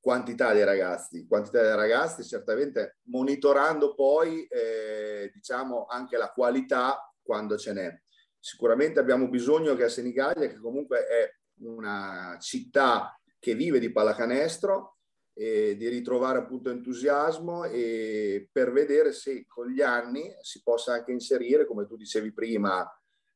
quantità 0.00 0.52
dei 0.52 0.64
ragazzi, 0.64 1.26
quantità 1.26 1.62
dei 1.62 1.74
ragazzi 1.74 2.24
certamente 2.24 2.98
monitorando 3.04 3.94
poi 3.94 4.44
eh, 4.46 5.30
diciamo 5.32 5.86
anche 5.86 6.16
la 6.16 6.30
qualità 6.30 7.12
quando 7.22 7.56
ce 7.56 7.72
n'è. 7.72 8.00
Sicuramente 8.38 9.00
abbiamo 9.00 9.28
bisogno 9.28 9.74
che 9.74 9.84
a 9.84 9.88
Senigallia, 9.88 10.48
che 10.48 10.58
comunque 10.58 11.06
è 11.06 11.30
una 11.60 12.36
città 12.40 13.18
che 13.38 13.54
vive 13.54 13.78
di 13.78 13.90
pallacanestro, 13.90 14.98
e 15.40 15.76
di 15.76 15.86
ritrovare 15.86 16.40
appunto 16.40 16.68
entusiasmo 16.68 17.62
e 17.62 18.48
per 18.50 18.72
vedere 18.72 19.12
se 19.12 19.46
con 19.46 19.68
gli 19.68 19.80
anni 19.80 20.34
si 20.40 20.60
possa 20.64 20.94
anche 20.94 21.12
inserire, 21.12 21.64
come 21.64 21.86
tu 21.86 21.94
dicevi 21.94 22.32
prima, 22.32 22.84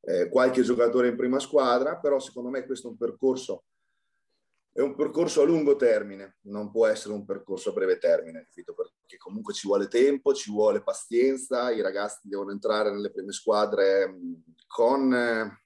eh, 0.00 0.28
qualche 0.28 0.62
giocatore 0.62 1.06
in 1.06 1.16
prima 1.16 1.38
squadra, 1.38 1.98
però 1.98 2.18
secondo 2.18 2.50
me 2.50 2.66
questo 2.66 2.88
è 2.88 2.90
un 2.90 2.96
percorso 2.96 3.66
è 4.74 4.80
un 4.80 4.94
percorso 4.94 5.42
a 5.42 5.44
lungo 5.44 5.76
termine, 5.76 6.38
non 6.42 6.70
può 6.70 6.86
essere 6.86 7.12
un 7.12 7.26
percorso 7.26 7.70
a 7.70 7.72
breve 7.72 7.98
termine, 7.98 8.46
capito? 8.48 8.74
Perché 8.74 9.18
comunque 9.18 9.52
ci 9.52 9.66
vuole 9.66 9.86
tempo, 9.86 10.32
ci 10.32 10.50
vuole 10.50 10.82
pazienza, 10.82 11.70
i 11.70 11.82
ragazzi 11.82 12.26
devono 12.26 12.52
entrare 12.52 12.90
nelle 12.90 13.10
prime 13.10 13.32
squadre 13.32 14.18
con 14.66 15.60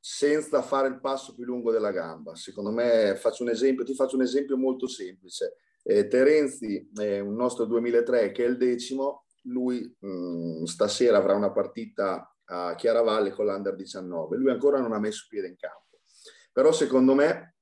senza 0.00 0.60
fare 0.60 0.88
il 0.88 1.00
passo 1.00 1.34
più 1.34 1.44
lungo 1.44 1.70
della 1.70 1.92
gamba. 1.92 2.34
Secondo 2.34 2.70
me, 2.72 3.14
faccio 3.16 3.44
un 3.44 3.50
esempio, 3.50 3.84
ti 3.84 3.94
faccio 3.94 4.16
un 4.16 4.22
esempio 4.22 4.56
molto 4.56 4.88
semplice. 4.88 5.56
Eh, 5.84 6.08
Terenzi, 6.08 6.90
eh, 6.98 7.20
un 7.20 7.34
nostro 7.34 7.64
2003 7.64 8.32
che 8.32 8.44
è 8.44 8.48
il 8.48 8.56
decimo, 8.56 9.26
lui 9.44 9.96
mh, 9.98 10.64
stasera 10.64 11.16
avrà 11.16 11.34
una 11.34 11.52
partita 11.52 12.36
a 12.46 12.74
Chiaravalle 12.74 13.30
con 13.30 13.46
l'Under 13.46 13.76
19. 13.76 14.36
Lui 14.36 14.50
ancora 14.50 14.80
non 14.80 14.92
ha 14.92 14.98
messo 14.98 15.26
piede 15.28 15.46
in 15.46 15.56
campo. 15.56 16.00
Però 16.52 16.72
secondo 16.72 17.14
me 17.14 17.53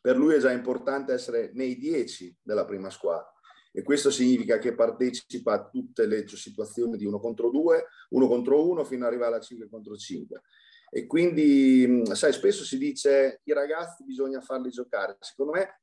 per 0.00 0.16
lui 0.16 0.34
è 0.34 0.38
già 0.38 0.50
importante 0.50 1.12
essere 1.12 1.50
nei 1.54 1.76
10 1.76 2.38
della 2.42 2.64
prima 2.64 2.90
squadra 2.90 3.32
e 3.72 3.82
questo 3.82 4.10
significa 4.10 4.58
che 4.58 4.74
partecipa 4.74 5.52
a 5.52 5.68
tutte 5.68 6.06
le 6.06 6.26
situazioni 6.26 6.96
di 6.96 7.04
uno 7.04 7.20
contro 7.20 7.50
due, 7.50 7.86
uno 8.10 8.26
contro 8.26 8.68
uno 8.68 8.84
fino 8.84 9.04
ad 9.04 9.12
arrivare 9.12 9.36
a 9.36 9.40
5 9.40 9.68
contro 9.68 9.96
5. 9.96 10.42
E 10.90 11.06
quindi, 11.06 11.86
mm, 11.86 12.02
sai, 12.12 12.32
spesso 12.32 12.64
si 12.64 12.76
dice 12.76 13.40
i 13.44 13.52
ragazzi 13.52 14.02
bisogna 14.02 14.40
farli 14.40 14.70
giocare. 14.70 15.16
Secondo 15.20 15.52
me 15.52 15.82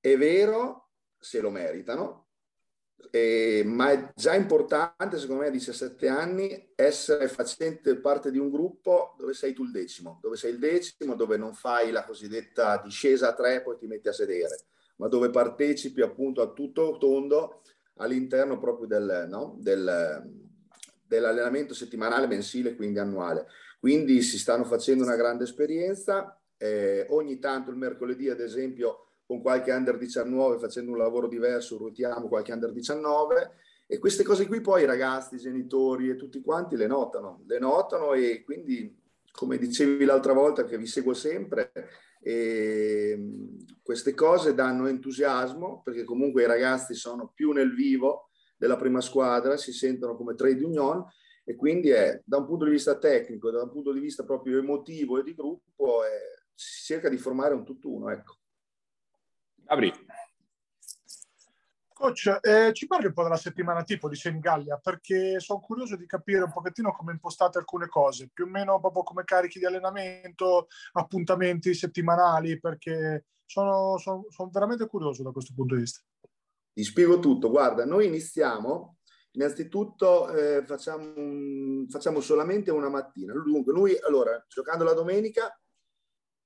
è 0.00 0.16
vero 0.16 0.88
se 1.16 1.40
lo 1.40 1.50
meritano, 1.50 2.29
eh, 3.10 3.62
ma 3.64 3.90
è 3.90 4.12
già 4.14 4.34
importante, 4.34 5.18
secondo 5.18 5.42
me, 5.42 5.48
a 5.48 5.50
17 5.52 6.08
anni, 6.08 6.72
essere 6.76 7.28
facente 7.28 7.96
parte 7.96 8.30
di 8.30 8.38
un 8.38 8.50
gruppo 8.50 9.14
dove 9.18 9.34
sei 9.34 9.52
tu 9.52 9.64
il 9.64 9.70
decimo, 9.70 10.18
dove 10.22 10.36
sei 10.36 10.52
il 10.52 10.58
decimo, 10.58 11.14
dove 11.14 11.36
non 11.36 11.54
fai 11.54 11.90
la 11.90 12.04
cosiddetta 12.04 12.80
discesa 12.82 13.30
a 13.30 13.34
tre, 13.34 13.62
poi 13.62 13.76
ti 13.78 13.86
metti 13.86 14.08
a 14.08 14.12
sedere, 14.12 14.66
ma 14.96 15.08
dove 15.08 15.30
partecipi 15.30 16.02
appunto 16.02 16.40
a 16.40 16.52
tutto 16.52 16.98
tondo 16.98 17.62
all'interno 17.96 18.58
proprio 18.58 18.86
del, 18.86 19.26
no? 19.28 19.56
del, 19.58 20.22
dell'allenamento 21.06 21.74
settimanale, 21.74 22.26
mensile, 22.26 22.76
quindi 22.76 22.98
annuale. 22.98 23.46
Quindi 23.80 24.22
si 24.22 24.38
stanno 24.38 24.64
facendo 24.64 25.04
una 25.04 25.16
grande 25.16 25.44
esperienza. 25.44 26.38
Eh, 26.56 27.06
ogni 27.10 27.38
tanto 27.38 27.70
il 27.70 27.76
mercoledì, 27.76 28.28
ad 28.28 28.40
esempio, 28.40 29.09
con 29.30 29.40
qualche 29.40 29.70
under 29.70 29.96
19, 29.96 30.58
facendo 30.58 30.90
un 30.90 30.98
lavoro 30.98 31.28
diverso, 31.28 31.78
ruotiamo 31.78 32.26
qualche 32.26 32.50
under 32.50 32.72
19 32.72 33.52
e 33.86 34.00
queste 34.00 34.24
cose 34.24 34.48
qui 34.48 34.60
poi 34.60 34.82
i 34.82 34.86
ragazzi, 34.86 35.36
i 35.36 35.38
genitori 35.38 36.10
e 36.10 36.16
tutti 36.16 36.40
quanti 36.40 36.74
le 36.74 36.88
notano, 36.88 37.44
le 37.46 37.60
notano 37.60 38.12
e 38.14 38.42
quindi, 38.42 38.92
come 39.30 39.56
dicevi 39.56 40.04
l'altra 40.04 40.32
volta 40.32 40.64
che 40.64 40.76
vi 40.76 40.86
seguo 40.88 41.14
sempre, 41.14 41.70
e 42.20 43.16
queste 43.80 44.14
cose 44.14 44.52
danno 44.52 44.88
entusiasmo 44.88 45.80
perché 45.84 46.02
comunque 46.02 46.42
i 46.42 46.46
ragazzi 46.46 46.94
sono 46.94 47.30
più 47.32 47.52
nel 47.52 47.72
vivo 47.72 48.30
della 48.56 48.76
prima 48.76 49.00
squadra, 49.00 49.56
si 49.56 49.72
sentono 49.72 50.16
come 50.16 50.34
trade 50.34 50.64
union 50.64 51.06
e 51.44 51.54
quindi 51.54 51.90
è 51.90 52.20
da 52.24 52.38
un 52.38 52.46
punto 52.46 52.64
di 52.64 52.72
vista 52.72 52.98
tecnico, 52.98 53.52
da 53.52 53.62
un 53.62 53.70
punto 53.70 53.92
di 53.92 54.00
vista 54.00 54.24
proprio 54.24 54.58
emotivo 54.58 55.20
e 55.20 55.22
di 55.22 55.36
gruppo, 55.36 56.02
è, 56.02 56.18
si 56.52 56.82
cerca 56.82 57.08
di 57.08 57.16
formare 57.16 57.54
un 57.54 57.64
tutt'uno. 57.64 58.10
Ecco. 58.10 58.38
Gabri. 59.70 59.92
Coach, 61.92 62.38
eh, 62.40 62.72
ci 62.72 62.88
parli 62.88 63.06
un 63.06 63.12
po' 63.12 63.22
della 63.22 63.36
settimana 63.36 63.84
tipo 63.84 64.08
di 64.08 64.16
Senigallia 64.16 64.80
perché 64.82 65.38
sono 65.38 65.60
curioso 65.60 65.94
di 65.94 66.06
capire 66.06 66.42
un 66.42 66.50
pochettino 66.50 66.90
come 66.92 67.12
impostate 67.12 67.58
alcune 67.58 67.86
cose, 67.86 68.30
più 68.32 68.46
o 68.46 68.48
meno 68.48 68.80
proprio 68.80 69.04
come 69.04 69.22
carichi 69.22 69.60
di 69.60 69.66
allenamento, 69.66 70.66
appuntamenti 70.92 71.72
settimanali, 71.72 72.58
perché 72.58 73.26
sono, 73.44 73.96
sono, 73.98 74.24
sono 74.30 74.50
veramente 74.52 74.88
curioso 74.88 75.22
da 75.22 75.30
questo 75.30 75.52
punto 75.54 75.76
di 75.76 75.82
vista. 75.82 76.00
Ti 76.72 76.82
spiego 76.82 77.20
tutto. 77.20 77.48
Guarda, 77.48 77.84
noi 77.84 78.06
iniziamo 78.06 78.96
Innanzitutto 79.34 80.28
eh, 80.32 80.64
facciamo, 80.66 81.12
un, 81.14 81.86
facciamo, 81.88 82.20
solamente 82.20 82.72
una 82.72 82.88
mattina. 82.88 83.32
Dunque, 83.32 83.72
noi 83.72 83.96
allora, 84.00 84.44
giocando 84.48 84.82
la 84.82 84.92
domenica, 84.92 85.56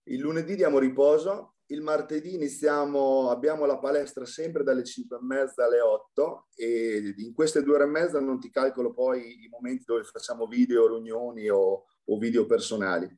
il 0.08 0.20
lunedì 0.20 0.54
diamo 0.54 0.78
riposo, 0.78 1.53
il 1.66 1.80
martedì 1.80 2.34
iniziamo, 2.34 3.30
abbiamo 3.30 3.64
la 3.64 3.78
palestra 3.78 4.26
sempre 4.26 4.62
dalle 4.62 4.84
5 4.84 5.16
e 5.16 5.20
mezza 5.22 5.64
alle 5.64 5.80
8 5.80 6.48
e 6.54 7.14
in 7.16 7.32
queste 7.32 7.62
due 7.62 7.74
ore 7.74 7.84
e 7.84 7.88
mezza 7.88 8.20
non 8.20 8.38
ti 8.38 8.50
calcolo 8.50 8.92
poi 8.92 9.44
i 9.44 9.48
momenti 9.48 9.84
dove 9.86 10.04
facciamo 10.04 10.46
video, 10.46 10.88
riunioni 10.88 11.48
o, 11.48 11.86
o 12.04 12.18
video 12.18 12.46
personali. 12.46 13.08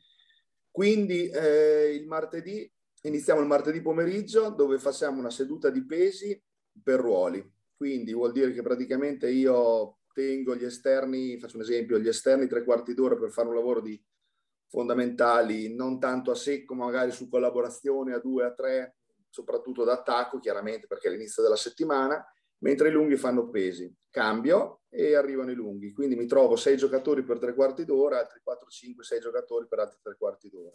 Quindi 0.71 1.29
eh, 1.29 1.95
il 1.95 2.07
martedì, 2.07 2.71
iniziamo 3.03 3.41
il 3.41 3.47
martedì 3.47 3.81
pomeriggio 3.81 4.51
dove 4.51 4.79
facciamo 4.79 5.19
una 5.19 5.31
seduta 5.31 5.71
di 5.71 5.85
pesi 5.85 6.41
per 6.83 7.01
ruoli 7.01 7.55
quindi 7.77 8.15
vuol 8.15 8.33
dire 8.33 8.53
che 8.53 8.63
praticamente 8.63 9.31
io 9.31 9.99
tengo 10.15 10.57
gli 10.57 10.65
esterni, 10.65 11.39
faccio 11.39 11.57
un 11.57 11.63
esempio, 11.63 11.99
gli 11.99 12.09
esterni 12.09 12.47
tre 12.47 12.65
quarti 12.65 12.95
d'ora 12.95 13.17
per 13.17 13.31
fare 13.31 13.49
un 13.49 13.55
lavoro 13.55 13.83
di 13.83 14.03
fondamentali, 14.69 15.75
non 15.75 15.99
tanto 15.99 16.31
a 16.31 16.35
secco, 16.35 16.75
ma 16.75 16.87
magari 16.87 17.11
su 17.11 17.29
collaborazione 17.29 18.15
a 18.15 18.19
due, 18.19 18.45
a 18.45 18.53
tre, 18.53 18.97
soprattutto 19.29 19.85
d'attacco, 19.85 20.39
chiaramente 20.39 20.87
perché 20.87 21.09
è 21.09 21.11
l'inizio 21.11 21.43
della 21.43 21.57
settimana, 21.57 22.25
mentre 22.59 22.89
i 22.89 22.93
lunghi 22.93 23.17
fanno 23.17 23.49
pesi. 23.49 23.95
Cambio 24.11 24.83
e 24.89 25.15
arrivano 25.15 25.51
i 25.51 25.55
lunghi. 25.55 25.93
Quindi 25.93 26.17
mi 26.17 26.27
trovo 26.27 26.57
sei 26.57 26.77
giocatori 26.77 27.23
per 27.23 27.39
tre 27.39 27.55
quarti 27.55 27.85
d'ora, 27.85 28.19
altri 28.19 28.41
4, 28.43 28.69
5, 28.69 29.05
6 29.05 29.21
giocatori 29.21 29.67
per 29.69 29.81
altri 29.81 29.99
tre 30.03 30.17
quarti 30.17 30.49
d'ora. 30.49 30.75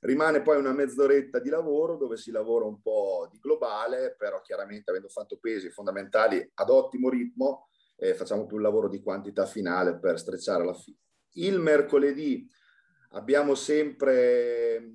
Rimane 0.00 0.42
poi 0.42 0.58
una 0.58 0.72
mezz'oretta 0.72 1.40
di 1.40 1.50
lavoro 1.50 1.96
dove 1.96 2.16
si 2.16 2.30
lavora 2.30 2.64
un 2.64 2.80
po' 2.80 3.28
di 3.30 3.38
globale, 3.38 4.14
però 4.16 4.40
chiaramente 4.40 4.90
avendo 4.90 5.08
fatto 5.08 5.38
pesi 5.38 5.70
fondamentali 5.70 6.50
ad 6.54 6.70
ottimo 6.70 7.08
ritmo, 7.08 7.68
eh, 7.96 8.14
facciamo 8.14 8.46
più 8.46 8.56
un 8.56 8.62
lavoro 8.62 8.88
di 8.88 9.02
quantità 9.02 9.44
finale 9.44 9.98
per 9.98 10.18
strecciare 10.18 10.64
la 10.64 10.74
fine. 10.74 10.98
Il 11.32 11.58
mercoledì 11.58 12.48
abbiamo 13.10 13.54
sempre, 13.54 14.92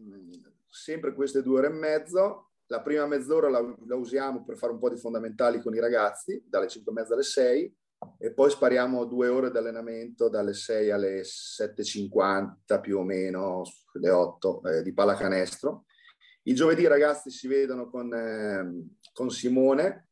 sempre 0.68 1.14
queste 1.14 1.42
due 1.42 1.60
ore 1.60 1.68
e 1.68 1.72
mezzo. 1.72 2.52
La 2.68 2.82
prima 2.82 3.06
mezz'ora 3.06 3.50
la, 3.50 3.76
la 3.86 3.96
usiamo 3.96 4.44
per 4.44 4.58
fare 4.58 4.74
un 4.74 4.80
po' 4.80 4.90
di 4.90 4.98
fondamentali 4.98 5.62
con 5.62 5.76
i 5.76 5.80
ragazzi, 5.80 6.44
dalle 6.48 6.68
5 6.68 6.92
e 6.92 6.96
mezza 6.96 7.14
alle 7.14 7.24
6 7.24 7.76
e 8.18 8.34
poi 8.34 8.50
spariamo 8.50 9.06
due 9.06 9.28
ore 9.28 9.52
di 9.52 9.58
allenamento 9.58 10.30
dalle 10.30 10.54
6 10.54 10.92
alle 10.92 11.22
7.50 11.22 12.82
più 12.82 13.00
o 13.00 13.04
meno, 13.04 13.64
le 13.94 14.10
8 14.10 14.64
eh, 14.64 14.84
di 14.84 14.94
pallacanestro. 14.94 15.86
Il 16.44 16.56
giovedì 16.56 16.82
i 16.82 16.88
ragazzi 16.88 17.30
si 17.30 17.48
vedono 17.48 17.90
con, 17.90 18.14
eh, 18.14 18.88
con 19.14 19.30
Simone 19.30 20.10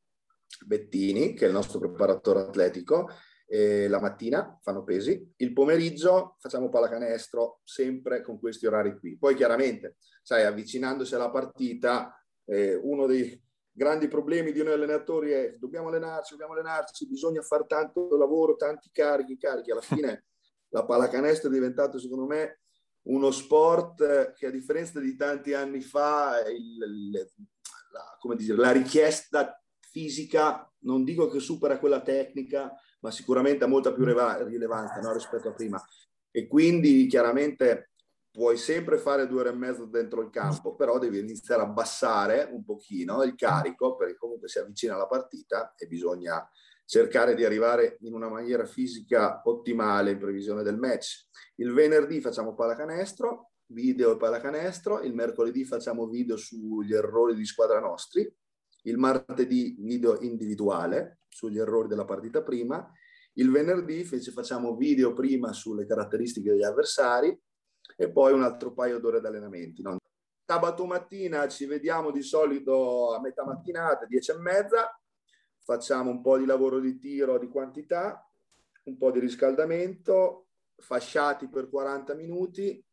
Bettini, 0.65 1.33
che 1.33 1.45
è 1.45 1.47
il 1.47 1.53
nostro 1.53 1.79
preparatore 1.79 2.41
atletico, 2.41 3.09
eh, 3.53 3.89
la 3.89 3.99
mattina 3.99 4.57
fanno 4.61 4.85
pesi, 4.85 5.29
il 5.35 5.51
pomeriggio 5.51 6.37
facciamo 6.39 6.69
pallacanestro, 6.69 7.59
sempre 7.65 8.21
con 8.21 8.39
questi 8.39 8.65
orari 8.65 8.97
qui. 8.97 9.17
Poi 9.17 9.35
chiaramente, 9.35 9.97
sai, 10.21 10.45
avvicinandosi 10.45 11.15
alla 11.15 11.29
partita, 11.29 12.17
eh, 12.45 12.75
uno 12.75 13.05
dei 13.07 13.37
grandi 13.69 14.07
problemi 14.07 14.53
di 14.53 14.63
noi 14.63 14.73
allenatori 14.73 15.31
è 15.31 15.57
dobbiamo 15.57 15.89
allenarci, 15.89 16.31
dobbiamo 16.31 16.53
allenarci, 16.53 17.09
bisogna 17.09 17.41
fare 17.41 17.65
tanto 17.67 18.15
lavoro, 18.15 18.55
tanti 18.55 18.89
carichi, 18.89 19.37
carichi. 19.37 19.71
Alla 19.71 19.81
fine 19.81 20.27
la 20.71 20.85
pallacanestro 20.85 21.49
è 21.49 21.53
diventato, 21.53 21.99
secondo 21.99 22.27
me, 22.27 22.61
uno 23.07 23.31
sport 23.31 24.31
che 24.31 24.45
a 24.45 24.51
differenza 24.51 25.01
di 25.01 25.13
tanti 25.17 25.53
anni 25.53 25.81
fa, 25.81 26.41
il, 26.47 27.11
la, 27.91 28.35
dire, 28.35 28.55
la 28.55 28.71
richiesta 28.71 29.61
fisica, 29.77 30.71
non 30.83 31.03
dico 31.03 31.27
che 31.27 31.39
supera 31.41 31.79
quella 31.79 32.01
tecnica, 32.01 32.73
ma 33.01 33.11
sicuramente 33.11 33.63
ha 33.63 33.67
molta 33.67 33.93
più 33.93 34.03
rilevanza 34.03 34.99
no, 35.01 35.13
rispetto 35.13 35.49
a 35.49 35.53
prima. 35.53 35.83
E 36.31 36.47
quindi 36.47 37.07
chiaramente 37.07 37.91
puoi 38.31 38.55
sempre 38.57 38.97
fare 38.97 39.27
due 39.27 39.41
ore 39.41 39.49
e 39.49 39.55
mezzo 39.55 39.85
dentro 39.85 40.21
il 40.21 40.29
campo, 40.29 40.75
però 40.75 40.97
devi 40.97 41.19
iniziare 41.19 41.61
a 41.61 41.65
abbassare 41.65 42.47
un 42.51 42.63
pochino 42.63 43.23
il 43.23 43.35
carico 43.35 43.95
perché 43.95 44.15
comunque 44.15 44.47
si 44.47 44.59
avvicina 44.59 44.95
la 44.95 45.07
partita 45.07 45.73
e 45.75 45.85
bisogna 45.87 46.47
cercare 46.85 47.35
di 47.35 47.43
arrivare 47.43 47.97
in 48.01 48.13
una 48.13 48.29
maniera 48.29 48.65
fisica 48.65 49.41
ottimale 49.45 50.11
in 50.11 50.19
previsione 50.19 50.63
del 50.63 50.77
match. 50.77 51.27
Il 51.55 51.73
venerdì 51.73 52.21
facciamo 52.21 52.53
pallacanestro, 52.53 53.51
video 53.67 54.13
e 54.13 54.17
pallacanestro, 54.17 55.01
il 55.01 55.13
mercoledì 55.13 55.65
facciamo 55.65 56.07
video 56.07 56.37
sugli 56.37 56.93
errori 56.93 57.35
di 57.35 57.45
squadra 57.45 57.79
nostri, 57.79 58.29
il 58.83 58.97
martedì 58.97 59.75
video 59.79 60.19
individuale 60.21 61.19
sugli 61.27 61.59
errori 61.59 61.87
della 61.87 62.05
partita 62.05 62.41
prima, 62.41 62.91
il 63.33 63.49
venerdì 63.49 64.03
facciamo 64.03 64.75
video 64.75 65.13
prima 65.13 65.53
sulle 65.53 65.85
caratteristiche 65.85 66.51
degli 66.51 66.63
avversari 66.63 67.39
e 67.95 68.11
poi 68.11 68.33
un 68.33 68.43
altro 68.43 68.73
paio 68.73 68.99
d'ore 68.99 69.21
di 69.21 69.27
allenamenti. 69.27 69.81
No? 69.81 69.97
Sabato 70.45 70.85
mattina 70.85 71.47
ci 71.47 71.65
vediamo 71.65 72.11
di 72.11 72.21
solito 72.21 73.13
a 73.13 73.21
metà 73.21 73.45
mattinata, 73.45 74.05
10 74.05 74.31
e 74.31 74.37
mezza, 74.39 74.99
facciamo 75.63 76.09
un 76.09 76.21
po' 76.21 76.37
di 76.37 76.45
lavoro 76.45 76.79
di 76.79 76.97
tiro 76.97 77.37
di 77.37 77.47
quantità, 77.47 78.27
un 78.83 78.97
po' 78.97 79.11
di 79.11 79.19
riscaldamento, 79.19 80.47
fasciati 80.75 81.47
per 81.47 81.69
40 81.69 82.15
minuti, 82.15 82.83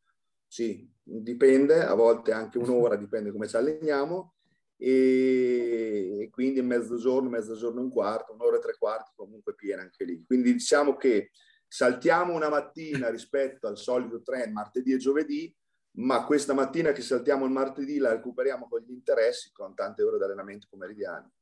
sì, 0.46 0.88
dipende, 1.02 1.82
a 1.84 1.94
volte 1.94 2.32
anche 2.32 2.58
un'ora, 2.58 2.96
dipende 2.96 3.32
come 3.32 3.48
ci 3.48 3.56
alleniamo, 3.56 4.34
e 4.80 6.28
quindi 6.30 6.62
mezzogiorno, 6.62 7.28
mezzogiorno 7.28 7.80
e 7.80 7.82
un 7.82 7.90
quarto, 7.90 8.32
un'ora 8.32 8.58
e 8.58 8.60
tre 8.60 8.76
quarti 8.78 9.10
comunque 9.16 9.54
piena 9.54 9.82
anche 9.82 10.04
lì. 10.04 10.24
Quindi 10.24 10.52
diciamo 10.52 10.96
che 10.96 11.32
saltiamo 11.66 12.32
una 12.32 12.48
mattina 12.48 13.10
rispetto 13.10 13.66
al 13.66 13.76
solito 13.76 14.22
trend 14.22 14.52
martedì 14.52 14.92
e 14.92 14.98
giovedì, 14.98 15.52
ma 15.98 16.24
questa 16.24 16.54
mattina 16.54 16.92
che 16.92 17.02
saltiamo 17.02 17.44
il 17.44 17.50
martedì 17.50 17.98
la 17.98 18.12
recuperiamo 18.12 18.68
con 18.68 18.80
gli 18.80 18.92
interessi, 18.92 19.50
con 19.52 19.74
tante 19.74 20.04
ore 20.04 20.16
di 20.16 20.24
allenamento 20.24 20.68
pomeridiano. 20.70 21.32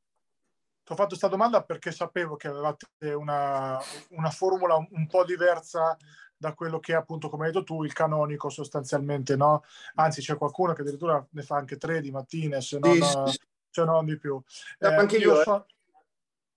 Ti 0.83 0.93
ho 0.93 0.95
fatto 0.95 1.09
questa 1.09 1.29
domanda 1.29 1.63
perché 1.63 1.91
sapevo 1.91 2.37
che 2.37 2.47
avevate 2.47 2.87
una, 3.13 3.77
una 4.11 4.31
formula 4.31 4.77
un 4.77 5.07
po' 5.09 5.25
diversa 5.25 5.97
da 6.37 6.55
quello 6.55 6.81
che 6.81 6.93
è 6.93 6.97
appunto, 6.97 7.29
come 7.29 7.47
hai 7.47 7.53
detto 7.53 7.65
tu, 7.65 7.83
il 7.85 7.93
canonico 7.93 8.49
sostanzialmente, 8.49 9.37
no? 9.37 9.65
Anzi, 9.95 10.21
c'è 10.21 10.37
qualcuno 10.37 10.73
che 10.73 10.83
addirittura 10.83 11.25
ne 11.31 11.43
fa 11.43 11.57
anche 11.57 11.77
tre 11.77 12.01
di 12.01 12.11
mattine, 12.11 12.61
se 12.61 12.79
non, 12.79 12.95
sì, 12.95 13.39
sì. 13.71 13.85
non 13.85 14.05
di 14.05 14.19
più. 14.19 14.41
Eh, 14.79 14.87
anche, 14.87 15.17
io, 15.17 15.35
io 15.35 15.43
so... 15.43 15.67
eh, 15.67 15.75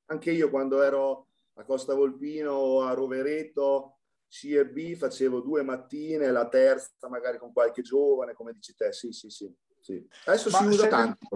anche 0.07 0.32
io 0.32 0.49
quando 0.49 0.82
ero 0.82 1.27
a 1.55 1.63
Costa 1.63 1.93
Volpino 1.93 2.51
o 2.51 2.84
a 2.84 2.93
Rovereto, 2.93 3.97
C 4.30 4.45
e 4.55 4.65
B, 4.67 4.95
facevo 4.95 5.39
due 5.39 5.63
mattine, 5.63 6.32
la 6.32 6.47
terza 6.47 7.09
magari 7.09 7.38
con 7.38 7.51
qualche 7.51 7.82
giovane, 7.82 8.34
come 8.34 8.53
dici 8.53 8.75
te, 8.75 8.93
sì, 8.93 9.11
sì, 9.11 9.30
sì. 9.30 9.53
sì. 9.80 10.07
Adesso 10.25 10.49
Ma 10.51 10.57
si 10.59 10.65
usa 10.65 10.88
tanto, 10.88 11.27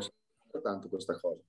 tanto 0.62 0.90
questa 0.90 1.20
cosa. 1.20 1.42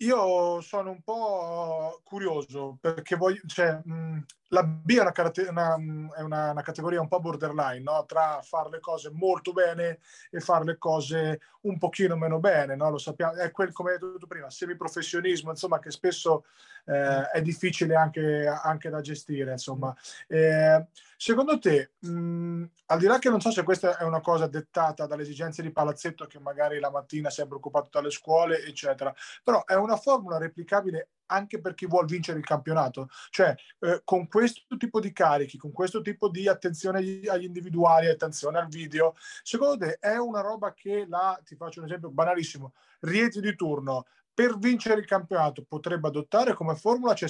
Io 0.00 0.60
sono 0.60 0.90
un 0.90 1.02
po' 1.02 2.00
curioso 2.04 2.76
perché 2.80 3.16
voglio, 3.16 3.40
cioè, 3.46 3.80
mh, 3.82 4.24
la 4.48 4.62
B 4.62 4.96
è, 4.96 5.00
una, 5.00 5.12
una, 5.48 6.14
è 6.14 6.22
una, 6.22 6.50
una, 6.50 6.62
categoria 6.62 7.00
un 7.00 7.08
po' 7.08 7.20
borderline, 7.20 7.80
no? 7.80 8.04
tra 8.06 8.40
fare 8.42 8.70
le 8.70 8.80
cose 8.80 9.10
molto 9.12 9.52
bene 9.52 9.98
e 10.30 10.40
fare 10.40 10.64
le 10.64 10.78
cose 10.78 11.40
un 11.62 11.78
pochino 11.78 12.16
meno 12.16 12.38
bene, 12.38 12.76
no? 12.76 12.90
lo 12.90 12.98
sappiamo, 12.98 13.34
è 13.34 13.50
quel, 13.50 13.72
come 13.72 13.92
hai 13.92 13.98
detto 13.98 14.26
prima, 14.26 14.48
semiprofessionismo, 14.48 15.50
insomma, 15.50 15.78
che 15.80 15.90
spesso 15.90 16.44
eh, 16.84 17.30
è 17.30 17.42
difficile 17.42 17.96
anche, 17.96 18.46
anche, 18.46 18.88
da 18.88 19.00
gestire, 19.00 19.52
insomma. 19.52 19.94
Eh, 20.28 20.86
secondo 21.16 21.58
te, 21.58 21.92
mh, 21.98 22.64
al 22.86 22.98
di 22.98 23.06
là 23.06 23.18
che 23.18 23.30
non 23.30 23.40
so 23.40 23.50
se 23.50 23.64
questa 23.64 23.98
è 23.98 24.04
una 24.04 24.20
cosa 24.20 24.46
dettata 24.46 25.06
dalle 25.06 25.22
esigenze 25.22 25.62
di 25.62 25.72
palazzetto 25.72 26.26
che 26.26 26.38
magari 26.38 26.78
la 26.78 26.90
mattina 26.90 27.30
si 27.30 27.40
è 27.40 27.46
preoccupato 27.46 27.88
dalle 27.90 28.10
scuole, 28.10 28.64
eccetera, 28.64 29.12
però 29.42 29.64
è 29.64 29.74
una 29.74 29.96
formula 29.96 30.38
replicabile 30.38 31.08
anche 31.26 31.60
per 31.60 31.74
chi 31.74 31.86
vuole 31.86 32.06
vincere 32.06 32.38
il 32.38 32.44
campionato. 32.44 33.08
Cioè, 33.30 33.54
eh, 33.80 34.00
con 34.04 34.28
questo 34.28 34.76
tipo 34.78 35.00
di 35.00 35.12
carichi, 35.12 35.58
con 35.58 35.72
questo 35.72 36.00
tipo 36.00 36.28
di 36.28 36.48
attenzione 36.48 36.98
agli 36.98 37.44
individuali, 37.44 38.08
attenzione 38.08 38.58
al 38.58 38.68
video, 38.68 39.14
secondo 39.42 39.86
te 39.86 39.98
è 40.00 40.16
una 40.16 40.40
roba 40.40 40.72
che 40.72 41.06
la, 41.08 41.38
ti 41.44 41.56
faccio 41.56 41.80
un 41.80 41.86
esempio 41.86 42.10
banalissimo, 42.10 42.72
Rieti 43.00 43.40
di 43.40 43.54
turno, 43.54 44.06
per 44.32 44.58
vincere 44.58 45.00
il 45.00 45.06
campionato 45.06 45.64
potrebbe 45.66 46.08
adottare 46.08 46.54
come 46.54 46.74
formula, 46.74 47.14
cioè 47.14 47.28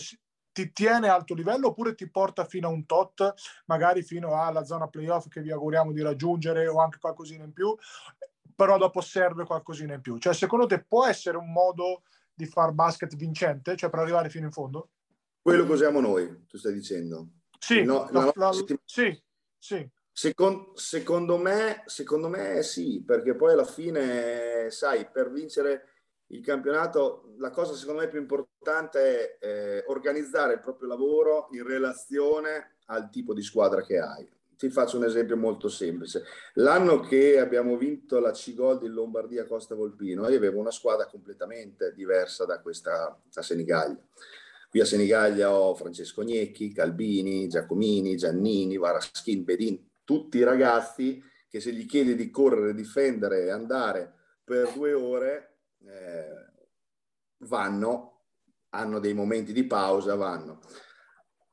ti 0.56 0.72
tiene 0.72 1.08
alto 1.08 1.34
livello 1.34 1.68
oppure 1.68 1.94
ti 1.94 2.10
porta 2.10 2.46
fino 2.46 2.68
a 2.68 2.70
un 2.70 2.86
tot, 2.86 3.34
magari 3.66 4.02
fino 4.02 4.40
alla 4.42 4.64
zona 4.64 4.88
playoff 4.88 5.28
che 5.28 5.42
vi 5.42 5.52
auguriamo 5.52 5.92
di 5.92 6.00
raggiungere 6.00 6.66
o 6.66 6.80
anche 6.80 6.98
qualcosina 6.98 7.44
in 7.44 7.52
più, 7.52 7.76
però 8.54 8.78
dopo 8.78 9.02
serve 9.02 9.44
qualcosina 9.44 9.94
in 9.94 10.00
più. 10.00 10.16
Cioè, 10.16 10.32
secondo 10.32 10.66
te 10.66 10.82
può 10.82 11.04
essere 11.06 11.36
un 11.36 11.52
modo 11.52 12.02
di 12.36 12.46
far 12.46 12.72
basket 12.72 13.16
vincente, 13.16 13.76
cioè 13.76 13.90
per 13.90 14.00
arrivare 14.00 14.28
fino 14.28 14.44
in 14.44 14.52
fondo? 14.52 14.90
Quello 15.40 15.64
che 15.64 15.72
usiamo 15.72 16.00
noi, 16.00 16.44
tu 16.46 16.58
stai 16.58 16.74
dicendo. 16.74 17.28
Sì, 17.58 17.82
no, 17.82 18.08
la, 18.10 18.30
la, 18.34 18.52
sì, 18.84 19.22
sì. 19.58 19.90
Second, 20.12 20.74
secondo, 20.74 21.36
me, 21.36 21.82
secondo 21.86 22.28
me 22.28 22.62
sì, 22.62 23.02
perché 23.04 23.34
poi 23.34 23.52
alla 23.52 23.64
fine, 23.64 24.70
sai, 24.70 25.08
per 25.10 25.30
vincere 25.30 25.88
il 26.28 26.42
campionato, 26.42 27.34
la 27.38 27.50
cosa 27.50 27.74
secondo 27.74 28.00
me 28.00 28.08
più 28.08 28.18
importante 28.18 29.38
è 29.38 29.46
eh, 29.46 29.84
organizzare 29.86 30.54
il 30.54 30.60
proprio 30.60 30.88
lavoro 30.88 31.48
in 31.52 31.66
relazione 31.66 32.76
al 32.86 33.10
tipo 33.10 33.34
di 33.34 33.42
squadra 33.42 33.82
che 33.82 33.98
hai 33.98 34.28
ti 34.56 34.70
faccio 34.70 34.96
un 34.96 35.04
esempio 35.04 35.36
molto 35.36 35.68
semplice. 35.68 36.24
L'anno 36.54 37.00
che 37.00 37.38
abbiamo 37.38 37.76
vinto 37.76 38.18
la 38.18 38.30
C-Gold 38.30 38.82
in 38.84 38.92
Lombardia 38.92 39.44
Costa 39.44 39.74
Volpino, 39.74 40.28
io 40.28 40.36
avevo 40.36 40.60
una 40.60 40.70
squadra 40.70 41.06
completamente 41.06 41.92
diversa 41.94 42.44
da 42.44 42.60
questa 42.60 43.20
a 43.34 43.42
Senigallia. 43.42 44.02
Qui 44.68 44.80
a 44.80 44.84
Senigallia 44.84 45.52
ho 45.52 45.74
Francesco 45.74 46.24
Gnecchi, 46.24 46.72
Calbini, 46.72 47.48
Giacomini, 47.48 48.16
Giannini, 48.16 48.76
Varaschin, 48.76 49.44
Bedin, 49.44 49.88
tutti 50.04 50.38
i 50.38 50.42
ragazzi 50.42 51.22
che 51.48 51.60
se 51.60 51.72
gli 51.72 51.86
chiedi 51.86 52.14
di 52.14 52.30
correre, 52.30 52.74
difendere 52.74 53.44
e 53.44 53.50
andare 53.50 54.14
per 54.42 54.72
due 54.72 54.92
ore, 54.92 55.58
eh, 55.84 56.46
vanno, 57.38 58.24
hanno 58.70 58.98
dei 58.98 59.14
momenti 59.14 59.52
di 59.52 59.64
pausa, 59.64 60.14
vanno. 60.14 60.60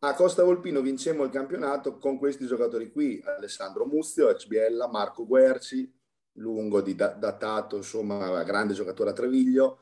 A 0.03 0.15
Costa 0.15 0.43
Volpino 0.43 0.81
vincemmo 0.81 1.23
il 1.23 1.29
campionato 1.29 1.97
con 1.97 2.17
questi 2.17 2.45
giocatori 2.45 2.91
qui, 2.91 3.23
Alessandro 3.23 3.85
Muzio, 3.85 4.29
ex 4.29 4.47
Biella, 4.47 4.89
Marco 4.89 5.25
Guerci, 5.25 5.89
lungo 6.33 6.81
di 6.81 6.93
datato, 6.93 7.77
insomma, 7.77 8.43
grande 8.43 8.73
giocatore 8.73 9.11
a 9.11 9.13
Treviglio, 9.13 9.79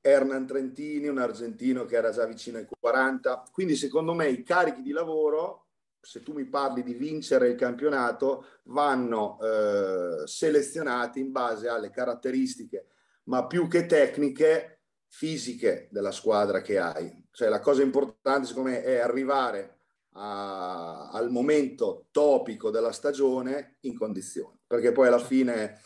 Hernan 0.00 0.48
Trentini, 0.48 1.06
un 1.06 1.18
argentino 1.18 1.84
che 1.84 1.94
era 1.94 2.10
già 2.10 2.26
vicino 2.26 2.58
ai 2.58 2.66
40. 2.66 3.44
Quindi 3.52 3.76
secondo 3.76 4.14
me 4.14 4.28
i 4.28 4.42
carichi 4.42 4.82
di 4.82 4.90
lavoro, 4.90 5.68
se 6.00 6.24
tu 6.24 6.32
mi 6.32 6.46
parli 6.46 6.82
di 6.82 6.94
vincere 6.94 7.50
il 7.50 7.54
campionato, 7.54 8.46
vanno 8.64 9.38
eh, 9.40 10.26
selezionati 10.26 11.20
in 11.20 11.30
base 11.30 11.68
alle 11.68 11.90
caratteristiche, 11.90 12.88
ma 13.26 13.46
più 13.46 13.68
che 13.68 13.86
tecniche, 13.86 14.80
fisiche 15.06 15.86
della 15.92 16.10
squadra 16.10 16.60
che 16.62 16.80
hai. 16.80 17.25
Cioè 17.36 17.50
la 17.50 17.60
cosa 17.60 17.82
importante 17.82 18.46
secondo 18.46 18.70
me 18.70 18.82
è 18.82 18.96
arrivare 18.96 19.80
a, 20.12 21.10
al 21.10 21.30
momento 21.30 22.06
topico 22.10 22.70
della 22.70 22.92
stagione 22.92 23.76
in 23.80 23.94
condizioni, 23.94 24.58
perché 24.66 24.90
poi 24.90 25.08
alla 25.08 25.18
fine 25.18 25.78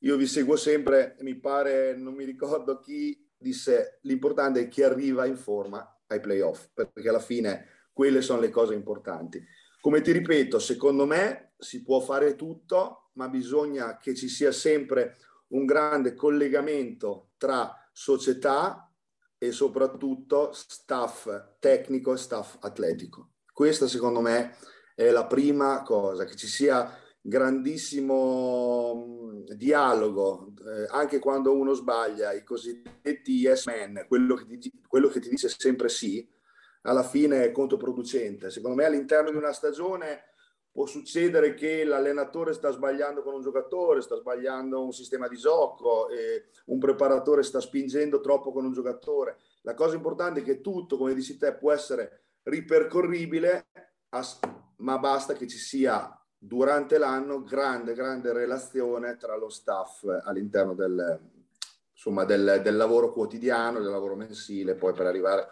io 0.00 0.16
vi 0.16 0.26
seguo 0.26 0.56
sempre 0.56 1.14
mi 1.20 1.36
pare, 1.36 1.94
non 1.94 2.14
mi 2.14 2.24
ricordo 2.24 2.80
chi 2.80 3.24
disse, 3.38 4.00
l'importante 4.02 4.62
è 4.62 4.66
chi 4.66 4.82
arriva 4.82 5.26
in 5.26 5.36
forma 5.36 5.96
ai 6.08 6.18
playoff, 6.18 6.70
perché 6.74 7.08
alla 7.08 7.20
fine 7.20 7.66
quelle 7.92 8.20
sono 8.20 8.40
le 8.40 8.50
cose 8.50 8.74
importanti. 8.74 9.40
Come 9.80 10.00
ti 10.00 10.10
ripeto, 10.10 10.58
secondo 10.58 11.06
me 11.06 11.52
si 11.56 11.84
può 11.84 12.00
fare 12.00 12.34
tutto, 12.34 13.10
ma 13.12 13.28
bisogna 13.28 13.96
che 13.98 14.12
ci 14.16 14.26
sia 14.26 14.50
sempre 14.50 15.18
un 15.50 15.66
grande 15.66 16.14
collegamento 16.14 17.28
tra 17.36 17.72
società, 17.92 18.85
e 19.38 19.52
soprattutto 19.52 20.52
staff 20.52 21.28
tecnico 21.58 22.12
e 22.12 22.16
staff 22.16 22.56
atletico. 22.60 23.32
Questa 23.52 23.88
secondo 23.88 24.20
me 24.20 24.56
è 24.94 25.10
la 25.10 25.26
prima 25.26 25.82
cosa, 25.82 26.24
che 26.24 26.36
ci 26.36 26.46
sia 26.46 26.90
grandissimo 27.20 29.42
dialogo, 29.54 30.52
eh, 30.64 30.86
anche 30.90 31.18
quando 31.18 31.52
uno 31.52 31.72
sbaglia, 31.72 32.32
i 32.32 32.44
cosiddetti 32.44 33.32
yes 33.32 33.66
men, 33.66 34.04
quello 34.06 34.40
quello 34.86 35.08
che 35.08 35.20
ti 35.20 35.28
dice 35.28 35.48
sempre 35.48 35.88
sì, 35.88 36.26
alla 36.82 37.02
fine 37.02 37.44
è 37.44 37.52
controproducente. 37.52 38.50
Secondo 38.50 38.76
me 38.76 38.84
all'interno 38.84 39.30
di 39.30 39.36
una 39.36 39.52
stagione 39.52 40.34
può 40.76 40.84
succedere 40.84 41.54
che 41.54 41.84
l'allenatore 41.84 42.52
sta 42.52 42.70
sbagliando 42.70 43.22
con 43.22 43.32
un 43.32 43.40
giocatore, 43.40 44.02
sta 44.02 44.14
sbagliando 44.14 44.84
un 44.84 44.92
sistema 44.92 45.26
di 45.26 45.38
gioco, 45.38 46.08
un 46.66 46.78
preparatore 46.78 47.42
sta 47.44 47.60
spingendo 47.60 48.20
troppo 48.20 48.52
con 48.52 48.66
un 48.66 48.74
giocatore. 48.74 49.38
La 49.62 49.72
cosa 49.72 49.94
importante 49.94 50.40
è 50.40 50.42
che 50.42 50.60
tutto, 50.60 50.98
come 50.98 51.14
dici 51.14 51.38
te, 51.38 51.54
può 51.54 51.72
essere 51.72 52.24
ripercorribile, 52.42 53.68
ma 54.76 54.98
basta 54.98 55.32
che 55.32 55.46
ci 55.46 55.56
sia 55.56 56.14
durante 56.36 56.98
l'anno 56.98 57.42
grande, 57.42 57.94
grande 57.94 58.34
relazione 58.34 59.16
tra 59.16 59.34
lo 59.34 59.48
staff 59.48 60.04
all'interno 60.24 60.74
del, 60.74 61.18
insomma, 61.90 62.26
del, 62.26 62.60
del 62.62 62.76
lavoro 62.76 63.14
quotidiano, 63.14 63.80
del 63.80 63.90
lavoro 63.90 64.14
mensile, 64.14 64.74
poi 64.74 64.92
per 64.92 65.06
arrivare 65.06 65.48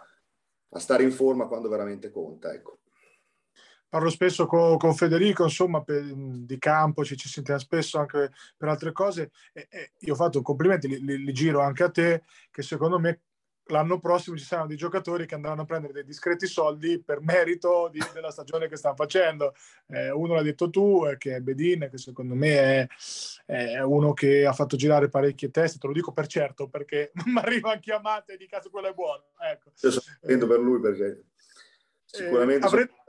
a 0.68 0.78
stare 0.78 1.02
in 1.02 1.12
forma 1.12 1.46
quando 1.46 1.70
veramente 1.70 2.10
conta. 2.10 2.52
Ecco. 2.52 2.80
Parlo 3.95 4.11
spesso 4.11 4.47
con, 4.47 4.76
con 4.76 4.92
Federico, 4.92 5.45
insomma, 5.45 5.80
per, 5.84 6.03
di 6.03 6.59
campo, 6.59 7.05
ci, 7.05 7.16
ci 7.16 7.28
sentiamo 7.28 7.61
spesso 7.61 8.01
anche 8.01 8.32
per 8.57 8.68
altre 8.68 8.90
cose. 8.90 9.30
E, 9.53 9.68
e 9.70 9.92
io 10.01 10.14
ho 10.14 10.16
fatto 10.16 10.42
complimenti, 10.42 10.88
li, 10.88 10.99
li, 11.05 11.24
li 11.24 11.32
giro 11.32 11.61
anche 11.61 11.84
a 11.84 11.90
te, 11.92 12.24
che 12.51 12.62
secondo 12.62 12.99
me 12.99 13.20
l'anno 13.66 14.01
prossimo 14.01 14.36
ci 14.36 14.42
saranno 14.42 14.66
dei 14.66 14.76
giocatori 14.76 15.26
che 15.26 15.36
andranno 15.36 15.62
a 15.62 15.64
prendere 15.64 15.92
dei 15.92 16.03
discreti 16.03 16.49
soldi 16.49 17.01
per 17.01 17.20
merito 17.20 17.88
di, 17.92 18.01
della 18.12 18.32
stagione 18.32 18.66
che 18.66 18.74
stanno 18.74 18.97
facendo. 18.97 19.55
Eh, 19.86 20.11
uno 20.11 20.34
l'ha 20.34 20.42
detto 20.42 20.70
tu, 20.70 21.07
eh, 21.07 21.16
che 21.16 21.36
è 21.36 21.40
Bedin, 21.40 21.86
che 21.88 21.99
secondo 21.99 22.34
me 22.34 22.59
è, 22.59 22.88
è, 23.47 23.80
uno 23.80 24.12
che 24.12 24.45
ha 24.45 24.53
fatto 24.53 24.74
girare 24.76 25.09
parecchie 25.09 25.53
teste, 25.53 25.78
te 25.78 25.86
lo 25.86 25.92
dico 25.92 26.11
per 26.11 26.26
certo 26.26 26.66
perché 26.66 27.12
mi 27.26 27.38
arrivano 27.38 27.78
chiamate 27.78 28.36
di 28.36 28.49
caso 28.49 28.70
quello 28.70 28.88
è 28.88 28.92
buono. 28.92 29.26
Ecco. 29.38 29.70
Io 29.82 29.90
sono 29.92 30.16
contento 30.18 30.49
per 30.49 30.59
lui 30.59 30.80
perché 30.80 31.07
eh, 31.07 31.24
sicuramente... 32.05 32.66
Eh, 32.66 32.68
avrete, 32.68 33.03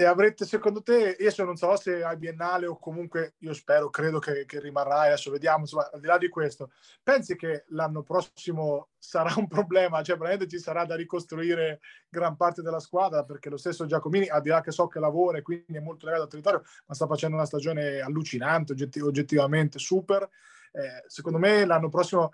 e 0.00 0.06
avrete, 0.06 0.46
secondo 0.46 0.82
te, 0.82 1.10
adesso 1.10 1.44
non 1.44 1.56
so 1.56 1.76
se 1.76 2.02
hai 2.02 2.16
biennale 2.16 2.66
o 2.66 2.78
comunque 2.78 3.34
io 3.40 3.52
spero, 3.52 3.90
credo 3.90 4.18
che, 4.18 4.46
che 4.46 4.58
rimarrai, 4.58 5.08
adesso 5.08 5.30
vediamo, 5.30 5.60
insomma, 5.60 5.90
al 5.92 6.00
di 6.00 6.06
là 6.06 6.16
di 6.16 6.30
questo, 6.30 6.72
pensi 7.02 7.36
che 7.36 7.64
l'anno 7.68 8.02
prossimo 8.02 8.88
sarà 8.96 9.34
un 9.36 9.46
problema? 9.46 10.02
Cioè, 10.02 10.16
veramente 10.16 10.48
ci 10.48 10.58
sarà 10.58 10.86
da 10.86 10.96
ricostruire 10.96 11.80
gran 12.08 12.34
parte 12.36 12.62
della 12.62 12.80
squadra, 12.80 13.24
perché 13.24 13.50
lo 13.50 13.58
stesso 13.58 13.84
Giacomini, 13.84 14.26
al 14.28 14.40
di 14.40 14.48
là 14.48 14.62
che 14.62 14.70
so 14.70 14.88
che 14.88 15.00
lavora 15.00 15.36
e 15.36 15.42
quindi 15.42 15.76
è 15.76 15.80
molto 15.80 16.06
legato 16.06 16.22
al 16.24 16.30
territorio, 16.30 16.64
ma 16.86 16.94
sta 16.94 17.06
facendo 17.06 17.36
una 17.36 17.44
stagione 17.44 18.00
allucinante, 18.00 18.72
oggettiv- 18.72 19.04
oggettivamente 19.04 19.78
super. 19.78 20.26
Eh, 20.72 21.04
secondo 21.08 21.38
me 21.38 21.66
l'anno 21.66 21.90
prossimo 21.90 22.30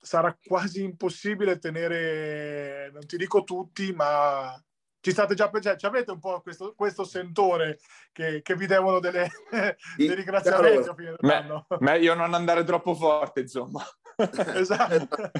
sarà 0.00 0.36
quasi 0.44 0.82
impossibile 0.82 1.58
tenere, 1.58 2.90
non 2.92 3.06
ti 3.06 3.16
dico 3.16 3.44
tutti, 3.44 3.92
ma 3.92 4.60
ci 5.08 5.14
state 5.14 5.34
già 5.34 5.48
pensando, 5.48 5.78
cioè, 5.78 5.90
avete 5.90 6.10
un 6.10 6.18
po' 6.18 6.40
questo, 6.42 6.74
questo 6.76 7.04
sentore 7.04 7.78
che, 8.12 8.42
che, 8.42 8.54
vi 8.54 8.66
devono 8.66 9.00
delle, 9.00 9.30
dei 9.96 10.14
ringraziamenti 10.14 10.88
a 10.88 10.94
fine 10.94 11.14
dell'anno. 11.18 11.66
Meglio 11.80 12.14
non 12.14 12.34
andare 12.34 12.62
troppo 12.64 12.94
forte, 12.94 13.40
insomma. 13.40 13.82
esatto. 14.54 15.30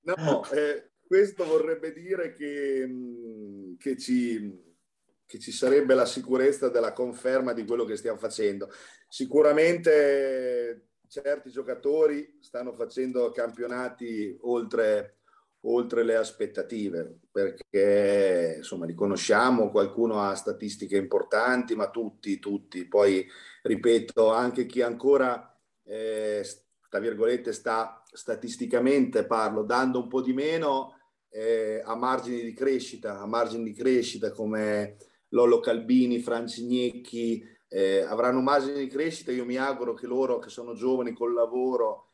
no, 0.00 0.50
eh, 0.50 0.90
questo 1.06 1.44
vorrebbe 1.46 1.92
dire 1.92 2.34
che, 2.34 2.84
mm, 2.86 3.76
che, 3.78 3.96
ci, 3.96 4.76
che 5.24 5.38
ci 5.38 5.50
sarebbe 5.50 5.94
la 5.94 6.06
sicurezza 6.06 6.68
della 6.68 6.92
conferma 6.92 7.54
di 7.54 7.64
quello 7.64 7.86
che 7.86 7.96
stiamo 7.96 8.18
facendo. 8.18 8.70
Sicuramente 9.08 10.88
certi 11.08 11.50
giocatori 11.50 12.36
stanno 12.40 12.74
facendo 12.74 13.30
campionati 13.30 14.36
oltre 14.42 15.19
oltre 15.62 16.04
le 16.04 16.16
aspettative, 16.16 17.18
perché 17.30 18.54
insomma 18.58 18.86
li 18.86 18.94
conosciamo, 18.94 19.70
qualcuno 19.70 20.20
ha 20.20 20.34
statistiche 20.34 20.96
importanti, 20.96 21.74
ma 21.74 21.90
tutti, 21.90 22.38
tutti. 22.38 22.86
Poi 22.86 23.26
ripeto, 23.62 24.30
anche 24.30 24.66
chi 24.66 24.80
ancora, 24.80 25.54
eh, 25.84 26.44
tra 26.88 27.00
virgolette, 27.00 27.52
sta 27.52 28.02
statisticamente, 28.10 29.26
parlo, 29.26 29.62
dando 29.62 30.00
un 30.00 30.08
po' 30.08 30.22
di 30.22 30.32
meno, 30.32 30.96
eh, 31.28 31.82
a 31.84 31.94
margini 31.94 32.42
di 32.42 32.54
crescita, 32.54 33.20
a 33.20 33.26
margini 33.26 33.64
di 33.64 33.72
crescita 33.74 34.32
come 34.32 34.96
Lollo 35.28 35.60
Calbini, 35.60 36.20
Franci 36.20 36.64
Gnecchi, 36.64 37.44
eh, 37.68 38.00
avranno 38.00 38.40
margini 38.40 38.78
di 38.78 38.88
crescita. 38.88 39.30
Io 39.30 39.44
mi 39.44 39.56
auguro 39.56 39.94
che 39.94 40.06
loro, 40.06 40.38
che 40.38 40.48
sono 40.48 40.74
giovani 40.74 41.12
col 41.12 41.34
lavoro, 41.34 42.06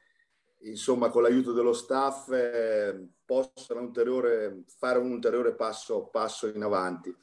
insomma, 0.69 1.11
con 1.11 1.23
l'aiuto 1.23 1.53
dello 1.53 1.73
staff, 1.73 2.31
eh, 2.33 3.09
possano 3.25 3.81
ulteriore, 3.81 4.65
fare 4.79 4.99
un 4.99 5.11
ulteriore 5.11 5.55
passo, 5.55 6.09
passo 6.11 6.47
in 6.47 6.63
avanti. 6.63 7.15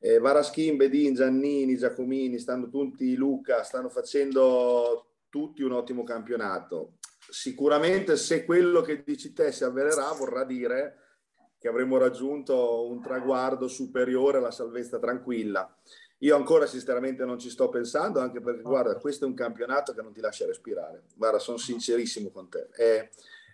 Eh, 0.00 0.18
Varaschin, 0.18 0.76
Bedin, 0.76 1.14
Giannini, 1.14 1.76
Giacomini, 1.76 2.38
stanno 2.38 2.68
tutti, 2.68 3.14
Luca, 3.14 3.62
stanno 3.62 3.88
facendo 3.88 5.12
tutti 5.28 5.62
un 5.62 5.72
ottimo 5.72 6.04
campionato. 6.04 6.98
Sicuramente 7.28 8.16
se 8.16 8.44
quello 8.44 8.82
che 8.82 9.02
dici 9.04 9.32
te 9.32 9.50
si 9.50 9.64
avvererà 9.64 10.12
vorrà 10.12 10.44
dire 10.44 10.98
che 11.58 11.68
avremo 11.68 11.96
raggiunto 11.96 12.86
un 12.86 13.02
traguardo 13.02 13.66
superiore 13.66 14.38
alla 14.38 14.50
salvezza 14.50 14.98
tranquilla. 14.98 15.74
Io 16.20 16.34
ancora 16.34 16.66
sinceramente 16.66 17.24
non 17.24 17.38
ci 17.38 17.50
sto 17.50 17.68
pensando, 17.68 18.20
anche 18.20 18.40
perché 18.40 18.62
guarda, 18.62 18.96
questo 18.96 19.24
è 19.24 19.28
un 19.28 19.34
campionato 19.34 19.92
che 19.92 20.00
non 20.00 20.12
ti 20.12 20.20
lascia 20.20 20.46
respirare. 20.46 21.02
Guarda, 21.14 21.38
sono 21.38 21.58
sincerissimo 21.58 22.30
con 22.30 22.48
te. 22.48 22.68
È, 22.70 23.08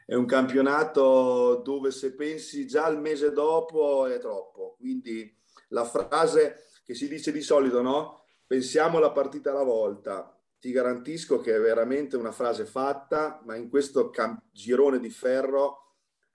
è 0.06 0.14
un 0.14 0.26
campionato 0.26 1.56
dove 1.64 1.90
se 1.90 2.14
pensi 2.14 2.66
già 2.66 2.84
al 2.84 3.00
mese 3.00 3.32
dopo 3.32 4.06
è 4.06 4.18
troppo. 4.20 4.76
Quindi 4.78 5.36
la 5.68 5.84
frase 5.84 6.66
che 6.84 6.94
si 6.94 7.08
dice 7.08 7.32
di 7.32 7.42
solito, 7.42 7.82
no? 7.82 8.26
Pensiamo 8.46 9.00
la 9.00 9.10
partita 9.10 9.50
alla 9.50 9.64
volta. 9.64 10.38
Ti 10.60 10.70
garantisco 10.70 11.40
che 11.40 11.56
è 11.56 11.60
veramente 11.60 12.16
una 12.16 12.30
frase 12.30 12.64
fatta, 12.64 13.40
ma 13.44 13.56
in 13.56 13.68
questo 13.68 14.10
camp- 14.10 14.44
girone 14.52 15.00
di 15.00 15.10
ferro 15.10 15.78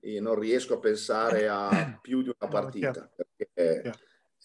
io 0.02 0.22
non 0.22 0.38
riesco 0.38 0.74
a 0.74 0.80
pensare 0.80 1.48
a 1.48 1.70
più 2.02 2.22
di 2.22 2.34
una 2.38 2.50
partita. 2.50 3.10
Perché 3.16 3.50
è, 3.54 3.82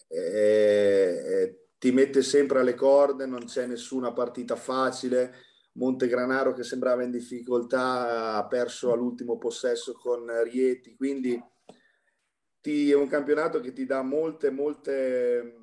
è, 0.07 0.17
è 0.17 1.62
ti 1.83 1.91
mette 1.91 2.21
sempre 2.21 2.61
alle 2.61 2.75
corde, 2.75 3.25
non 3.25 3.43
c'è 3.43 3.65
nessuna 3.65 4.13
partita 4.13 4.55
facile. 4.55 5.33
Montegranaro 5.73 6.53
che 6.53 6.63
sembrava 6.63 7.03
in 7.03 7.11
difficoltà 7.11 8.35
ha 8.35 8.47
perso 8.47 8.93
all'ultimo 8.93 9.37
possesso 9.37 9.91
con 9.91 10.25
Rieti, 10.43 10.95
quindi 10.95 11.37
ti, 12.61 12.89
è 12.89 12.95
un 12.95 13.09
campionato 13.09 13.59
che 13.59 13.73
ti 13.73 13.85
dà 13.85 14.01
molte, 14.01 14.49
molte, 14.49 15.55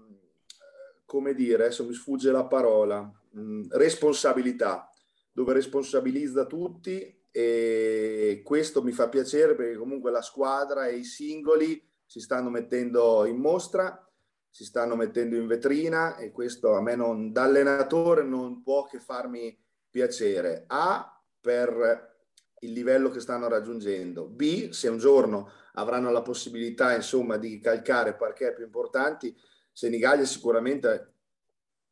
come 1.06 1.32
dire, 1.32 1.64
adesso 1.64 1.86
mi 1.86 1.94
sfugge 1.94 2.30
la 2.30 2.44
parola, 2.44 3.10
mm, 3.38 3.70
responsabilità, 3.70 4.90
dove 5.32 5.54
responsabilizza 5.54 6.44
tutti. 6.44 7.18
E 7.30 8.42
questo 8.44 8.82
mi 8.82 8.92
fa 8.92 9.08
piacere 9.08 9.54
perché 9.54 9.78
comunque 9.78 10.10
la 10.10 10.20
squadra 10.20 10.86
e 10.86 10.96
i 10.96 11.04
singoli 11.04 11.82
si 12.04 12.20
stanno 12.20 12.50
mettendo 12.50 13.24
in 13.24 13.38
mostra 13.38 14.04
si 14.50 14.64
stanno 14.64 14.96
mettendo 14.96 15.36
in 15.36 15.46
vetrina 15.46 16.16
e 16.16 16.32
questo 16.32 16.74
a 16.74 16.82
me 16.82 16.96
non, 16.96 17.32
da 17.32 17.44
allenatore 17.44 18.24
non 18.24 18.62
può 18.62 18.84
che 18.84 18.98
farmi 18.98 19.56
piacere. 19.88 20.64
A, 20.66 21.20
per 21.40 22.18
il 22.60 22.72
livello 22.72 23.10
che 23.10 23.20
stanno 23.20 23.48
raggiungendo. 23.48 24.26
B, 24.26 24.70
se 24.70 24.88
un 24.88 24.98
giorno 24.98 25.50
avranno 25.74 26.10
la 26.10 26.22
possibilità, 26.22 26.94
insomma, 26.94 27.36
di 27.36 27.60
calcare 27.60 28.14
parquet 28.14 28.54
più 28.54 28.64
importanti, 28.64 29.34
Senigallia 29.72 30.24
sicuramente, 30.24 31.14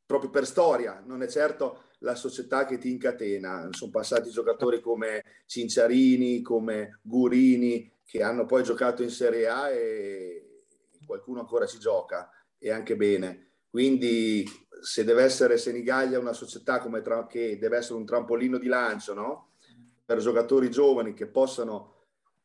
proprio 0.04 0.30
per 0.30 0.44
storia, 0.44 1.02
non 1.06 1.22
è 1.22 1.28
certo 1.28 1.84
la 2.00 2.14
società 2.14 2.66
che 2.66 2.76
ti 2.78 2.90
incatena. 2.90 3.68
Sono 3.70 3.90
passati 3.90 4.30
giocatori 4.30 4.80
come 4.80 5.22
Cinciarini, 5.46 6.42
come 6.42 6.98
Gurini, 7.02 7.90
che 8.04 8.22
hanno 8.22 8.46
poi 8.46 8.62
giocato 8.62 9.02
in 9.02 9.10
Serie 9.10 9.48
A 9.48 9.70
e 9.70 10.64
qualcuno 11.06 11.40
ancora 11.40 11.66
ci 11.66 11.78
gioca 11.78 12.30
e 12.58 12.70
anche 12.70 12.96
bene. 12.96 13.52
Quindi 13.70 14.44
se 14.80 15.04
deve 15.04 15.22
essere 15.22 15.58
Senigallia 15.58 16.18
una 16.18 16.32
società 16.32 16.78
come 16.78 17.00
tra, 17.00 17.26
che 17.26 17.58
deve 17.58 17.78
essere 17.78 17.98
un 17.98 18.06
trampolino 18.06 18.58
di 18.58 18.66
lancio 18.66 19.14
no? 19.14 19.50
per 20.04 20.18
giocatori 20.18 20.70
giovani 20.70 21.14
che 21.14 21.26
possano 21.26 21.94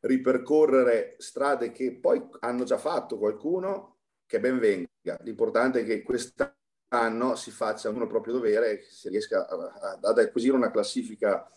ripercorrere 0.00 1.16
strade 1.18 1.72
che 1.72 1.94
poi 1.94 2.22
hanno 2.40 2.64
già 2.64 2.76
fatto 2.76 3.18
qualcuno, 3.18 3.96
che 4.26 4.40
ben 4.40 4.58
venga. 4.58 5.18
L'importante 5.22 5.80
è 5.80 5.84
che 5.84 6.02
quest'anno 6.02 7.34
si 7.36 7.50
faccia 7.50 7.88
uno 7.88 8.06
proprio 8.06 8.34
dovere 8.34 8.70
e 8.70 8.82
si 8.82 9.08
riesca 9.08 9.46
ad 9.48 10.18
acquisire 10.18 10.54
una 10.54 10.70
classifica 10.70 11.50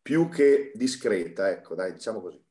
più 0.00 0.28
che 0.28 0.72
discreta, 0.74 1.48
ecco, 1.48 1.76
dai, 1.76 1.92
diciamo 1.92 2.20
così. 2.20 2.41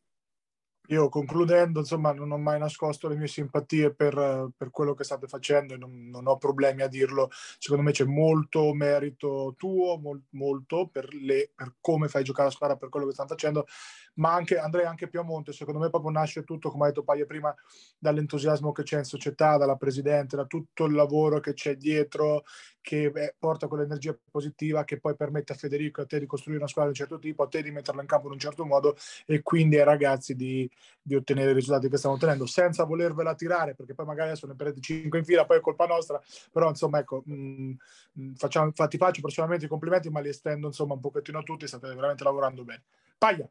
Io 0.88 1.08
concludendo, 1.10 1.80
insomma, 1.80 2.12
non 2.12 2.32
ho 2.32 2.38
mai 2.38 2.60
nascosto 2.60 3.08
le 3.08 3.16
mie 3.16 3.28
simpatie 3.28 3.94
per, 3.94 4.50
per 4.58 4.72
quello 4.72 4.94
che 4.94 5.06
state 5.06 5.28
facendo 5.28 5.74
e 5.74 5.78
non, 5.78 6.10
non, 6.10 6.28
ho 6.28 6.38
problemi 6.38 6.82
a 6.82 6.88
dirlo. 6.88 7.30
Secondo 7.60 7.84
me 7.84 7.92
c'è 7.92 8.04
molto 8.04 8.74
merito 8.74 9.54
tuo, 9.58 9.98
mol, 9.98 10.22
molto 10.32 10.90
per, 10.92 11.14
le, 11.14 11.52
per, 11.56 11.76
come 11.80 12.10
fai 12.10 12.24
giocare 12.24 12.50
la 12.50 12.54
squadra, 12.54 12.76
per 12.76 12.90
quello 12.90 13.06
che 13.06 13.14
stanno 13.14 13.30
facendo, 13.30 13.68
ma 14.16 14.34
anche 14.34 14.58
Andrea, 14.58 14.90
anche 14.90 15.08
Piemonte, 15.08 15.54
secondo 15.54 15.80
me 15.80 15.90
proprio 15.90 16.12
nasce 16.12 16.44
tutto, 16.44 16.70
come 16.70 16.86
ha 16.86 16.88
detto 16.88 17.04
Paia 17.04 17.26
prima, 17.26 17.56
dall'entusiasmo 17.98 18.74
che 18.74 18.84
c'è 18.84 18.98
in 18.98 19.06
società, 19.06 19.58
dalla 19.58 19.78
presidente, 19.78 20.36
da 20.36 20.46
tutto 20.46 20.86
il 20.86 20.94
lavoro 20.94 21.40
che 21.40 21.54
c'è 21.54 21.78
dietro, 21.78 22.44
che 22.82 23.36
porta 23.38 23.68
quell'energia 23.68 24.18
positiva 24.30 24.84
che 24.84 25.00
poi 25.00 25.16
permette 25.16 25.54
a 25.54 25.56
Federico 25.56 26.02
e 26.02 26.04
a 26.04 26.08
te 26.08 26.20
di 26.20 26.26
costruire 26.26 26.60
una 26.60 26.68
squadra 26.68 26.92
di 26.92 27.00
un 27.00 27.08
certo 27.08 27.22
tipo, 27.22 27.44
a 27.44 27.48
te 27.48 27.62
di 27.62 27.72
metterla 27.72 28.02
in 28.02 28.08
campo 28.08 28.28
in 28.28 28.34
un 28.34 28.40
certo 28.40 28.66
modo 28.66 28.98
e 29.26 29.42
quindi 29.42 29.78
ai 29.78 29.86
ragazzi 29.86 30.36
di, 30.36 30.70
di 31.02 31.16
ottenere 31.16 31.52
i 31.52 31.54
risultati 31.54 31.90
che 31.90 31.98
stiamo 31.98 32.16
ottenendo, 32.16 32.46
senza 32.46 32.84
volervela 32.84 33.36
tirare, 33.36 33.76
perché 33.76 33.94
poi 33.94 34.06
magari 34.06 34.30
adesso 34.30 34.48
ne 34.48 34.56
prendete 34.56 34.82
5 34.82 35.20
in 35.20 35.26
fila, 35.26 35.46
poi 35.46 35.58
è 35.58 35.62
colpa 35.62 35.86
nostra, 35.86 36.22
però 36.52 36.70
insomma 36.70 37.00
ecco, 37.00 37.22
mh, 37.26 37.34
mm, 37.34 37.72
mm, 38.20 38.34
facciamo, 38.34 38.66
infatti 38.66 38.98
faccio 38.98 39.22
personalmente 39.22 39.66
i 39.66 39.70
complimenti, 39.70 40.10
ma 40.10 40.20
li 40.20 40.30
estendo 40.30 40.68
insomma 40.68 40.96
un 40.96 41.00
pochettino 41.00 41.40
a 41.40 41.44
tutti, 41.44 41.68
state 41.68 41.88
veramente 41.94 42.24
lavorando 42.24 42.64
bene. 42.64 42.84
Paglia! 43.18 43.48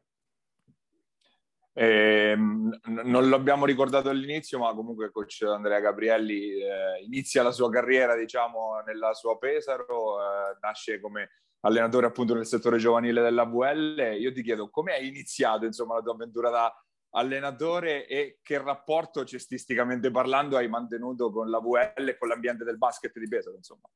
Eh, 1.73 2.35
non 2.35 3.29
l'abbiamo 3.29 3.65
ricordato 3.65 4.09
all'inizio, 4.09 4.59
ma 4.59 4.73
comunque 4.73 5.05
il 5.05 5.11
coach 5.11 5.43
Andrea 5.43 5.79
Gabrielli 5.79 6.61
eh, 6.61 7.03
inizia 7.05 7.43
la 7.43 7.51
sua 7.51 7.69
carriera, 7.69 8.15
diciamo, 8.15 8.81
nella 8.85 9.13
sua 9.13 9.37
Pesaro, 9.37 10.19
eh, 10.19 10.57
nasce 10.61 10.99
come 10.99 11.29
allenatore 11.61 12.07
appunto 12.07 12.33
nel 12.33 12.45
settore 12.45 12.77
giovanile 12.77 13.21
della 13.21 13.45
VL. 13.45 14.17
Io 14.19 14.33
ti 14.33 14.43
chiedo 14.43 14.69
come 14.69 14.93
hai 14.93 15.07
iniziato, 15.07 15.65
insomma, 15.65 15.95
la 15.95 16.01
tua 16.01 16.13
avventura 16.13 16.49
da 16.49 16.83
allenatore 17.13 18.05
e 18.07 18.39
che 18.41 18.57
rapporto 18.57 19.25
cestisticamente 19.25 20.11
parlando 20.11 20.57
hai 20.57 20.69
mantenuto 20.69 21.31
con 21.31 21.49
la 21.49 21.59
VL 21.59 22.07
e 22.09 22.17
con 22.17 22.29
l'ambiente 22.29 22.63
del 22.63 22.77
basket 22.77 23.17
di 23.17 23.27
Pesaro, 23.27 23.55
insomma. 23.55 23.87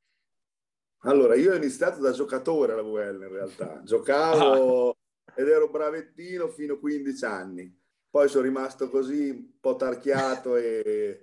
Allora, 1.03 1.36
io 1.36 1.51
ho 1.51 1.55
iniziato 1.55 1.99
da 1.99 2.11
giocatore 2.11 2.73
alla 2.73 2.82
VL 2.82 3.21
in 3.21 3.32
realtà. 3.32 3.82
Giocavo 3.84 4.89
ah 4.89 4.95
ed 5.36 5.48
ero 5.48 5.70
bravettino 5.70 6.48
fino 6.48 6.76
a 6.76 6.80
15 6.80 7.26
anni. 7.26 7.80
Poi 8.10 8.30
sono 8.30 8.44
rimasto 8.44 8.90
così 8.90 9.30
un 9.30 9.60
po' 9.60 9.76
tarchiato 9.76 10.56
e, 10.56 11.20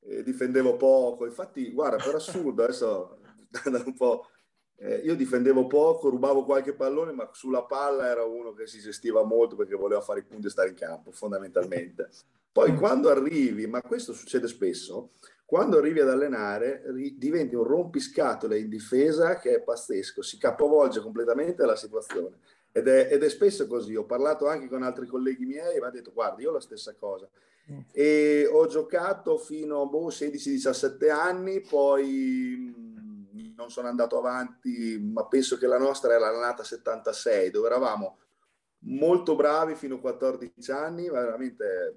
e 0.00 0.22
difendevo 0.22 0.76
poco. 0.76 1.24
Infatti, 1.24 1.70
guarda, 1.72 2.02
per 2.02 2.16
assurdo, 2.16 2.64
adesso 2.64 3.18
un 3.86 3.94
po'... 3.94 4.26
Eh, 4.76 4.96
io 5.04 5.14
difendevo 5.14 5.68
poco, 5.68 6.08
rubavo 6.08 6.44
qualche 6.44 6.74
pallone, 6.74 7.12
ma 7.12 7.28
sulla 7.32 7.62
palla 7.62 8.06
era 8.06 8.24
uno 8.24 8.52
che 8.52 8.66
si 8.66 8.80
gestiva 8.80 9.22
molto 9.22 9.54
perché 9.54 9.76
voleva 9.76 10.00
fare 10.00 10.20
i 10.20 10.24
punti 10.24 10.48
e 10.48 10.50
stare 10.50 10.70
in 10.70 10.74
campo, 10.74 11.12
fondamentalmente. 11.12 12.08
Poi 12.50 12.74
quando 12.74 13.08
arrivi, 13.08 13.68
ma 13.68 13.80
questo 13.80 14.12
succede 14.12 14.48
spesso, 14.48 15.10
quando 15.52 15.76
arrivi 15.76 16.00
ad 16.00 16.08
allenare 16.08 16.82
diventi 17.14 17.54
un 17.54 17.64
rompiscatole 17.64 18.58
in 18.58 18.70
difesa 18.70 19.38
che 19.38 19.56
è 19.56 19.62
pazzesco, 19.62 20.22
si 20.22 20.38
capovolge 20.38 21.00
completamente 21.00 21.64
la 21.64 21.76
situazione. 21.76 22.38
Ed 22.72 22.88
è, 22.88 23.08
ed 23.10 23.22
è, 23.22 23.28
spesso 23.28 23.66
così. 23.66 23.94
Ho 23.94 24.04
parlato 24.06 24.48
anche 24.48 24.68
con 24.68 24.82
altri 24.82 25.06
colleghi 25.06 25.44
miei 25.44 25.74
e 25.74 25.78
mi 25.78 25.82
hanno 25.82 25.90
detto: 25.90 26.12
Guarda, 26.12 26.40
io 26.40 26.50
la 26.50 26.60
stessa 26.60 26.94
cosa. 26.94 27.28
Mm. 27.70 27.80
E 27.92 28.48
ho 28.50 28.66
giocato 28.66 29.36
fino 29.36 29.82
a 29.82 29.86
boh, 29.86 30.08
16-17 30.08 31.10
anni, 31.10 31.60
poi 31.60 32.56
mm, 32.58 33.54
non 33.56 33.70
sono 33.70 33.88
andato 33.88 34.18
avanti, 34.18 34.98
ma 34.98 35.26
penso 35.26 35.58
che 35.58 35.66
la 35.66 35.78
nostra 35.78 36.14
era 36.14 36.30
la 36.30 36.40
nata 36.40 36.64
76, 36.64 37.50
dove 37.50 37.66
eravamo 37.66 38.18
molto 38.84 39.36
bravi 39.36 39.74
fino 39.74 39.96
a 39.96 40.00
14 40.00 40.70
anni, 40.72 41.08
veramente 41.08 41.96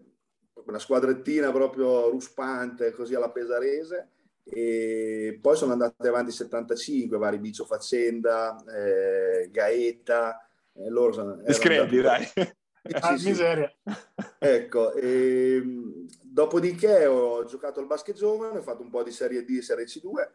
una 0.66 0.80
squadrettina 0.80 1.52
proprio 1.52 2.10
ruspante, 2.10 2.92
così 2.92 3.16
alla 3.16 3.32
pesarese. 3.32 4.10
E 4.44 5.40
poi 5.42 5.56
sono 5.56 5.72
andati 5.72 6.08
avanti 6.08 6.32
75, 6.32 7.18
vari 7.18 7.40
Bicio 7.40 7.66
Faccenda, 7.66 8.64
eh, 8.66 9.50
Gaeta, 9.50 10.48
eh, 10.76 10.90
loro 10.90 11.14
sono, 11.14 11.36
Discreti, 11.36 12.02
dai. 12.02 12.28
Ah, 13.00 13.18
sì, 13.18 13.30
miseria. 13.30 13.76
Ecco, 14.38 14.94
e, 14.94 15.56
ehm, 15.56 16.06
dopodiché 16.22 17.08
ho 17.08 17.44
giocato 17.46 17.80
al 17.80 17.88
basket 17.88 18.16
giovane, 18.16 18.60
ho 18.60 18.62
fatto 18.62 18.84
un 18.84 18.92
po' 18.92 19.02
di 19.02 19.10
Serie 19.10 19.44
D 19.44 19.58
e 19.58 19.64
Serie 19.64 19.86
C2 19.86 20.30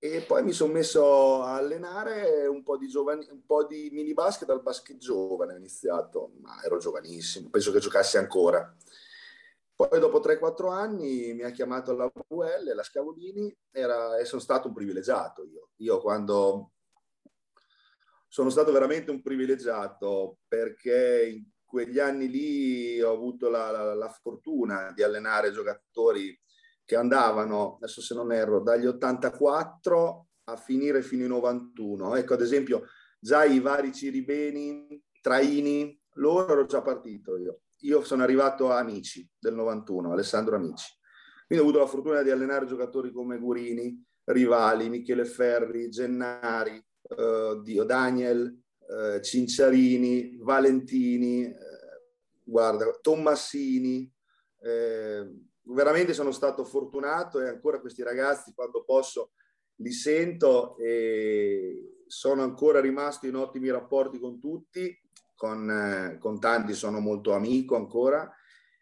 e 0.00 0.20
poi 0.20 0.44
mi 0.44 0.52
sono 0.52 0.72
messo 0.72 1.42
a 1.42 1.56
allenare 1.56 2.46
un 2.46 2.62
po' 2.62 2.76
di, 2.76 2.86
giovani, 2.86 3.26
un 3.32 3.44
po' 3.44 3.64
di 3.64 3.90
mini 3.92 4.14
basket 4.14 4.48
al 4.50 4.62
basket 4.62 4.98
giovane, 4.98 5.54
ho 5.54 5.56
iniziato, 5.56 6.34
ma 6.40 6.62
ero 6.62 6.78
giovanissimo, 6.78 7.48
penso 7.50 7.72
che 7.72 7.80
giocassi 7.80 8.16
ancora. 8.16 8.72
Poi 9.74 9.98
dopo 9.98 10.20
3-4 10.20 10.70
anni 10.70 11.34
mi 11.34 11.42
ha 11.42 11.50
chiamato 11.50 11.94
la 11.94 12.10
VL, 12.28 12.74
la 12.74 12.82
Scavolini, 12.82 13.52
era, 13.72 14.16
e 14.16 14.24
sono 14.24 14.40
stato 14.40 14.68
un 14.68 14.74
privilegiato 14.74 15.44
io. 15.44 15.70
Io 15.76 16.00
quando 16.00 16.72
sono 18.28 18.50
stato 18.50 18.70
veramente 18.70 19.10
un 19.10 19.22
privilegiato 19.22 20.38
perché 20.46 21.28
in 21.34 21.44
quegli 21.64 21.98
anni 21.98 22.28
lì 22.28 23.00
ho 23.00 23.12
avuto 23.12 23.48
la, 23.48 23.70
la, 23.70 23.94
la 23.94 24.08
fortuna 24.08 24.92
di 24.94 25.02
allenare 25.02 25.50
giocatori 25.50 26.38
che 26.84 26.96
andavano, 26.96 27.76
adesso 27.76 28.00
se 28.00 28.14
non 28.14 28.32
erro, 28.32 28.60
dagli 28.60 28.86
84 28.86 30.26
a 30.44 30.56
finire 30.56 31.02
fino 31.02 31.22
ai 31.22 31.28
91. 31.28 32.16
Ecco, 32.16 32.32
ad 32.34 32.40
esempio, 32.40 32.84
già 33.18 33.44
i 33.44 33.60
vari 33.60 33.92
Ciribeni, 33.92 35.02
Traini, 35.20 35.98
loro 36.14 36.52
ero 36.52 36.64
già 36.64 36.80
partito 36.80 37.36
io. 37.36 37.60
Io 37.82 38.02
sono 38.02 38.22
arrivato 38.22 38.70
a 38.70 38.78
Amici 38.78 39.28
del 39.38 39.54
91, 39.54 40.12
Alessandro 40.12 40.56
Amici. 40.56 40.96
Quindi 41.46 41.64
ho 41.64 41.68
avuto 41.68 41.84
la 41.84 41.90
fortuna 41.90 42.22
di 42.22 42.30
allenare 42.30 42.66
giocatori 42.66 43.12
come 43.12 43.38
Gurini, 43.38 44.02
Rivali, 44.24 44.88
Michele 44.88 45.24
Ferri, 45.24 45.90
Gennari, 45.90 46.82
uh, 47.08 47.62
Dio, 47.62 47.84
Daniel, 47.84 48.56
uh, 48.86 49.20
Cinciarini, 49.20 50.36
Valentini, 50.40 51.44
uh, 51.44 51.54
guarda, 52.42 52.90
Tommasini. 53.00 54.10
veramente 55.62 56.14
sono 56.14 56.32
stato 56.32 56.64
fortunato 56.64 57.40
e 57.40 57.48
ancora 57.48 57.80
questi 57.80 58.02
ragazzi 58.02 58.52
quando 58.54 58.84
posso 58.84 59.32
li 59.76 59.92
sento 59.92 60.76
e 60.78 62.02
sono 62.06 62.42
ancora 62.42 62.80
rimasto 62.80 63.26
in 63.26 63.36
ottimi 63.36 63.70
rapporti 63.70 64.18
con 64.18 64.40
tutti, 64.40 64.98
con, 65.36 66.16
con 66.18 66.40
tanti 66.40 66.72
sono 66.72 66.98
molto 66.98 67.32
amico 67.32 67.76
ancora 67.76 68.32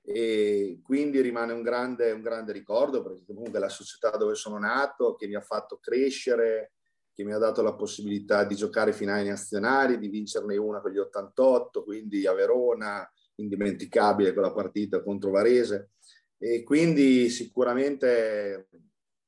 e 0.09 0.79
quindi 0.85 1.21
rimane 1.21 1.53
un 1.53 1.63
grande, 1.63 2.13
un 2.13 2.23
grande 2.23 2.53
ricordo 2.53 3.03
perché 3.03 3.25
comunque 3.27 3.59
la 3.59 3.69
società 3.69 4.17
dove 4.17 4.37
sono 4.37 4.57
nato, 4.57 5.17
che 5.17 5.27
mi 5.27 5.35
ha 5.35 5.41
fatto 5.41 5.79
crescere, 5.81 6.76
che 7.17 7.25
mi 7.25 7.33
ha 7.33 7.39
dato 7.39 7.63
la 7.63 7.73
possibilità 7.73 8.45
di 8.45 8.55
giocare 8.55 8.93
finali 8.93 9.27
nazionali, 9.27 9.99
di 9.99 10.09
vincerne 10.09 10.59
una 10.59 10.83
con 10.83 10.91
gli 10.91 10.99
88, 10.99 11.83
quindi 11.83 12.27
a 12.27 12.35
Verona, 12.35 13.11
indimenticabile 13.37 14.35
quella 14.35 14.53
partita 14.53 15.03
contro 15.03 15.31
Varese. 15.31 15.93
E 16.37 16.63
quindi 16.63 17.31
sicuramente 17.31 18.69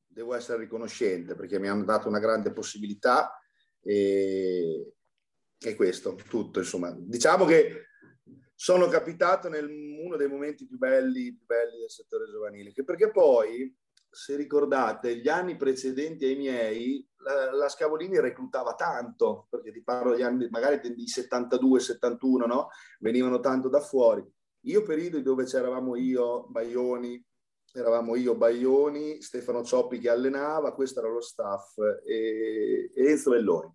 devo 0.07 0.35
essere 0.35 0.59
riconoscente 0.59 1.35
perché 1.35 1.59
mi 1.59 1.69
hanno 1.69 1.85
dato 1.85 2.09
una 2.09 2.19
grande 2.19 2.53
possibilità 2.53 3.41
e, 3.81 4.93
e 5.59 5.75
questo, 5.75 6.15
tutto 6.29 6.59
insomma. 6.59 6.95
Diciamo 6.95 7.47
che 7.47 7.87
sono 8.55 8.87
capitato 8.89 9.49
in 9.49 9.99
uno 9.99 10.17
dei 10.17 10.29
momenti 10.29 10.67
più 10.67 10.77
belli, 10.77 11.33
più 11.33 11.47
belli 11.47 11.79
del 11.79 11.91
settore 11.91 12.27
giovanile, 12.31 12.71
perché 12.85 13.11
poi 13.11 13.75
se 14.11 14.37
ricordate, 14.37 15.17
gli 15.17 15.29
anni 15.29 15.57
precedenti 15.57 16.25
ai 16.25 16.37
miei, 16.37 17.09
la, 17.19 17.53
la, 17.53 17.69
Scavolini 17.69 18.21
reclutava 18.21 18.75
tanto, 18.75 19.47
perché 19.51 19.73
ti 19.73 19.83
parlo 19.83 20.13
degli 20.13 20.23
anni 20.23 20.49
magari 20.51 20.81
di 20.95 21.07
72, 21.07 21.81
71, 21.81 22.47
no? 22.47 22.69
Venivano 23.01 23.41
tanto 23.41 23.69
da 23.69 23.81
fuori. 23.81 24.25
Io 24.63 24.83
periodi 24.83 25.23
dove 25.23 25.45
c'eravamo 25.45 25.97
io, 25.97 26.47
Baioni, 26.49 27.25
eravamo 27.73 28.17
io, 28.17 28.35
Baioni, 28.35 29.21
Stefano 29.21 29.63
Cioppi 29.63 29.99
che 29.99 30.09
allenava, 30.09 30.75
questo 30.75 31.01
era 31.01 31.09
lo 31.09 31.21
staff, 31.21 31.79
e, 32.05 32.91
e 32.95 33.11
Enzo 33.11 33.31
Belloni. 33.31 33.73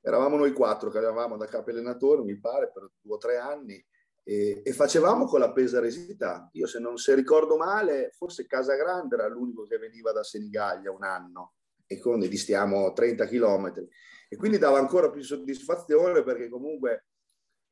Eravamo 0.00 0.36
noi 0.36 0.52
quattro 0.52 0.90
che 0.90 0.98
avevamo 0.98 1.36
da 1.36 1.46
capo 1.46 1.70
allenatore, 1.70 2.22
mi 2.22 2.38
pare, 2.38 2.70
per 2.72 2.88
due 3.00 3.14
o 3.14 3.18
tre 3.18 3.38
anni, 3.38 3.84
e, 4.28 4.60
e, 4.64 4.72
facevamo 4.72 5.26
con 5.26 5.38
la 5.38 5.52
pesaresità. 5.52 6.50
Io 6.54 6.66
se 6.66 6.80
non 6.80 6.96
se 6.96 7.14
ricordo 7.14 7.56
male, 7.56 8.10
forse 8.12 8.44
Casagrande 8.44 9.14
era 9.14 9.28
l'unico 9.28 9.62
che 9.62 9.78
veniva 9.78 10.10
da 10.10 10.24
Senigallia 10.24 10.90
un 10.90 11.04
anno 11.04 11.54
e 11.86 12.00
quindi 12.00 12.26
distiamo 12.26 12.92
30 12.92 13.24
km. 13.26 13.86
E 14.28 14.36
quindi 14.36 14.58
dava 14.58 14.78
ancora 14.78 15.10
più 15.10 15.22
soddisfazione 15.22 16.24
perché 16.24 16.48
comunque 16.48 17.06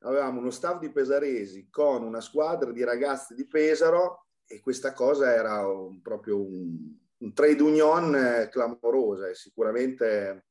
avevamo 0.03 0.39
uno 0.39 0.49
staff 0.49 0.79
di 0.79 0.93
pesaresi 0.93 1.67
con 1.69 2.03
una 2.03 2.21
squadra 2.21 2.71
di 2.71 2.85
ragazzi 2.85 3.35
di 3.35 3.45
Pesaro 3.45 4.27
e 4.45 4.61
questa 4.61 4.93
cosa 4.93 5.33
era 5.33 5.67
un, 5.67 6.01
proprio 6.01 6.39
un, 6.39 6.77
un 7.17 7.33
trade 7.33 7.61
union 7.61 8.15
eh, 8.15 8.47
clamorosa 8.49 9.27
e 9.27 9.35
sicuramente 9.35 10.45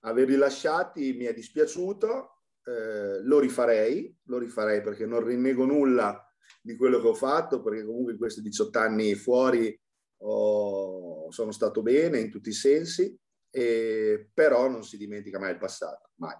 averli 0.00 0.34
lasciati 0.34 1.12
mi 1.12 1.26
è 1.26 1.32
dispiaciuto 1.32 2.41
eh, 2.64 3.22
lo 3.22 3.38
rifarei, 3.38 4.14
lo 4.24 4.38
rifarei 4.38 4.80
perché 4.82 5.06
non 5.06 5.24
rinnego 5.24 5.64
nulla 5.64 6.24
di 6.60 6.76
quello 6.76 7.00
che 7.00 7.08
ho 7.08 7.14
fatto, 7.14 7.60
perché 7.62 7.84
comunque 7.84 8.12
in 8.12 8.18
questi 8.18 8.40
18 8.40 8.78
anni 8.78 9.14
fuori 9.14 9.78
ho, 10.18 11.30
sono 11.30 11.50
stato 11.50 11.82
bene 11.82 12.20
in 12.20 12.30
tutti 12.30 12.50
i 12.50 12.54
sensi, 12.54 13.16
e, 13.50 14.30
però 14.32 14.68
non 14.68 14.84
si 14.84 14.96
dimentica 14.96 15.38
mai 15.38 15.52
il 15.52 15.58
passato, 15.58 16.10
mai. 16.16 16.36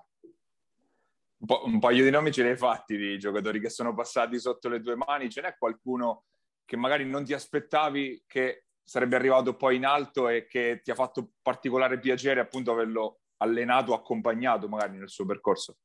Un, 1.39 1.47
po', 1.47 1.63
un 1.65 1.81
paio 1.81 2.05
di 2.05 2.11
nomi 2.11 2.31
ce 2.31 2.43
li 2.43 2.51
hai 2.51 2.57
fatti 2.57 2.97
di 2.97 3.19
giocatori 3.19 3.59
che 3.59 3.69
sono 3.69 3.95
passati 3.95 4.39
sotto 4.39 4.69
le 4.69 4.81
tue 4.81 4.95
mani, 4.95 5.29
ce 5.29 5.41
n'è 5.41 5.57
qualcuno 5.59 6.27
che 6.65 6.77
magari 6.77 7.05
non 7.05 7.25
ti 7.25 7.33
aspettavi 7.33 8.25
che 8.27 8.67
sarebbe 8.83 9.17
arrivato 9.17 9.57
poi 9.57 9.77
in 9.77 9.85
alto 9.85 10.29
e 10.29 10.47
che 10.47 10.81
ti 10.83 10.91
ha 10.93 10.95
fatto 10.95 11.33
particolare 11.43 11.99
piacere 11.99 12.41
appunto 12.41 12.71
averlo 12.71 13.21
allenato, 13.39 13.93
accompagnato 13.93 14.69
magari 14.69 14.97
nel 14.97 15.11
suo 15.11 15.27
percorso? 15.27 15.79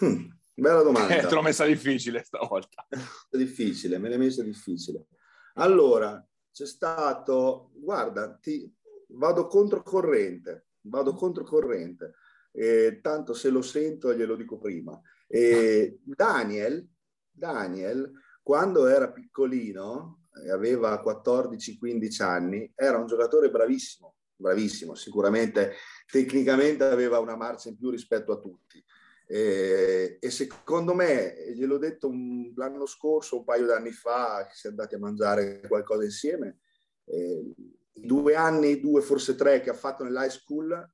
Hmm, 0.00 0.28
bella 0.54 0.82
domanda. 0.82 1.26
te 1.26 1.34
l'ho 1.34 1.42
messa 1.42 1.64
difficile 1.64 2.22
stavolta. 2.22 2.86
difficile, 3.30 3.98
me 3.98 4.08
l'hai 4.08 4.18
messa 4.18 4.42
difficile. 4.42 5.06
Allora, 5.54 6.24
c'è 6.50 6.66
stato, 6.66 7.72
guarda, 7.74 8.34
ti, 8.40 8.72
vado 9.08 9.46
controcorrente, 9.46 10.66
vado 10.82 11.14
controcorrente. 11.14 12.14
Eh, 12.52 13.00
tanto 13.00 13.32
se 13.32 13.48
lo 13.48 13.62
sento 13.62 14.14
glielo 14.14 14.36
dico 14.36 14.58
prima. 14.58 15.00
Eh, 15.26 16.00
Daniel, 16.02 16.86
Daniel, 17.30 18.12
quando 18.42 18.86
era 18.86 19.10
piccolino, 19.10 20.22
aveva 20.50 21.00
14-15 21.02 22.22
anni, 22.22 22.72
era 22.74 22.98
un 22.98 23.06
giocatore 23.06 23.50
bravissimo, 23.50 24.16
bravissimo, 24.36 24.94
sicuramente 24.94 25.74
tecnicamente 26.10 26.84
aveva 26.84 27.18
una 27.18 27.36
marcia 27.36 27.68
in 27.68 27.76
più 27.76 27.90
rispetto 27.90 28.32
a 28.32 28.38
tutti. 28.38 28.82
E, 29.26 30.18
e 30.20 30.30
secondo 30.30 30.94
me, 30.94 31.52
gliel'ho 31.54 31.78
detto 31.78 32.08
un, 32.08 32.52
l'anno 32.54 32.86
scorso, 32.86 33.38
un 33.38 33.44
paio 33.44 33.66
d'anni 33.66 33.92
fa, 33.92 34.46
che 34.46 34.54
si 34.54 34.66
è 34.66 34.70
andati 34.70 34.94
a 34.94 34.98
mangiare 34.98 35.60
qualcosa 35.66 36.04
insieme, 36.04 36.58
eh, 37.04 37.52
i 37.94 38.06
due 38.06 38.34
anni, 38.34 38.80
due 38.80 39.02
forse 39.02 39.34
tre 39.34 39.60
che 39.60 39.70
ha 39.70 39.74
fatto 39.74 40.04
nell'high 40.04 40.30
school, 40.30 40.90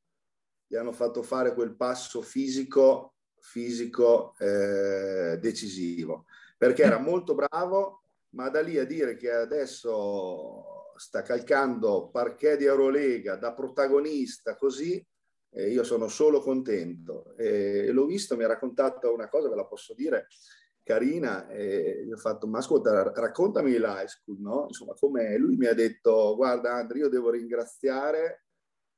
gli 0.66 0.76
hanno 0.76 0.93
fatto 0.93 1.22
fare 1.22 1.55
quel 1.55 1.74
passo 1.76 2.20
fisico, 2.20 3.14
fisico 3.39 4.35
eh, 4.39 5.39
decisivo, 5.41 6.26
perché 6.57 6.83
era 6.83 6.99
molto 6.99 7.35
bravo, 7.35 8.03
ma 8.31 8.49
da 8.51 8.61
lì 8.61 8.79
a 8.79 8.85
dire 8.85 9.16
che 9.16 9.31
adesso 9.31 10.93
sta 10.97 11.22
calcando 11.22 12.11
parquet 12.11 12.59
di 12.59 12.64
Eurolega 12.64 13.37
da 13.37 13.55
protagonista 13.55 14.57
così, 14.57 15.05
eh, 15.51 15.70
io 15.70 15.84
sono 15.84 16.09
solo 16.09 16.40
contento. 16.40 17.34
E 17.36 17.90
l'ho 17.92 18.07
visto, 18.07 18.36
mi 18.36 18.44
ha 18.44 18.49
raccontato 18.49 19.12
una 19.12 19.28
cosa, 19.28 19.49
ve 19.49 19.57
la 19.57 19.66
posso 19.66 19.94
dire, 19.94 20.26
carina, 20.82 21.49
e 21.49 22.05
gli 22.07 22.12
ho 22.12 22.16
fatto, 22.16 22.46
ma 22.46 22.59
ascolta, 22.59 23.12
raccontami 23.12 23.72
l'high 23.72 24.07
school, 24.07 24.40
no? 24.40 24.64
Insomma, 24.68 24.94
come 24.94 25.36
lui 25.36 25.57
mi 25.57 25.66
ha 25.66 25.74
detto, 25.74 26.34
guarda 26.36 26.74
Andrea, 26.74 27.05
io 27.05 27.09
devo 27.09 27.30
ringraziare 27.30 28.44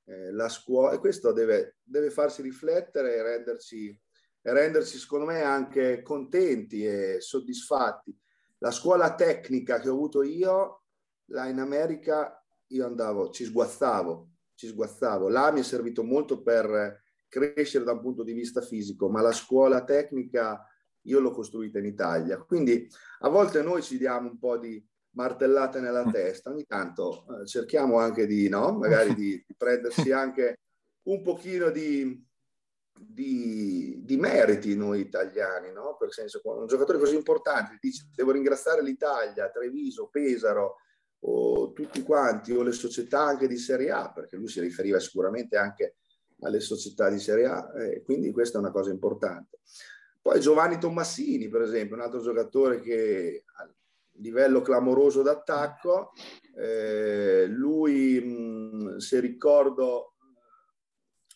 eh, 0.05 0.32
la 0.32 0.48
scuola, 0.48 0.92
e 0.92 0.98
questo 0.98 1.32
deve, 1.32 1.78
deve 1.82 2.11
farsi 2.11 2.42
riflettere 2.42 3.16
e 3.16 3.22
renderci, 3.22 4.01
e 4.42 4.53
renderci, 4.53 4.98
secondo 4.98 5.26
me, 5.26 5.42
anche 5.42 6.03
contenti 6.03 6.84
e 6.84 7.16
soddisfatti 7.20 8.16
la 8.62 8.70
scuola 8.70 9.14
tecnica 9.14 9.80
che 9.80 9.88
ho 9.88 9.94
avuto 9.94 10.22
io, 10.22 10.84
là 11.30 11.46
in 11.46 11.61
America, 11.61 12.44
io 12.68 12.86
andavo, 12.86 13.30
ci 13.30 13.44
sguazzavo, 13.44 14.30
ci 14.61 14.66
sguazzavo. 14.66 15.30
Là 15.30 15.50
mi 15.52 15.61
è 15.61 15.62
servito 15.62 16.04
molto 16.04 16.42
per 16.42 17.02
crescere 17.28 17.84
da 17.84 17.92
un 17.92 18.00
punto 18.00 18.22
di 18.22 18.34
vista 18.34 18.61
fisico, 18.61 19.08
ma 19.08 19.22
la 19.22 19.32
scuola 19.32 19.84
tecnica 19.84 20.62
io 21.04 21.18
l'ho 21.18 21.30
costruita 21.30 21.78
in 21.78 21.86
Italia. 21.86 22.36
Quindi 22.36 22.86
a 23.20 23.30
volte 23.30 23.62
noi 23.62 23.80
ci 23.80 23.96
diamo 23.96 24.28
un 24.28 24.38
po' 24.38 24.58
di 24.58 24.84
martellate 25.12 25.80
nella 25.80 26.04
testa, 26.11 26.50
ogni 26.50 26.66
tanto 26.66 27.24
eh, 27.24 27.46
cerchiamo 27.46 27.98
anche 27.98 28.26
di, 28.26 28.50
no? 28.50 28.72
Magari 28.72 29.14
di, 29.14 29.42
di 29.46 29.54
prendersi 29.56 30.12
anche 30.12 30.58
un 31.04 31.22
pochino 31.22 31.70
di, 31.70 32.22
di, 32.92 33.98
di, 34.04 34.16
meriti 34.18 34.76
noi 34.76 35.00
italiani, 35.00 35.72
no? 35.72 35.96
Per 35.98 36.12
senso, 36.12 36.42
un 36.44 36.66
giocatore 36.66 36.98
così 36.98 37.14
importante 37.14 37.78
dice 37.80 38.11
devo 38.14 38.32
ringraziare 38.32 38.82
l'Italia, 38.82 39.48
Treviso, 39.48 40.08
Pesaro, 40.08 40.76
o 41.21 41.73
tutti 41.73 42.03
quanti, 42.03 42.53
o 42.53 42.62
le 42.62 42.73
società 42.73 43.21
anche 43.23 43.47
di 43.47 43.57
Serie 43.57 43.91
A, 43.91 44.11
perché 44.12 44.37
lui 44.37 44.49
si 44.49 44.61
riferiva 44.61 44.99
sicuramente 44.99 45.57
anche 45.57 45.97
alle 46.41 46.61
società 46.61 47.09
di 47.11 47.18
Serie 47.18 47.47
A, 47.47 47.73
eh, 47.77 48.03
quindi 48.03 48.31
questa 48.31 48.59
è 48.59 48.61
una 48.61 48.71
cosa 48.71 48.91
importante. 48.91 49.61
Poi 50.23 50.41
Giovanni 50.41 50.79
Tommasini, 50.79 51.49
per 51.49 51.62
esempio, 51.62 51.97
un 51.97 52.03
altro 52.03 52.21
giocatore 52.21 52.81
che 52.81 53.45
a 53.57 53.71
livello 54.18 54.61
clamoroso 54.61 55.23
d'attacco, 55.23 56.12
eh, 56.57 57.47
lui, 57.47 58.95
se 58.99 59.21
ricordo, 59.21 60.14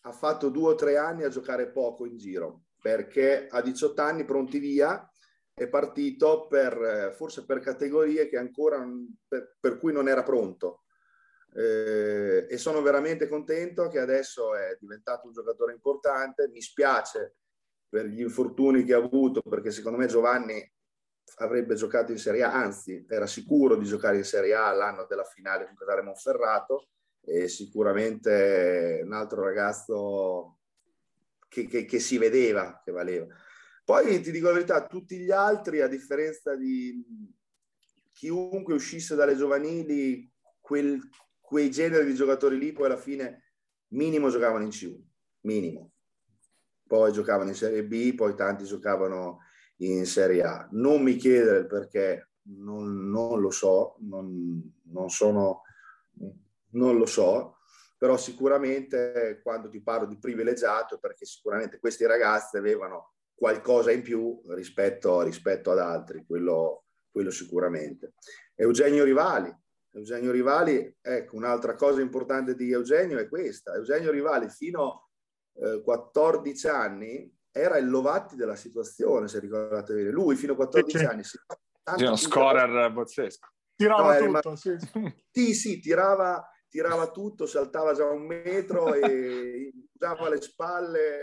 ha 0.03 0.13
fatto 0.13 0.51
due 0.51 0.73
o 0.73 0.75
tre 0.75 0.99
anni 0.99 1.25
a 1.25 1.31
giocare 1.31 1.71
poco 1.71 2.05
in 2.05 2.19
giro 2.19 2.65
perché 2.85 3.47
a 3.49 3.63
18 3.63 4.03
anni 4.03 4.25
pronti 4.27 4.59
via 4.59 5.11
è 5.55 5.69
partito 5.69 6.49
per, 6.49 7.15
forse 7.17 7.45
per 7.45 7.61
categorie 7.61 8.29
che 8.29 8.37
ancora 8.37 8.85
per, 9.27 9.57
per 9.59 9.79
cui 9.79 9.93
non 9.93 10.09
era 10.09 10.25
pronto. 10.25 10.83
Eh, 11.55 12.49
e 12.51 12.59
sono 12.59 12.83
veramente 12.83 13.29
contento 13.29 13.87
che 13.87 14.01
adesso 14.01 14.57
è 14.57 14.77
diventato 14.81 15.29
un 15.29 15.33
giocatore 15.33 15.73
importante. 15.73 16.49
Mi 16.49 16.61
spiace 16.61 17.37
per 17.89 18.07
gli 18.07 18.21
infortuni 18.21 18.83
che 18.83 18.95
ha 18.95 18.99
avuto 18.99 19.41
perché 19.43 19.71
secondo 19.71 19.97
me 19.97 20.07
Giovanni 20.07 20.73
avrebbe 21.37 21.77
giocato 21.77 22.11
in 22.11 22.19
Serie 22.19 22.43
A 22.43 22.53
anzi 22.53 23.07
era 23.09 23.27
sicuro 23.27 23.77
di 23.77 23.87
giocare 23.87 24.17
in 24.17 24.25
Serie 24.25 24.55
A 24.55 24.73
l'anno 24.73 25.07
della 25.09 25.25
finale 25.25 25.67
con 25.67 25.77
Casale 25.77 26.03
Monferrato. 26.03 26.89
E 27.27 27.49
sicuramente 27.49 29.01
un 29.03 29.13
altro 29.15 29.43
ragazzo 29.43 30.59
che, 31.49 31.67
che, 31.67 31.87
che, 31.87 31.99
si 32.01 32.19
vedeva 32.19 32.83
che 32.85 32.91
valeva. 32.91 33.27
Poi 33.85 34.21
ti 34.23 34.31
dico 34.31 34.47
la 34.47 34.55
verità, 34.55 34.87
tutti 34.87 35.19
gli 35.19 35.31
altri, 35.31 35.81
a 35.81 35.89
differenza 35.89 36.57
di 36.57 37.05
chiunque 38.13 38.75
uscisse 38.75 39.15
dalle 39.15 39.37
giovanili, 39.37 40.31
quel, 40.61 40.99
quei 41.41 41.71
generi 41.71 42.07
di 42.07 42.15
giocatori 42.15 42.59
lì 42.59 42.73
poi 42.73 42.87
alla 42.87 42.97
fine 42.97 43.53
minimo 43.89 44.31
giocavano 44.31 44.65
in 44.65 44.71
C1, 44.71 44.99
minimo. 45.43 45.93
Poi 46.87 47.13
giocavano 47.13 47.51
in 47.51 47.57
Serie 47.57 47.85
B, 47.85 48.15
poi 48.15 48.35
tanti 48.35 48.65
giocavano 48.65 49.41
in 49.79 50.07
Serie 50.07 50.43
A. 50.43 50.69
Non 50.73 51.03
mi 51.03 51.17
chiedere 51.17 51.59
il 51.59 51.67
perché, 51.67 52.31
non, 52.43 53.11
non 53.11 53.41
lo 53.41 53.51
so, 53.51 53.97
non, 54.01 54.73
non 54.85 55.11
sono 55.11 55.63
non 56.75 56.97
lo 56.97 57.07
so, 57.07 57.59
però 57.99 58.17
sicuramente 58.17 59.41
quando 59.43 59.69
ti 59.69 59.81
parlo 59.81 60.07
di 60.07 60.19
privilegiato, 60.19 60.99
perché 60.99 61.25
sicuramente 61.25 61.79
questi 61.79 62.07
ragazzi 62.07 62.57
avevano 62.57 63.14
qualcosa 63.35 63.91
in 63.91 64.03
più 64.03 64.41
rispetto, 64.49 65.23
rispetto 65.23 65.71
ad 65.71 65.79
altri, 65.79 66.25
quello, 66.27 66.85
quello 67.11 67.31
sicuramente. 67.31 68.15
Eugenio 68.55 69.05
Rivali, 69.05 69.55
Eugenio 69.93 70.31
Rivali, 70.33 70.97
ecco, 71.01 71.37
un'altra 71.37 71.75
cosa 71.75 72.01
importante 72.01 72.55
di 72.55 72.71
Eugenio 72.71 73.19
è 73.19 73.29
questa. 73.29 73.75
Eugenio 73.75 74.11
Rivali 74.11 74.49
fino 74.49 75.09
a 75.61 75.69
eh, 75.69 75.83
14 75.83 76.69
anni 76.69 77.33
era 77.51 77.77
il 77.77 77.89
Lovatti 77.89 78.35
della 78.35 78.57
situazione, 78.57 79.29
se 79.29 79.39
ricordate 79.39 79.95
bene. 79.95 80.11
Lui 80.11 80.35
fino 80.35 80.55
a 80.55 80.57
14 80.57 80.99
sì, 80.99 81.05
anni 81.05 81.23
si 81.23 81.39
uno 81.99 82.17
scorer 82.17 82.93
bozzesco. 82.93 83.49
Tirava 83.77 84.19
no, 84.19 84.41
tutto, 84.41 84.57
sì. 84.57 84.77
sì, 85.31 85.55
sì, 85.55 85.81
tirava, 85.81 86.45
tirava 86.69 87.11
tutto, 87.11 87.47
saltava 87.47 87.93
già 87.93 88.09
un 88.09 88.27
metro 88.27 88.95
e 88.95 89.73
usava 89.95 90.29
le 90.29 90.41
spalle, 90.41 91.23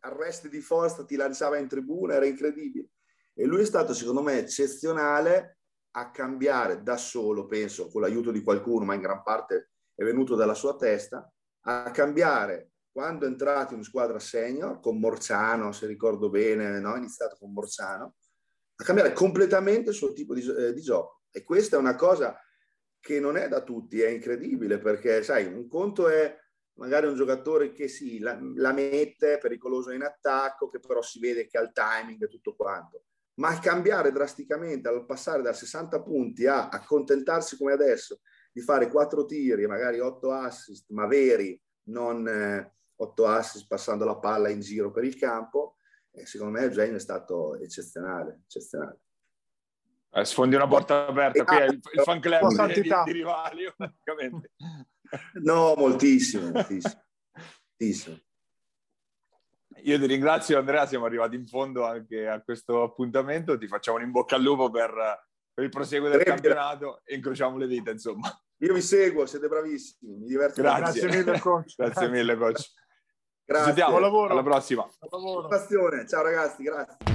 arresti 0.00 0.48
di 0.48 0.60
forza, 0.60 1.04
ti 1.04 1.16
lanciava 1.16 1.58
in 1.58 1.68
tribuna, 1.68 2.14
era 2.14 2.26
incredibile. 2.26 2.88
E 3.34 3.44
lui 3.46 3.62
è 3.62 3.64
stato, 3.64 3.94
secondo 3.94 4.22
me, 4.22 4.38
eccezionale 4.38 5.58
a 5.92 6.10
cambiare 6.10 6.82
da 6.82 6.96
solo, 6.96 7.46
penso, 7.46 7.88
con 7.88 8.00
l'aiuto 8.00 8.30
di 8.30 8.42
qualcuno, 8.42 8.84
ma 8.84 8.94
in 8.94 9.00
gran 9.00 9.22
parte 9.22 9.70
è 9.94 10.04
venuto 10.04 10.34
dalla 10.34 10.54
sua 10.54 10.76
testa, 10.76 11.30
a 11.64 11.90
cambiare 11.90 12.72
quando 12.90 13.24
è 13.24 13.28
entrato 13.28 13.74
in 13.74 13.82
squadra 13.82 14.18
senior, 14.18 14.80
con 14.80 14.98
Morzano, 14.98 15.72
se 15.72 15.86
ricordo 15.86 16.28
bene, 16.28 16.78
no? 16.78 16.94
è 16.94 16.98
iniziato 16.98 17.36
con 17.38 17.52
Morzano, 17.52 18.16
a 18.74 18.84
cambiare 18.84 19.12
completamente 19.12 19.90
il 19.90 19.96
suo 19.96 20.12
tipo 20.12 20.34
di, 20.34 20.46
eh, 20.46 20.74
di 20.74 20.80
gioco. 20.82 21.22
E 21.30 21.42
questa 21.42 21.76
è 21.76 21.78
una 21.78 21.94
cosa 21.94 22.38
che 23.00 23.18
non 23.18 23.36
è 23.36 23.48
da 23.48 23.62
tutti, 23.62 24.00
è 24.00 24.08
incredibile 24.08 24.78
perché, 24.78 25.22
sai, 25.22 25.46
un 25.46 25.66
conto 25.68 26.08
è 26.08 26.36
magari 26.74 27.06
un 27.06 27.14
giocatore 27.14 27.72
che 27.72 27.88
sì, 27.88 28.18
la, 28.18 28.38
la 28.54 28.72
mette, 28.72 29.38
pericoloso 29.38 29.90
in 29.90 30.02
attacco, 30.02 30.68
che 30.68 30.80
però 30.80 31.02
si 31.02 31.18
vede 31.18 31.46
che 31.46 31.58
ha 31.58 31.62
il 31.62 31.72
timing 31.72 32.22
e 32.22 32.28
tutto 32.28 32.54
quanto. 32.54 33.04
Ma 33.34 33.58
cambiare 33.58 34.12
drasticamente, 34.12 34.88
al 34.88 35.06
passare 35.06 35.42
da 35.42 35.52
60 35.52 36.02
punti 36.02 36.46
a 36.46 36.68
accontentarsi 36.68 37.56
come 37.56 37.72
adesso, 37.72 38.20
di 38.52 38.60
fare 38.60 38.88
quattro 38.88 39.24
tiri 39.24 39.62
e 39.62 39.66
magari 39.66 40.00
otto 40.00 40.32
assist, 40.32 40.90
ma 40.90 41.06
veri, 41.06 41.60
non 41.84 42.28
eh, 42.28 42.74
otto 42.96 43.26
assist 43.26 43.66
passando 43.66 44.04
la 44.04 44.18
palla 44.18 44.50
in 44.50 44.60
giro 44.60 44.90
per 44.90 45.04
il 45.04 45.16
campo, 45.16 45.76
eh, 46.12 46.26
secondo 46.26 46.58
me 46.58 46.64
Eugenio 46.64 46.96
è 46.96 47.00
stato 47.00 47.56
eccezionale, 47.56 48.42
eccezionale. 48.44 49.00
Eh, 50.14 50.24
sfondi 50.26 50.54
una 50.54 50.68
porta 50.68 51.06
aperta, 51.06 51.42
qui 51.42 51.56
è 51.56 51.64
il, 51.64 51.80
il 51.94 52.02
fan 52.02 52.20
club 52.20 52.66
di, 52.66 52.82
di, 52.82 53.12
rivali, 53.12 53.72
praticamente. 53.74 54.52
No, 55.42 55.74
moltissimo, 55.76 56.50
moltissimo. 56.50 57.02
moltissimo. 57.78 58.18
Io 59.84 59.98
ti 59.98 60.06
ringrazio 60.06 60.58
Andrea, 60.58 60.86
siamo 60.86 61.06
arrivati 61.06 61.34
in 61.34 61.46
fondo 61.46 61.84
anche 61.84 62.28
a 62.28 62.40
questo 62.40 62.82
appuntamento, 62.82 63.58
ti 63.58 63.66
facciamo 63.66 63.96
un 63.96 64.04
in 64.04 64.10
bocca 64.12 64.36
al 64.36 64.42
lupo 64.42 64.70
per, 64.70 64.92
per 65.52 65.64
il 65.64 65.70
proseguo 65.70 66.08
del 66.08 66.18
Previa. 66.18 66.34
campionato 66.34 67.00
e 67.04 67.16
incrociamo 67.16 67.56
le 67.56 67.66
dita, 67.66 67.90
insomma. 67.90 68.30
Io 68.58 68.74
vi 68.74 68.82
seguo, 68.82 69.26
siete 69.26 69.48
bravissimi, 69.48 70.18
mi 70.18 70.26
diverto. 70.26 70.62
Grazie, 70.62 71.00
Grazie 71.00 71.24
mille 71.24 71.38
coach. 71.40 71.74
Grazie 71.76 72.08
mille 72.08 72.36
coach. 72.36 72.70
Grazie. 73.44 73.84
Buon 73.84 74.00
lavoro. 74.00 74.32
Alla 74.32 74.42
prossima. 74.42 74.88
Buon 75.08 75.22
lavoro. 75.22 76.06
Ciao 76.06 76.22
ragazzi, 76.22 76.62
grazie. 76.62 77.11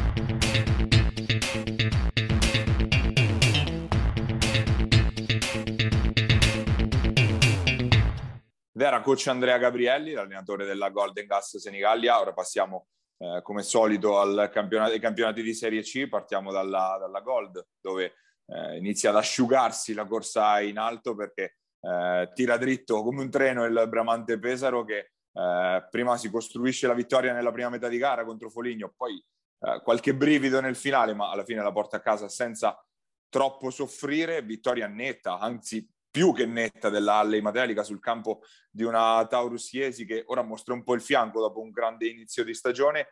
Ed 8.78 8.84
era 8.84 9.02
coach 9.02 9.26
Andrea 9.26 9.58
Gabrielli, 9.58 10.12
l'allenatore 10.12 10.64
della 10.64 10.92
Golden 10.92 11.26
Gas 11.26 11.58
Senigallia. 11.58 12.20
Ora 12.20 12.32
passiamo 12.32 12.90
eh, 13.18 13.40
come 13.42 13.64
solito 13.64 14.20
ai 14.20 14.52
campionati 14.52 15.42
di 15.42 15.54
Serie 15.56 15.82
C, 15.82 16.08
partiamo 16.08 16.52
dalla, 16.52 16.96
dalla 17.00 17.22
Gold, 17.22 17.70
dove 17.82 18.14
eh, 18.46 18.78
inizia 18.78 19.10
ad 19.10 19.16
asciugarsi 19.16 19.96
la 19.96 20.06
corsa 20.06 20.62
in 20.62 20.78
alto 20.78 21.16
perché 21.16 21.56
eh, 21.82 22.30
tira 22.36 22.58
dritto 22.58 23.02
come 23.02 23.22
un 23.22 23.32
treno 23.32 23.66
il 23.66 23.86
Bramante 23.90 24.38
Pesaro 24.38 24.86
che 24.86 25.14
eh, 25.34 25.88
prima 25.90 26.16
si 26.16 26.30
costruisce 26.30 26.86
la 26.86 26.94
vittoria 26.94 27.34
nella 27.34 27.52
prima 27.52 27.70
metà 27.70 27.88
di 27.88 27.98
gara 27.98 28.26
contro 28.26 28.52
Foligno, 28.52 28.94
poi 28.96 29.16
eh, 29.60 29.82
qualche 29.82 30.14
brivido 30.14 30.62
nel 30.62 30.76
finale, 30.76 31.16
ma 31.16 31.32
alla 31.32 31.44
fine 31.44 31.64
la 31.64 31.72
porta 31.72 31.98
a 31.98 32.02
casa 32.02 32.30
senza 32.30 32.80
troppo 33.28 33.72
soffrire, 33.72 34.44
vittoria 34.44 34.86
netta, 34.86 35.40
anzi 35.40 35.84
più 36.10 36.34
che 36.34 36.46
netta 36.46 36.90
della 36.90 37.16
Halle 37.16 37.42
Materialica 37.42 37.84
sul 37.84 38.00
campo 38.00 38.42
di 38.70 38.84
una 38.84 39.26
Taurus 39.28 39.72
Iesi 39.74 40.06
che 40.06 40.24
ora 40.28 40.42
mostra 40.42 40.74
un 40.74 40.84
po' 40.84 40.94
il 40.94 41.02
fianco 41.02 41.40
dopo 41.40 41.60
un 41.60 41.72
grande 41.72 42.08
inizio 42.08 42.44
di 42.44 42.54
stagione. 42.54 43.08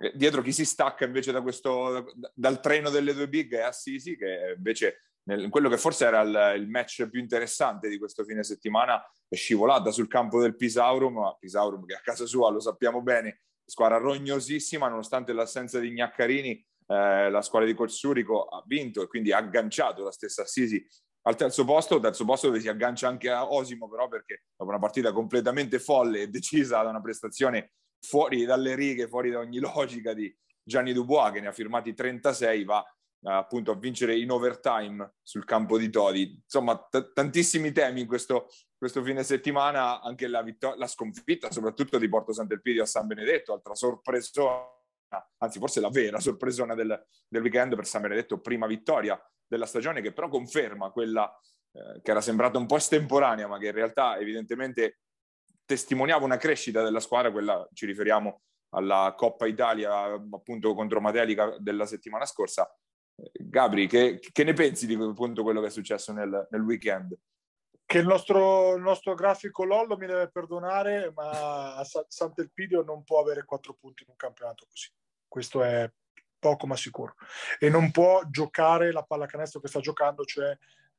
Eh, 0.00 0.12
dietro 0.14 0.42
chi 0.42 0.52
si 0.52 0.64
stacca 0.64 1.04
invece 1.04 1.32
da 1.32 1.42
questo, 1.42 2.12
dal 2.34 2.60
treno 2.60 2.90
delle 2.90 3.14
due 3.14 3.28
big 3.28 3.54
è 3.54 3.60
Assisi, 3.60 4.16
che 4.16 4.54
invece 4.56 5.02
nel, 5.28 5.48
quello 5.50 5.68
che 5.68 5.76
forse 5.76 6.06
era 6.06 6.20
il, 6.22 6.60
il, 6.60 6.68
match 6.68 7.08
più 7.08 7.20
interessante 7.20 7.88
di 7.88 7.98
questo 7.98 8.24
fine 8.24 8.42
settimana 8.42 9.00
è 9.28 9.34
scivolata 9.34 9.90
sul 9.90 10.08
campo 10.08 10.40
del 10.40 10.56
Pisaurum, 10.56 11.36
Pisaurum 11.38 11.84
che 11.84 11.94
a 11.94 12.00
casa 12.00 12.26
sua 12.26 12.50
lo 12.50 12.60
sappiamo 12.60 13.02
bene, 13.02 13.42
squadra 13.64 13.98
rognosissima, 13.98 14.88
nonostante 14.88 15.32
l'assenza 15.32 15.78
di 15.78 15.90
Gnaccarini, 15.90 16.66
eh, 16.86 17.30
la 17.30 17.42
squadra 17.42 17.68
di 17.68 17.74
Corsurico 17.74 18.44
ha 18.44 18.62
vinto 18.66 19.02
e 19.02 19.06
quindi 19.06 19.32
ha 19.32 19.38
agganciato 19.38 20.02
la 20.02 20.12
stessa 20.12 20.42
Assisi 20.42 20.84
al 21.22 21.36
terzo 21.36 21.64
posto, 21.64 22.00
terzo 22.00 22.24
posto 22.24 22.46
dove 22.46 22.60
si 22.60 22.68
aggancia 22.68 23.08
anche 23.08 23.30
a 23.30 23.50
Osimo 23.50 23.88
però 23.88 24.08
perché 24.08 24.44
dopo 24.56 24.70
una 24.70 24.78
partita 24.78 25.12
completamente 25.12 25.78
folle 25.78 26.22
e 26.22 26.28
decisa 26.28 26.82
da 26.82 26.88
una 26.90 27.00
prestazione 27.00 27.72
fuori 28.00 28.44
dalle 28.44 28.74
righe, 28.74 29.08
fuori 29.08 29.30
da 29.30 29.40
ogni 29.40 29.58
logica 29.58 30.14
di 30.14 30.34
Gianni 30.62 30.92
Dubois 30.92 31.32
che 31.32 31.40
ne 31.40 31.48
ha 31.48 31.52
firmati 31.52 31.94
36 31.94 32.64
va 32.64 32.84
eh, 33.20 33.32
appunto 33.32 33.72
a 33.72 33.76
vincere 33.76 34.16
in 34.16 34.30
overtime 34.30 35.14
sul 35.22 35.44
campo 35.44 35.76
di 35.76 35.90
Todi. 35.90 36.40
Insomma, 36.42 36.76
t- 36.76 37.12
tantissimi 37.12 37.72
temi 37.72 38.02
in 38.02 38.06
questo, 38.06 38.48
questo, 38.76 39.02
fine 39.02 39.24
settimana, 39.24 40.00
anche 40.00 40.28
la, 40.28 40.42
vittor- 40.42 40.76
la 40.76 40.86
sconfitta 40.86 41.50
soprattutto 41.50 41.98
di 41.98 42.08
Porto 42.08 42.32
Sant'Elpidio 42.32 42.84
a 42.84 42.86
San 42.86 43.08
Benedetto, 43.08 43.52
altra 43.52 43.74
sorpresona, 43.74 44.68
anzi 45.38 45.58
forse 45.58 45.80
la 45.80 45.90
vera 45.90 46.20
sorpresona 46.20 46.74
del, 46.74 47.06
del 47.26 47.42
weekend 47.42 47.74
per 47.74 47.86
San 47.86 48.02
Benedetto, 48.02 48.40
prima 48.40 48.66
vittoria 48.66 49.20
della 49.48 49.66
stagione 49.66 50.00
che 50.00 50.12
però 50.12 50.28
conferma 50.28 50.90
quella 50.90 51.28
eh, 51.72 52.00
che 52.02 52.10
era 52.10 52.20
sembrata 52.20 52.58
un 52.58 52.66
po' 52.66 52.76
estemporanea, 52.76 53.46
ma 53.46 53.58
che 53.58 53.66
in 53.66 53.72
realtà 53.72 54.18
evidentemente 54.18 55.00
testimoniava 55.64 56.24
una 56.24 56.36
crescita 56.36 56.82
della 56.82 57.00
squadra, 57.00 57.30
quella 57.30 57.68
ci 57.72 57.86
riferiamo 57.86 58.42
alla 58.70 59.14
Coppa 59.16 59.46
Italia 59.46 60.12
appunto 60.12 60.74
contro 60.74 61.00
Matelica 61.00 61.56
della 61.58 61.86
settimana 61.86 62.24
scorsa. 62.24 62.70
Gabri, 63.32 63.86
che, 63.86 64.20
che 64.20 64.44
ne 64.44 64.52
pensi 64.52 64.86
di 64.86 64.94
appunto 64.94 65.42
quello 65.42 65.60
che 65.60 65.66
è 65.66 65.70
successo 65.70 66.12
nel, 66.12 66.46
nel 66.50 66.62
weekend? 66.62 67.16
Che 67.84 67.98
il 67.98 68.06
nostro, 68.06 68.74
il 68.74 68.82
nostro, 68.82 69.14
grafico 69.14 69.64
Lollo 69.64 69.96
mi 69.96 70.06
deve 70.06 70.30
perdonare, 70.30 71.10
ma 71.14 71.82
Sant'Elpidio 72.06 72.82
non 72.82 73.02
può 73.02 73.20
avere 73.20 73.44
quattro 73.44 73.74
punti 73.74 74.02
in 74.02 74.10
un 74.10 74.16
campionato 74.16 74.66
così. 74.68 74.90
Questo 75.26 75.62
è 75.62 75.90
poco 76.38 76.66
ma 76.66 76.76
sicuro. 76.76 77.14
E 77.58 77.68
non 77.68 77.90
può 77.90 78.22
giocare 78.28 78.92
la 78.92 79.02
pallacanestro 79.02 79.60
che 79.60 79.68
sta 79.68 79.80
giocando, 79.80 80.24
cioè 80.24 80.56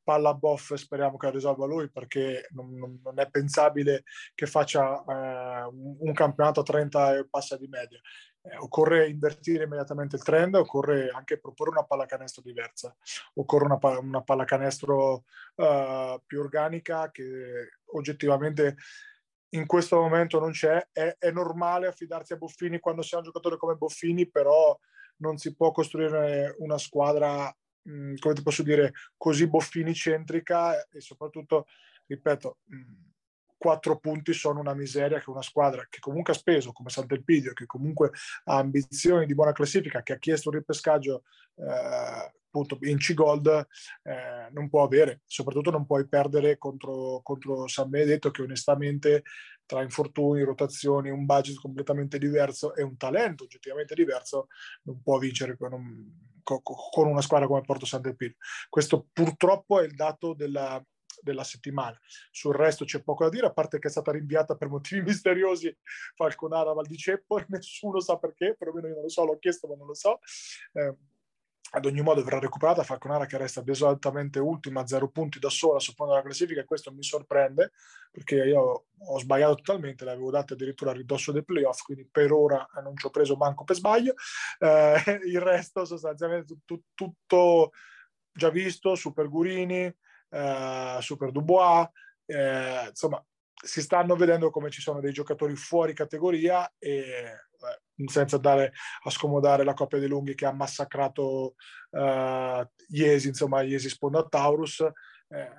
palla 0.09 0.33
boff, 0.33 0.73
speriamo 0.73 1.17
che 1.17 1.27
la 1.27 1.31
risolva 1.33 1.67
lui, 1.67 1.89
perché 1.89 2.47
non, 2.51 2.99
non 3.03 3.19
è 3.19 3.29
pensabile 3.29 4.03
che 4.33 4.47
faccia 4.47 5.03
eh, 5.03 5.69
un 5.71 6.13
campionato 6.13 6.61
a 6.61 6.63
30 6.63 7.17
e 7.17 7.27
passa 7.29 7.57
di 7.57 7.67
media. 7.67 7.99
Eh, 8.41 8.55
occorre 8.57 9.07
invertire 9.07 9.65
immediatamente 9.65 10.15
il 10.15 10.23
trend, 10.23 10.55
occorre 10.55 11.09
anche 11.09 11.39
proporre 11.39 11.71
una 11.71 11.83
pallacanestro 11.83 12.41
diversa, 12.41 12.95
occorre 13.35 13.65
una, 13.65 13.79
una 13.99 14.23
pallacanestro 14.23 15.25
uh, 15.55 16.21
più 16.25 16.39
organica 16.39 17.11
che 17.11 17.73
oggettivamente 17.93 18.77
in 19.49 19.65
questo 19.65 19.99
momento 19.99 20.39
non 20.39 20.51
c'è. 20.51 20.87
È, 20.91 21.17
è 21.19 21.31
normale 21.31 21.87
affidarsi 21.87 22.33
a 22.33 22.37
Boffini 22.37 22.79
quando 22.79 23.01
si 23.01 23.13
ha 23.13 23.17
un 23.17 23.25
giocatore 23.25 23.57
come 23.57 23.75
Boffini, 23.75 24.27
però 24.27 24.77
non 25.19 25.37
si 25.37 25.55
può 25.55 25.71
costruire 25.71 26.55
una 26.59 26.77
squadra, 26.77 27.55
mh, 27.83 28.15
come 28.15 28.33
ti 28.33 28.41
posso 28.43 28.63
dire, 28.63 28.93
così 29.17 29.47
boffini-centrica 29.47 30.87
e 30.89 31.01
soprattutto, 31.01 31.65
ripeto, 32.07 32.59
mh, 32.65 33.08
quattro 33.59 33.99
punti 33.99 34.33
sono 34.33 34.59
una 34.59 34.73
miseria 34.73 35.19
che 35.19 35.29
una 35.29 35.43
squadra 35.43 35.85
che 35.89 35.99
comunque 35.99 36.33
ha 36.33 36.35
speso 36.35 36.71
come 36.71 36.89
Sant'Elpidio, 36.89 37.53
che 37.53 37.65
comunque 37.65 38.11
ha 38.45 38.57
ambizioni 38.57 39.25
di 39.25 39.35
buona 39.35 39.51
classifica, 39.51 40.01
che 40.01 40.13
ha 40.13 40.17
chiesto 40.17 40.49
un 40.49 40.55
ripescaggio 40.55 41.23
eh, 41.55 42.33
appunto 42.49 42.77
in 42.81 42.97
C-Gold, 42.97 43.67
eh, 44.03 44.49
non 44.51 44.69
può 44.69 44.83
avere. 44.83 45.21
Soprattutto 45.25 45.69
non 45.69 45.85
puoi 45.85 46.07
perdere 46.07 46.57
contro, 46.57 47.19
contro 47.21 47.67
San 47.67 47.89
Benedetto 47.89 48.31
che 48.31 48.41
onestamente 48.41 49.23
tra 49.65 49.83
infortuni, 49.83 50.41
rotazioni, 50.41 51.11
un 51.11 51.25
budget 51.25 51.59
completamente 51.59 52.17
diverso 52.17 52.73
e 52.73 52.81
un 52.81 52.97
talento 52.97 53.43
oggettivamente 53.43 53.93
diverso, 53.93 54.47
non 54.83 55.01
può 55.03 55.19
vincere 55.19 55.55
con, 55.57 55.73
un, 55.73 56.05
con 56.41 57.07
una 57.07 57.21
squadra 57.21 57.45
come 57.45 57.61
Porto 57.61 57.85
Sant'Elpidio. 57.85 58.37
Questo 58.67 59.07
purtroppo 59.13 59.79
è 59.79 59.83
il 59.83 59.93
dato 59.93 60.33
della, 60.33 60.83
della 61.21 61.43
settimana. 61.43 61.99
Sul 62.31 62.55
resto 62.55 62.85
c'è 62.85 63.01
poco 63.01 63.23
da 63.23 63.29
dire, 63.29 63.47
a 63.47 63.53
parte 63.53 63.79
che 63.79 63.87
è 63.87 63.91
stata 63.91 64.11
rinviata 64.11 64.55
per 64.55 64.69
motivi 64.69 65.01
misteriosi 65.07 65.75
Falconara 66.15 66.73
Val 66.73 66.85
di 66.85 66.97
Ceppo, 66.97 67.43
nessuno 67.47 67.99
sa 67.99 68.17
perché, 68.17 68.55
perlomeno 68.57 68.87
io 68.87 68.93
non 68.93 69.03
lo 69.03 69.09
so, 69.09 69.25
l'ho 69.25 69.37
chiesto 69.37 69.67
ma 69.67 69.75
non 69.75 69.87
lo 69.87 69.93
so. 69.93 70.19
Eh, 70.73 70.95
ad 71.71 71.85
ogni 71.85 72.01
modo 72.01 72.23
verrà 72.23 72.39
recuperata 72.39 72.83
Falconara 72.83 73.25
che 73.25 73.37
resta 73.37 73.61
desolatamente 73.61 74.39
ultima 74.39 74.87
zero 74.87 75.09
punti 75.09 75.37
da 75.37 75.49
sola 75.49 75.79
sul 75.79 75.93
della 75.97 76.23
classifica 76.23 76.61
e 76.61 76.65
questo 76.65 76.91
mi 76.91 77.03
sorprende 77.03 77.73
perché 78.11 78.35
io 78.37 78.85
ho 78.97 79.19
sbagliato 79.19 79.55
totalmente, 79.55 80.03
l'avevo 80.03 80.31
data 80.31 80.55
addirittura 80.55 80.91
a 80.91 80.95
ridosso 80.95 81.31
dei 81.31 81.43
playoff, 81.43 81.81
quindi 81.81 82.07
per 82.09 82.31
ora 82.31 82.67
non 82.81 82.95
ci 82.97 83.05
ho 83.05 83.11
preso 83.11 83.35
manco 83.35 83.65
per 83.65 83.75
sbaglio. 83.75 84.15
Eh, 84.57 84.95
il 85.27 85.39
resto 85.39 85.85
sostanzialmente 85.85 86.57
tutto 86.65 87.71
già 88.31 88.49
visto, 88.49 88.95
Super 88.95 89.29
Gurini, 89.29 89.93
eh, 90.29 90.97
Super 91.01 91.31
Dubois, 91.31 91.87
eh, 92.25 92.87
insomma 92.89 93.23
si 93.61 93.81
stanno 93.81 94.15
vedendo 94.15 94.49
come 94.49 94.69
ci 94.69 94.81
sono 94.81 95.01
dei 95.01 95.11
giocatori 95.11 95.55
fuori 95.55 95.93
categoria 95.93 96.71
e 96.77 97.35
senza 98.05 98.37
andare 98.37 98.71
a 99.03 99.09
scomodare 99.09 99.63
la 99.63 99.73
coppia 99.73 99.99
dei 99.99 100.07
lunghi 100.07 100.35
che 100.35 100.45
ha 100.45 100.53
massacrato 100.53 101.55
uh, 101.89 102.65
Iesi, 102.89 103.27
insomma 103.27 103.61
Iesi 103.61 103.89
sponda 103.89 104.23
Taurus. 104.23 104.79
Eh, 105.27 105.49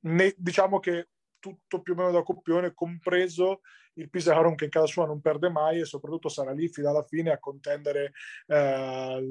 ne, 0.00 0.34
diciamo 0.36 0.78
che 0.78 1.08
tutto 1.40 1.82
più 1.82 1.94
o 1.94 1.96
meno 1.96 2.12
da 2.12 2.22
coppione, 2.22 2.74
compreso 2.74 3.62
il 3.94 4.08
Pisarum 4.08 4.54
che 4.54 4.64
in 4.64 4.70
casa 4.70 4.86
sua 4.86 5.06
non 5.06 5.20
perde 5.20 5.50
mai 5.50 5.80
e 5.80 5.84
soprattutto 5.84 6.28
sarà 6.28 6.52
lì 6.52 6.68
fino 6.68 6.88
alla 6.88 7.02
fine 7.02 7.32
a 7.32 7.38
contendere 7.38 8.12
eh, 8.46 9.22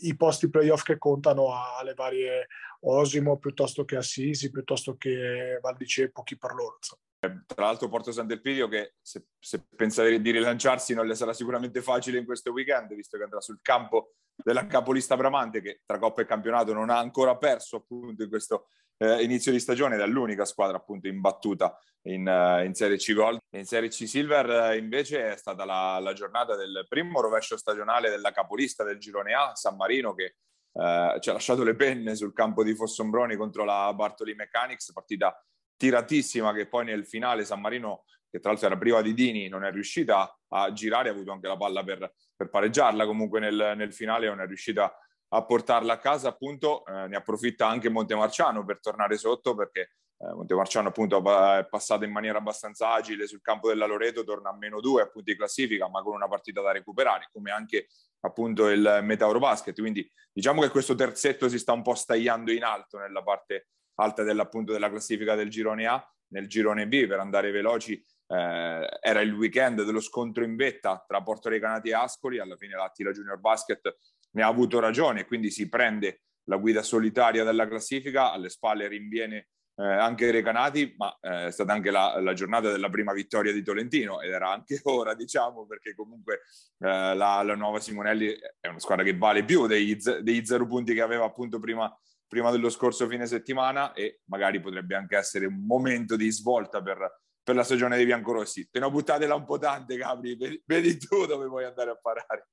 i 0.00 0.16
posti 0.16 0.48
playoff 0.48 0.82
che 0.82 0.96
contano 0.96 1.50
alle 1.78 1.94
varie 1.94 2.46
Osimo 2.80 3.38
piuttosto 3.38 3.84
che 3.84 3.96
Assisi, 3.96 4.50
piuttosto 4.50 4.96
che 4.96 5.58
Val 5.60 5.76
di 5.76 5.86
Ceppo, 5.86 6.22
chi 6.22 6.38
per 6.38 6.52
loro. 6.52 6.76
Insomma. 6.76 7.02
Tra 7.46 7.64
l'altro 7.64 7.88
Porto 7.88 8.12
Sant'Elpidio 8.12 8.68
che 8.68 8.94
se, 9.00 9.26
se 9.38 9.66
pensa 9.74 10.04
di 10.04 10.30
rilanciarsi 10.30 10.94
non 10.94 11.06
le 11.06 11.16
sarà 11.16 11.32
sicuramente 11.32 11.82
facile 11.82 12.18
in 12.18 12.24
questo 12.24 12.52
weekend, 12.52 12.94
visto 12.94 13.18
che 13.18 13.24
andrà 13.24 13.40
sul 13.40 13.58
campo 13.60 14.14
della 14.36 14.66
capolista 14.66 15.16
Bramante 15.16 15.60
che 15.60 15.80
tra 15.84 15.98
Coppa 15.98 16.22
e 16.22 16.26
Campionato 16.26 16.72
non 16.72 16.90
ha 16.90 16.98
ancora 16.98 17.36
perso 17.36 17.78
appunto 17.78 18.22
in 18.22 18.28
questo 18.28 18.68
eh, 18.98 19.22
inizio 19.22 19.52
di 19.52 19.60
stagione 19.60 19.94
ed 19.94 20.00
è 20.00 20.06
l'unica 20.06 20.44
squadra 20.44 20.76
appunto 20.76 21.08
imbattuta 21.08 21.78
in, 22.02 22.26
uh, 22.26 22.64
in 22.64 22.74
Serie 22.74 22.96
C 22.96 23.12
Gold. 23.14 23.38
In 23.56 23.64
Serie 23.64 23.88
C 23.88 24.06
Silver 24.06 24.72
uh, 24.72 24.76
invece 24.76 25.32
è 25.32 25.36
stata 25.36 25.64
la, 25.64 25.98
la, 26.00 26.12
giornata 26.12 26.56
del 26.56 26.86
primo 26.88 27.20
rovescio 27.20 27.56
stagionale 27.56 28.10
della 28.10 28.32
capolista 28.32 28.84
del 28.84 28.98
girone 28.98 29.34
A, 29.34 29.54
San 29.54 29.76
Marino 29.76 30.14
che 30.14 30.36
eh, 30.78 31.18
ci 31.20 31.30
ha 31.30 31.32
lasciato 31.32 31.64
le 31.64 31.74
penne 31.74 32.14
sul 32.14 32.32
campo 32.32 32.62
di 32.62 32.74
Fossombroni 32.74 33.34
contro 33.34 33.64
la 33.64 33.92
Bartoli 33.94 34.34
Mechanics, 34.34 34.92
partita 34.92 35.36
tiratissima 35.76 36.52
che 36.52 36.68
poi 36.68 36.84
nel 36.84 37.04
finale 37.04 37.44
San 37.44 37.60
Marino, 37.60 38.04
che 38.30 38.38
tra 38.38 38.50
l'altro 38.50 38.68
era 38.68 38.78
priva 38.78 39.02
di 39.02 39.12
Dini, 39.12 39.48
non 39.48 39.64
è 39.64 39.72
riuscita 39.72 40.38
a 40.48 40.72
girare, 40.72 41.08
ha 41.08 41.12
avuto 41.12 41.32
anche 41.32 41.48
la 41.48 41.56
palla 41.56 41.82
per, 41.82 42.12
per 42.36 42.48
pareggiarla, 42.48 43.06
comunque 43.06 43.40
nel, 43.40 43.74
nel, 43.76 43.92
finale 43.92 44.28
non 44.28 44.40
è 44.40 44.46
riuscita 44.46 44.84
a 44.84 44.94
portarla 45.28 45.94
a 45.94 45.98
casa, 45.98 46.28
appunto 46.28 46.84
eh, 46.86 47.06
ne 47.06 47.16
approfitta 47.16 47.68
anche 47.68 47.88
Montemarciano 47.88 48.64
per 48.64 48.80
tornare 48.80 49.18
sotto 49.18 49.54
perché 49.54 49.92
eh, 50.20 50.32
Montemarciano 50.32 50.88
appunto 50.88 51.18
è 51.18 51.66
passato 51.68 52.04
in 52.04 52.10
maniera 52.10 52.38
abbastanza 52.38 52.92
agile 52.92 53.26
sul 53.26 53.40
campo 53.40 53.68
della 53.68 53.86
Loreto, 53.86 54.24
torna 54.24 54.50
a 54.50 54.56
meno 54.56 54.80
due 54.80 55.02
appunti 55.02 55.32
di 55.32 55.38
classifica, 55.38 55.88
ma 55.88 56.02
con 56.02 56.14
una 56.14 56.28
partita 56.28 56.60
da 56.60 56.72
recuperare, 56.72 57.28
come 57.32 57.50
anche 57.50 57.88
appunto 58.20 58.68
il 58.68 59.00
Metauro 59.02 59.38
Basket. 59.38 59.78
Quindi 59.78 60.10
diciamo 60.32 60.62
che 60.62 60.70
questo 60.70 60.94
terzetto 60.94 61.48
si 61.48 61.58
sta 61.58 61.72
un 61.72 61.82
po' 61.82 61.94
stagliando 61.94 62.50
in 62.50 62.64
alto 62.64 62.98
nella 62.98 63.22
parte 63.22 63.68
alta 64.00 64.22
dell'appunto 64.22 64.72
della 64.72 64.90
classifica 64.90 65.34
del 65.34 65.50
girone 65.50 65.86
A. 65.86 66.12
Nel 66.30 66.46
girone 66.46 66.86
B, 66.86 67.06
per 67.06 67.20
andare 67.20 67.50
veloci, 67.50 67.94
eh, 67.94 68.98
era 69.00 69.20
il 69.20 69.32
weekend 69.32 69.82
dello 69.82 70.00
scontro 70.00 70.44
in 70.44 70.56
vetta 70.56 71.02
tra 71.06 71.22
Porto 71.22 71.48
Recanati 71.48 71.88
e 71.88 71.94
Ascoli. 71.94 72.38
Alla 72.38 72.56
fine 72.56 72.76
l'Attila 72.76 73.12
Junior 73.12 73.38
Basket 73.38 73.96
ne 74.30 74.42
ha 74.42 74.46
avuto 74.46 74.80
ragione, 74.80 75.26
quindi 75.26 75.50
si 75.50 75.68
prende 75.68 76.22
la 76.44 76.56
guida 76.56 76.82
solitaria 76.82 77.44
della 77.44 77.68
classifica, 77.68 78.32
alle 78.32 78.48
spalle 78.48 78.88
rinviene 78.88 79.48
eh, 79.78 79.84
anche 79.84 80.30
Recanati, 80.30 80.94
ma 80.96 81.16
eh, 81.20 81.46
è 81.46 81.50
stata 81.52 81.72
anche 81.72 81.90
la, 81.90 82.18
la, 82.20 82.32
giornata 82.32 82.70
della 82.70 82.90
prima 82.90 83.12
vittoria 83.12 83.52
di 83.52 83.62
Tolentino 83.62 84.20
ed 84.20 84.32
era 84.32 84.50
anche 84.50 84.80
ora, 84.84 85.14
diciamo, 85.14 85.66
perché 85.66 85.94
comunque 85.94 86.40
eh, 86.78 87.14
la, 87.14 87.42
la, 87.42 87.54
nuova 87.54 87.78
Simonelli 87.78 88.36
è 88.60 88.66
una 88.66 88.80
squadra 88.80 89.04
che 89.04 89.16
vale 89.16 89.44
più 89.44 89.66
dei, 89.66 89.96
dei 90.22 90.44
zero 90.44 90.66
punti 90.66 90.94
che 90.94 91.00
aveva 91.00 91.24
appunto 91.24 91.60
prima, 91.60 91.96
prima, 92.26 92.50
dello 92.50 92.70
scorso 92.70 93.06
fine 93.06 93.26
settimana 93.26 93.92
e 93.92 94.20
magari 94.24 94.60
potrebbe 94.60 94.96
anche 94.96 95.16
essere 95.16 95.46
un 95.46 95.64
momento 95.64 96.16
di 96.16 96.30
svolta 96.32 96.82
per, 96.82 97.20
per 97.40 97.54
la 97.54 97.62
stagione 97.62 97.96
dei 97.96 98.04
biancorossi. 98.04 98.68
Te 98.70 98.80
ne 98.80 98.86
ho 98.86 98.90
buttate 98.90 99.28
là 99.28 99.36
un 99.36 99.44
po' 99.44 99.58
tante, 99.58 99.96
Capri, 99.96 100.36
vedi, 100.36 100.60
vedi 100.66 100.98
tu 100.98 101.24
dove 101.24 101.46
vuoi 101.46 101.64
andare 101.64 101.90
a 101.90 101.96
parare. 101.96 102.48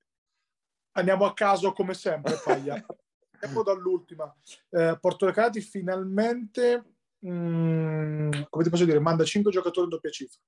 Andiamo 0.98 1.26
a 1.26 1.34
caso 1.34 1.72
come 1.72 1.94
sempre, 1.94 2.40
Paglia. 2.44 2.74
Andiamo 3.40 3.64
dall'ultima. 3.64 4.34
Eh, 4.70 4.98
Porto 5.00 5.26
Recanati 5.26 5.62
finalmente 5.62 6.96
Mm, 7.28 8.30
come 8.50 8.64
ti 8.64 8.70
posso 8.70 8.86
dire, 8.86 9.00
manda 9.00 9.24
5 9.24 9.52
giocatori 9.52 9.86
in 9.86 9.90
doppia 9.90 10.12
cifra. 10.12 10.40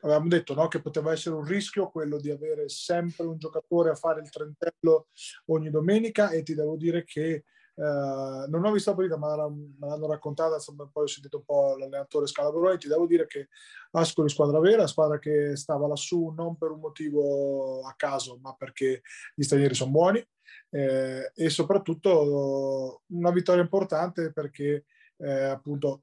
Avevamo 0.00 0.28
detto 0.28 0.54
no, 0.54 0.68
che 0.68 0.80
poteva 0.80 1.12
essere 1.12 1.34
un 1.34 1.44
rischio 1.44 1.90
quello 1.90 2.18
di 2.18 2.30
avere 2.30 2.68
sempre 2.68 3.26
un 3.26 3.36
giocatore 3.36 3.90
a 3.90 3.94
fare 3.94 4.20
il 4.20 4.30
trentello 4.30 5.08
ogni 5.46 5.70
domenica 5.70 6.30
e 6.30 6.42
ti 6.42 6.54
devo 6.54 6.76
dire 6.76 7.04
che 7.04 7.44
Uh, 7.78 8.50
non 8.50 8.64
ho 8.64 8.72
visto 8.72 8.90
la 8.90 8.96
partita, 8.96 9.16
ma 9.16 9.48
me 9.48 9.86
l'hanno 9.86 10.08
raccontata, 10.08 10.54
insomma, 10.54 10.88
poi 10.92 11.04
ho 11.04 11.06
sentito 11.06 11.36
un 11.36 11.44
po' 11.44 11.76
l'allenatore 11.76 12.26
Scalabrone, 12.26 12.76
ti 12.76 12.88
devo 12.88 13.06
dire 13.06 13.26
che 13.28 13.48
Ascoli 13.92 14.28
squadra 14.28 14.58
vera, 14.58 14.88
squadra 14.88 15.20
che 15.20 15.54
stava 15.54 15.86
lassù 15.86 16.32
non 16.36 16.56
per 16.56 16.72
un 16.72 16.80
motivo 16.80 17.82
a 17.82 17.94
caso, 17.96 18.38
ma 18.42 18.52
perché 18.54 19.02
gli 19.32 19.42
stranieri 19.42 19.74
sono 19.74 19.92
buoni 19.92 20.26
eh, 20.70 21.30
e 21.32 21.50
soprattutto 21.50 23.02
una 23.12 23.30
vittoria 23.30 23.62
importante 23.62 24.32
perché 24.32 24.84
eh, 25.18 25.44
appunto 25.44 26.02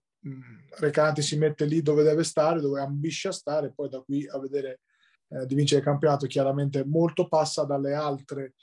Recati 0.80 1.22
si 1.22 1.38
mette 1.38 1.65
lì 1.65 1.84
dove 1.84 2.02
deve 2.02 2.23
stare, 2.23 2.60
dove 2.60 2.81
ambisce 2.81 3.27
a 3.27 3.31
stare, 3.31 3.72
poi 3.72 3.89
da 3.89 3.99
qui 3.99 4.27
a 4.27 4.39
vedere 4.39 4.80
eh, 5.36 5.45
di 5.45 5.56
vincere 5.56 5.82
il 5.82 5.86
campionato 5.86 6.28
chiaramente 6.28 6.86
molto 6.86 7.28
passa 7.28 7.64
dalle 7.64 7.94
altre 7.94 8.53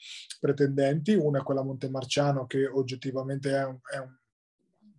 pretendenti, 0.41 1.15
una 1.15 1.41
è 1.41 1.43
quella 1.43 1.63
Montemarciano 1.63 2.47
che 2.47 2.67
oggettivamente 2.67 3.51
è 3.51 3.65
un, 3.65 3.79
è 3.83 3.99
un 3.99 4.17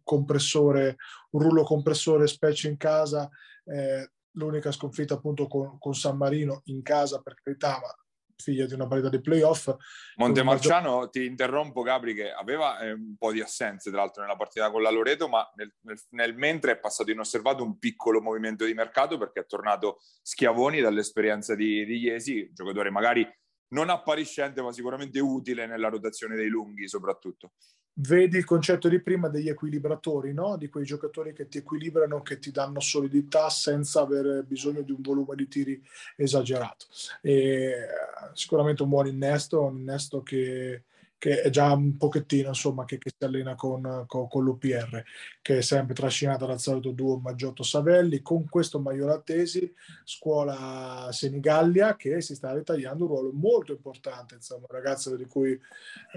compressore, 0.03 0.97
un 1.31 1.41
rullo 1.41 1.63
compressore 1.63 2.27
specie 2.27 2.67
in 2.67 2.77
casa, 2.77 3.29
eh, 3.65 4.11
l'unica 4.31 4.71
sconfitta 4.71 5.15
appunto 5.15 5.47
con, 5.47 5.77
con, 5.79 5.93
San 5.93 6.17
Marino 6.17 6.61
in 6.65 6.81
casa 6.81 7.21
per 7.21 7.35
carità, 7.35 7.79
ma 7.79 8.02
figlia 8.43 8.65
di 8.65 8.73
una 8.73 8.87
partita 8.87 9.09
di 9.09 9.21
playoff. 9.21 9.73
Montemarciano, 10.17 10.89
maggior... 10.89 11.09
ti 11.09 11.25
interrompo 11.25 11.81
Gabri, 11.81 12.13
che 12.13 12.31
aveva 12.31 12.79
eh, 12.79 12.91
un 12.91 13.15
po' 13.17 13.31
di 13.31 13.41
assenze 13.41 13.89
tra 13.89 14.01
l'altro 14.01 14.21
nella 14.21 14.35
partita 14.35 14.69
con 14.69 14.81
la 14.81 14.91
Loreto, 14.91 15.29
ma 15.29 15.49
nel, 15.55 15.73
nel, 15.81 15.99
nel, 16.09 16.35
mentre 16.35 16.73
è 16.73 16.79
passato 16.79 17.11
inosservato 17.11 17.63
un 17.63 17.79
piccolo 17.79 18.21
movimento 18.21 18.65
di 18.65 18.73
mercato 18.73 19.17
perché 19.17 19.41
è 19.41 19.45
tornato 19.45 19.99
Schiavoni 20.21 20.81
dall'esperienza 20.81 21.55
di, 21.55 21.85
di 21.85 21.99
Iesi, 21.99 22.51
giocatore 22.53 22.89
magari 22.89 23.27
non 23.69 23.89
appariscente 23.89 24.61
ma 24.61 24.71
sicuramente 24.71 25.19
utile 25.19 25.65
nella 25.65 25.89
rotazione 25.89 26.35
dei 26.35 26.47
lunghi 26.47 26.87
soprattutto 26.87 27.53
vedi 27.95 28.37
il 28.37 28.45
concetto 28.45 28.89
di 28.89 29.01
prima 29.01 29.27
degli 29.27 29.49
equilibratori, 29.49 30.33
no? 30.33 30.57
di 30.57 30.69
quei 30.69 30.85
giocatori 30.85 31.33
che 31.33 31.47
ti 31.47 31.59
equilibrano, 31.59 32.21
che 32.21 32.39
ti 32.39 32.51
danno 32.51 32.79
solidità 32.79 33.49
senza 33.49 34.01
avere 34.01 34.43
bisogno 34.43 34.81
di 34.81 34.91
un 34.91 35.01
volume 35.01 35.35
di 35.35 35.47
tiri 35.47 35.81
esagerato. 36.15 36.85
E, 37.21 37.87
sicuramente 38.33 38.83
un 38.83 38.89
buon 38.89 39.07
innesto, 39.07 39.63
un 39.63 39.77
innesto 39.77 40.23
che, 40.23 40.83
che 41.17 41.41
è 41.41 41.49
già 41.49 41.71
un 41.71 41.95
pochettino 41.95 42.49
insomma 42.49 42.83
che, 42.83 42.97
che 42.97 43.11
si 43.17 43.23
allena 43.23 43.55
con, 43.55 44.03
con, 44.07 44.27
con, 44.27 44.43
l'UPR 44.43 45.03
che 45.41 45.59
è 45.59 45.61
sempre 45.61 45.93
trascinato 45.93 46.45
dal 46.45 46.59
solito 46.59 46.91
duo 46.91 47.17
Maggiotto 47.17 47.63
Savelli 47.63 48.21
con 48.21 48.49
questo 48.49 48.79
Maiola 48.79 49.21
Tesi 49.21 49.73
scuola 50.03 51.07
Senigallia 51.13 51.95
che 51.95 52.19
si 52.19 52.35
sta 52.35 52.53
ritagliando 52.53 53.05
un 53.05 53.09
ruolo 53.09 53.31
molto 53.31 53.71
importante 53.71 54.35
insomma 54.35 54.65
un 54.67 54.75
ragazzo 54.75 55.15
di 55.15 55.25
cui 55.25 55.57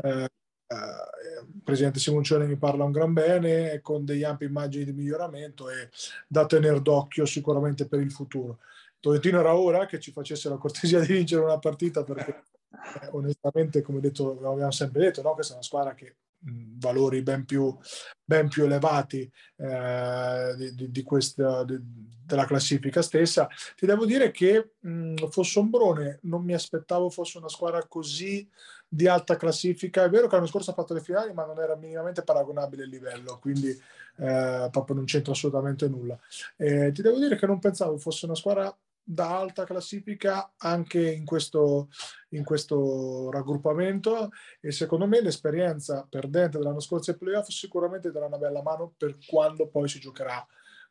eh, 0.03 0.29
il 0.69 1.63
presidente 1.63 2.01
Simoncione 2.01 2.47
mi 2.47 2.57
parla 2.57 2.85
un 2.85 2.93
gran 2.93 3.13
bene 3.13 3.81
con 3.81 4.05
degli 4.05 4.25
ampi 4.25 4.45
immagini 4.45 4.85
di 4.85 4.93
miglioramento 4.93 5.71
e 5.71 5.89
da 6.27 6.47
tenere 6.47 6.83
d'occhio 6.83 7.25
sicuramente 7.25 7.87
per 7.87 8.01
il 8.01 8.11
futuro. 8.11 8.59
Tolentino 9.01 9.39
era 9.39 9.57
ora 9.57 9.87
che 9.87 10.01
ci 10.01 10.11
facesse 10.11 10.49
la 10.49 10.57
cortesia 10.57 10.99
di 11.01 11.13
vincere 11.13 11.43
una 11.43 11.59
partita 11.59 12.03
perché 12.03 12.43
eh, 13.03 13.09
onestamente 13.13 13.83
come 13.83 14.01
detto, 14.01 14.33
abbiamo 14.49 14.73
sempre 14.73 15.01
detto 15.01 15.23
no? 15.23 15.35
questa 15.35 15.53
è 15.53 15.57
una 15.57 15.65
squadra 15.65 15.95
che 15.95 16.17
mh, 16.39 16.79
valori 16.79 17.23
ben 17.23 17.45
più, 17.45 17.77
ben 18.25 18.49
più 18.49 18.65
elevati 18.65 19.31
eh, 19.57 20.55
di, 20.57 20.75
di, 20.75 20.91
di 20.91 21.03
questa, 21.03 21.63
di, 21.63 21.79
della 21.81 22.47
classifica 22.47 23.01
stessa 23.03 23.49
ti 23.77 23.87
devo 23.87 24.05
dire 24.05 24.33
che 24.33 24.73
mh, 24.81 25.29
Fossombrone 25.29 26.19
non 26.23 26.43
mi 26.43 26.55
aspettavo 26.55 27.09
fosse 27.09 27.39
una 27.39 27.49
squadra 27.49 27.87
così 27.87 28.49
di 28.89 29.07
alta 29.07 29.37
classifica. 29.37 30.05
È 30.05 30.11
vero 30.11 30.27
che 30.27 30.35
l'anno 30.37 30.47
scorso 30.47 30.71
ha 30.71 30.75
fatto 30.75 30.95
le 30.95 31.01
finali, 31.01 31.33
ma 31.33 31.45
non 31.45 31.59
era 31.59 31.77
minimamente 31.77 32.23
paragonabile 32.23 32.85
il 32.85 32.91
livello, 32.91 33.39
quindi 33.41 33.69
eh, 33.69 34.69
proprio 34.71 34.97
non 34.97 35.05
c'entra 35.05 35.33
assolutamente 35.33 35.89
nulla. 35.89 36.19
Eh, 36.57 36.93
ti 36.93 37.03
devo 37.03 37.19
dire 37.19 37.37
che 37.37 37.47
non 37.47 37.59
pensavo 37.59 37.99
fosse 37.99 38.27
una 38.27 38.35
squadra 38.35 38.75
da 39.09 39.39
alta 39.39 39.65
classifica 39.65 40.53
anche 40.57 41.13
in 41.13 41.25
questo, 41.25 41.91
in 42.31 42.43
questo 42.43 43.31
raggruppamento 43.31 44.31
e 44.61 44.73
secondo 44.73 45.07
me 45.07 45.21
l'esperienza 45.21 46.05
perdente 46.11 46.59
dell'anno 46.59 46.81
scorso 46.81 47.13
ai 47.13 47.17
playoff 47.17 47.47
sicuramente 47.47 48.11
darà 48.11 48.27
una 48.27 48.39
bella 48.39 48.63
mano 48.63 48.95
per 48.97 49.17
quando 49.25 49.69
poi 49.69 49.89
si 49.89 50.01
giocherà 50.01 50.45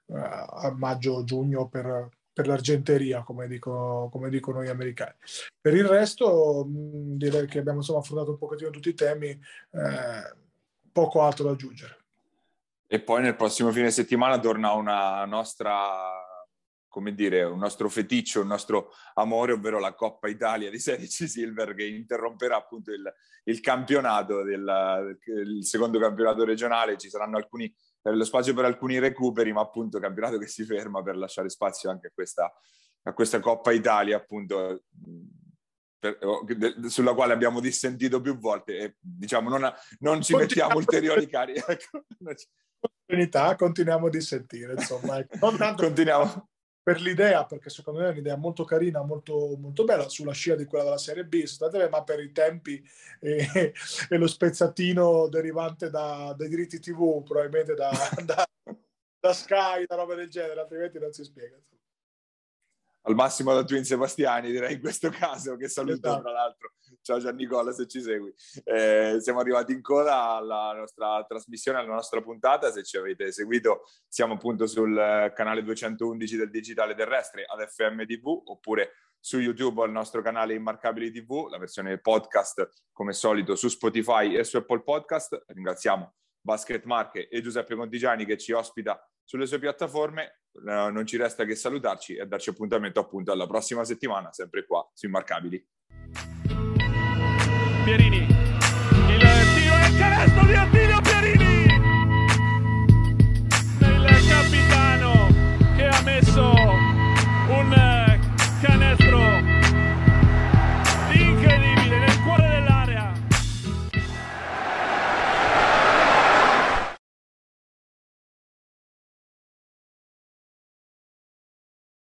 uh, 0.05 0.15
a 0.15 0.73
maggio-giugno 0.77 1.67
per, 1.67 2.09
per 2.35 2.47
l'argenteria, 2.47 3.23
come, 3.23 3.47
dico, 3.47 4.09
come 4.11 4.29
dicono 4.29 4.61
gli 4.61 4.67
americani. 4.67 5.15
Per 5.61 5.73
il 5.73 5.85
resto, 5.85 6.65
mh, 6.65 7.15
direi 7.15 7.47
che 7.47 7.59
abbiamo 7.59 7.77
insomma, 7.77 7.99
affrontato 7.99 8.31
un 8.31 8.37
pochettino 8.37 8.71
tutti 8.71 8.89
i 8.89 8.93
temi, 8.93 9.29
eh, 9.29 10.35
poco 10.91 11.21
altro 11.21 11.45
da 11.45 11.51
aggiungere. 11.51 11.97
E 12.87 12.99
poi 12.99 13.21
nel 13.21 13.37
prossimo 13.37 13.71
fine 13.71 13.89
settimana 13.89 14.37
torna 14.37 14.73
una 14.73 15.23
nostra 15.23 16.25
come 16.95 17.13
dire, 17.13 17.43
un 17.43 17.59
nostro 17.59 17.89
feticcio, 17.89 18.39
un 18.39 18.47
nostro 18.47 18.91
amore, 19.15 19.51
ovvero 19.51 19.79
la 19.79 19.93
Coppa 19.93 20.29
Italia 20.29 20.69
di 20.69 20.79
Serie 20.79 21.07
C 21.07 21.27
Silver 21.27 21.73
che 21.73 21.85
interromperà 21.85 22.55
appunto 22.55 22.91
il, 22.91 23.13
il 23.45 23.59
campionato, 23.59 24.43
del, 24.43 25.17
il 25.25 25.65
secondo 25.65 25.99
campionato 25.99 26.45
regionale. 26.45 26.97
Ci 26.97 27.09
saranno 27.09 27.35
alcuni 27.35 27.73
lo 28.13 28.23
spazio 28.23 28.53
per 28.53 28.65
alcuni 28.65 28.99
recuperi, 28.99 29.51
ma 29.51 29.61
appunto 29.61 29.99
campionato 29.99 30.37
che 30.37 30.47
si 30.47 30.63
ferma 30.63 31.01
per 31.01 31.17
lasciare 31.17 31.49
spazio 31.49 31.89
anche 31.89 32.07
a 32.07 32.11
questa, 32.13 32.51
a 33.03 33.13
questa 33.13 33.39
Coppa 33.39 33.71
Italia, 33.71 34.17
appunto, 34.17 34.83
per, 35.97 36.17
sulla 36.87 37.13
quale 37.13 37.33
abbiamo 37.33 37.59
dissentito 37.59 38.21
più 38.21 38.37
volte 38.37 38.77
e 38.77 38.95
diciamo 38.99 39.49
non, 39.49 39.71
non 39.99 40.21
ci 40.21 40.35
mettiamo 40.35 40.75
ulteriori 40.75 41.27
cari. 41.27 41.53
Ecco. 43.07 43.55
Continuiamo 43.55 44.07
a 44.07 44.09
dissentire, 44.09 44.73
insomma. 44.73 45.19
Ecco. 45.19 45.37
Non 45.39 45.57
tanto 45.57 45.83
continuiamo 45.83 46.49
per 46.85 47.01
l'idea, 47.01 47.47
perché 47.47 47.71
secondo 47.71 47.99
me 47.99 48.09
è 48.09 48.11
un'idea 48.11 48.35
molto 48.35 48.63
carina, 48.63 49.01
molto, 49.01 49.57
molto 49.57 49.85
bella, 49.85 50.07
sulla 50.07 50.33
scia 50.33 50.53
di 50.53 50.65
quella 50.65 50.83
della 50.83 50.99
Serie 50.99 51.25
B, 51.25 51.43
ma 51.89 52.03
per 52.03 52.19
i 52.19 52.31
tempi 52.31 52.87
e, 53.19 53.73
e 54.07 54.17
lo 54.17 54.27
spezzatino 54.27 55.27
derivante 55.27 55.89
da, 55.89 56.35
dai 56.37 56.47
diritti 56.47 56.77
TV, 56.79 57.23
probabilmente 57.23 57.73
da, 57.73 57.89
da, 58.23 58.47
da, 59.19 59.33
Sky, 59.33 59.87
da 59.87 59.95
roba 59.95 60.13
del 60.13 60.29
genere, 60.29 60.59
altrimenti 60.59 60.99
non 60.99 61.11
si 61.11 61.23
spiega. 61.23 61.57
Al 63.07 63.15
massimo 63.15 63.51
da 63.55 63.63
Twin 63.63 63.83
Sebastiani, 63.83 64.51
direi 64.51 64.73
in 64.75 64.79
questo 64.79 65.09
caso, 65.09 65.55
che 65.55 65.67
saluto 65.67 66.07
esatto. 66.07 66.21
tra 66.21 66.31
l'altro 66.31 66.71
Ciao 67.05 67.19
Giannicola 67.19 67.71
se 67.71 67.85
ci 67.85 68.01
segui. 68.01 68.33
Eh, 68.63 69.17
siamo 69.19 69.39
arrivati 69.39 69.71
in 69.73 69.83
coda 69.83 70.37
alla 70.37 70.73
nostra 70.75 71.23
trasmissione, 71.27 71.77
alla 71.77 71.93
nostra 71.93 72.19
puntata. 72.19 72.71
Se 72.71 72.81
ci 72.81 72.97
avete 72.97 73.31
seguito, 73.31 73.83
siamo 74.07 74.33
appunto 74.33 74.65
sul 74.65 75.31
canale 75.35 75.61
211 75.61 76.35
del 76.35 76.49
Digitale 76.49 76.95
Terrestre 76.95 77.45
ad 77.45 77.63
FM 77.63 78.05
TV 78.05 78.41
oppure 78.45 78.93
su 79.19 79.37
YouTube 79.37 79.83
al 79.83 79.91
nostro 79.91 80.23
canale 80.23 80.55
Immarcabili 80.55 81.11
TV, 81.11 81.47
la 81.47 81.59
versione 81.59 81.99
podcast 81.99 82.87
come 82.91 83.13
solito 83.13 83.55
su 83.55 83.67
Spotify 83.67 84.35
e 84.35 84.43
su 84.43 84.57
Apple 84.57 84.81
Podcast. 84.81 85.43
Ringraziamo 85.45 86.15
Basket 86.41 86.85
Marche 86.85 87.27
e 87.27 87.39
Giuseppe 87.39 87.75
Contigiani 87.75 88.25
che 88.25 88.39
ci 88.39 88.51
ospita 88.51 88.99
sulle 89.23 89.45
sue 89.45 89.59
piattaforme. 89.59 90.39
Eh, 90.53 90.89
non 90.89 91.05
ci 91.05 91.17
resta 91.17 91.45
che 91.45 91.53
salutarci 91.53 92.15
e 92.15 92.25
darci 92.25 92.49
appuntamento 92.49 92.99
appunto 92.99 93.31
alla 93.31 93.45
prossima 93.45 93.83
settimana, 93.83 94.33
sempre 94.33 94.65
qua 94.65 94.89
su 94.91 95.05
Immarcabili. 95.05 95.63
Pierini. 97.85 98.17
Il 98.17 99.19
tiro 99.53 99.77
e 99.77 99.87
il 99.89 99.95
canestro 99.95 100.43
di 100.45 100.53
Attila. 100.55 100.84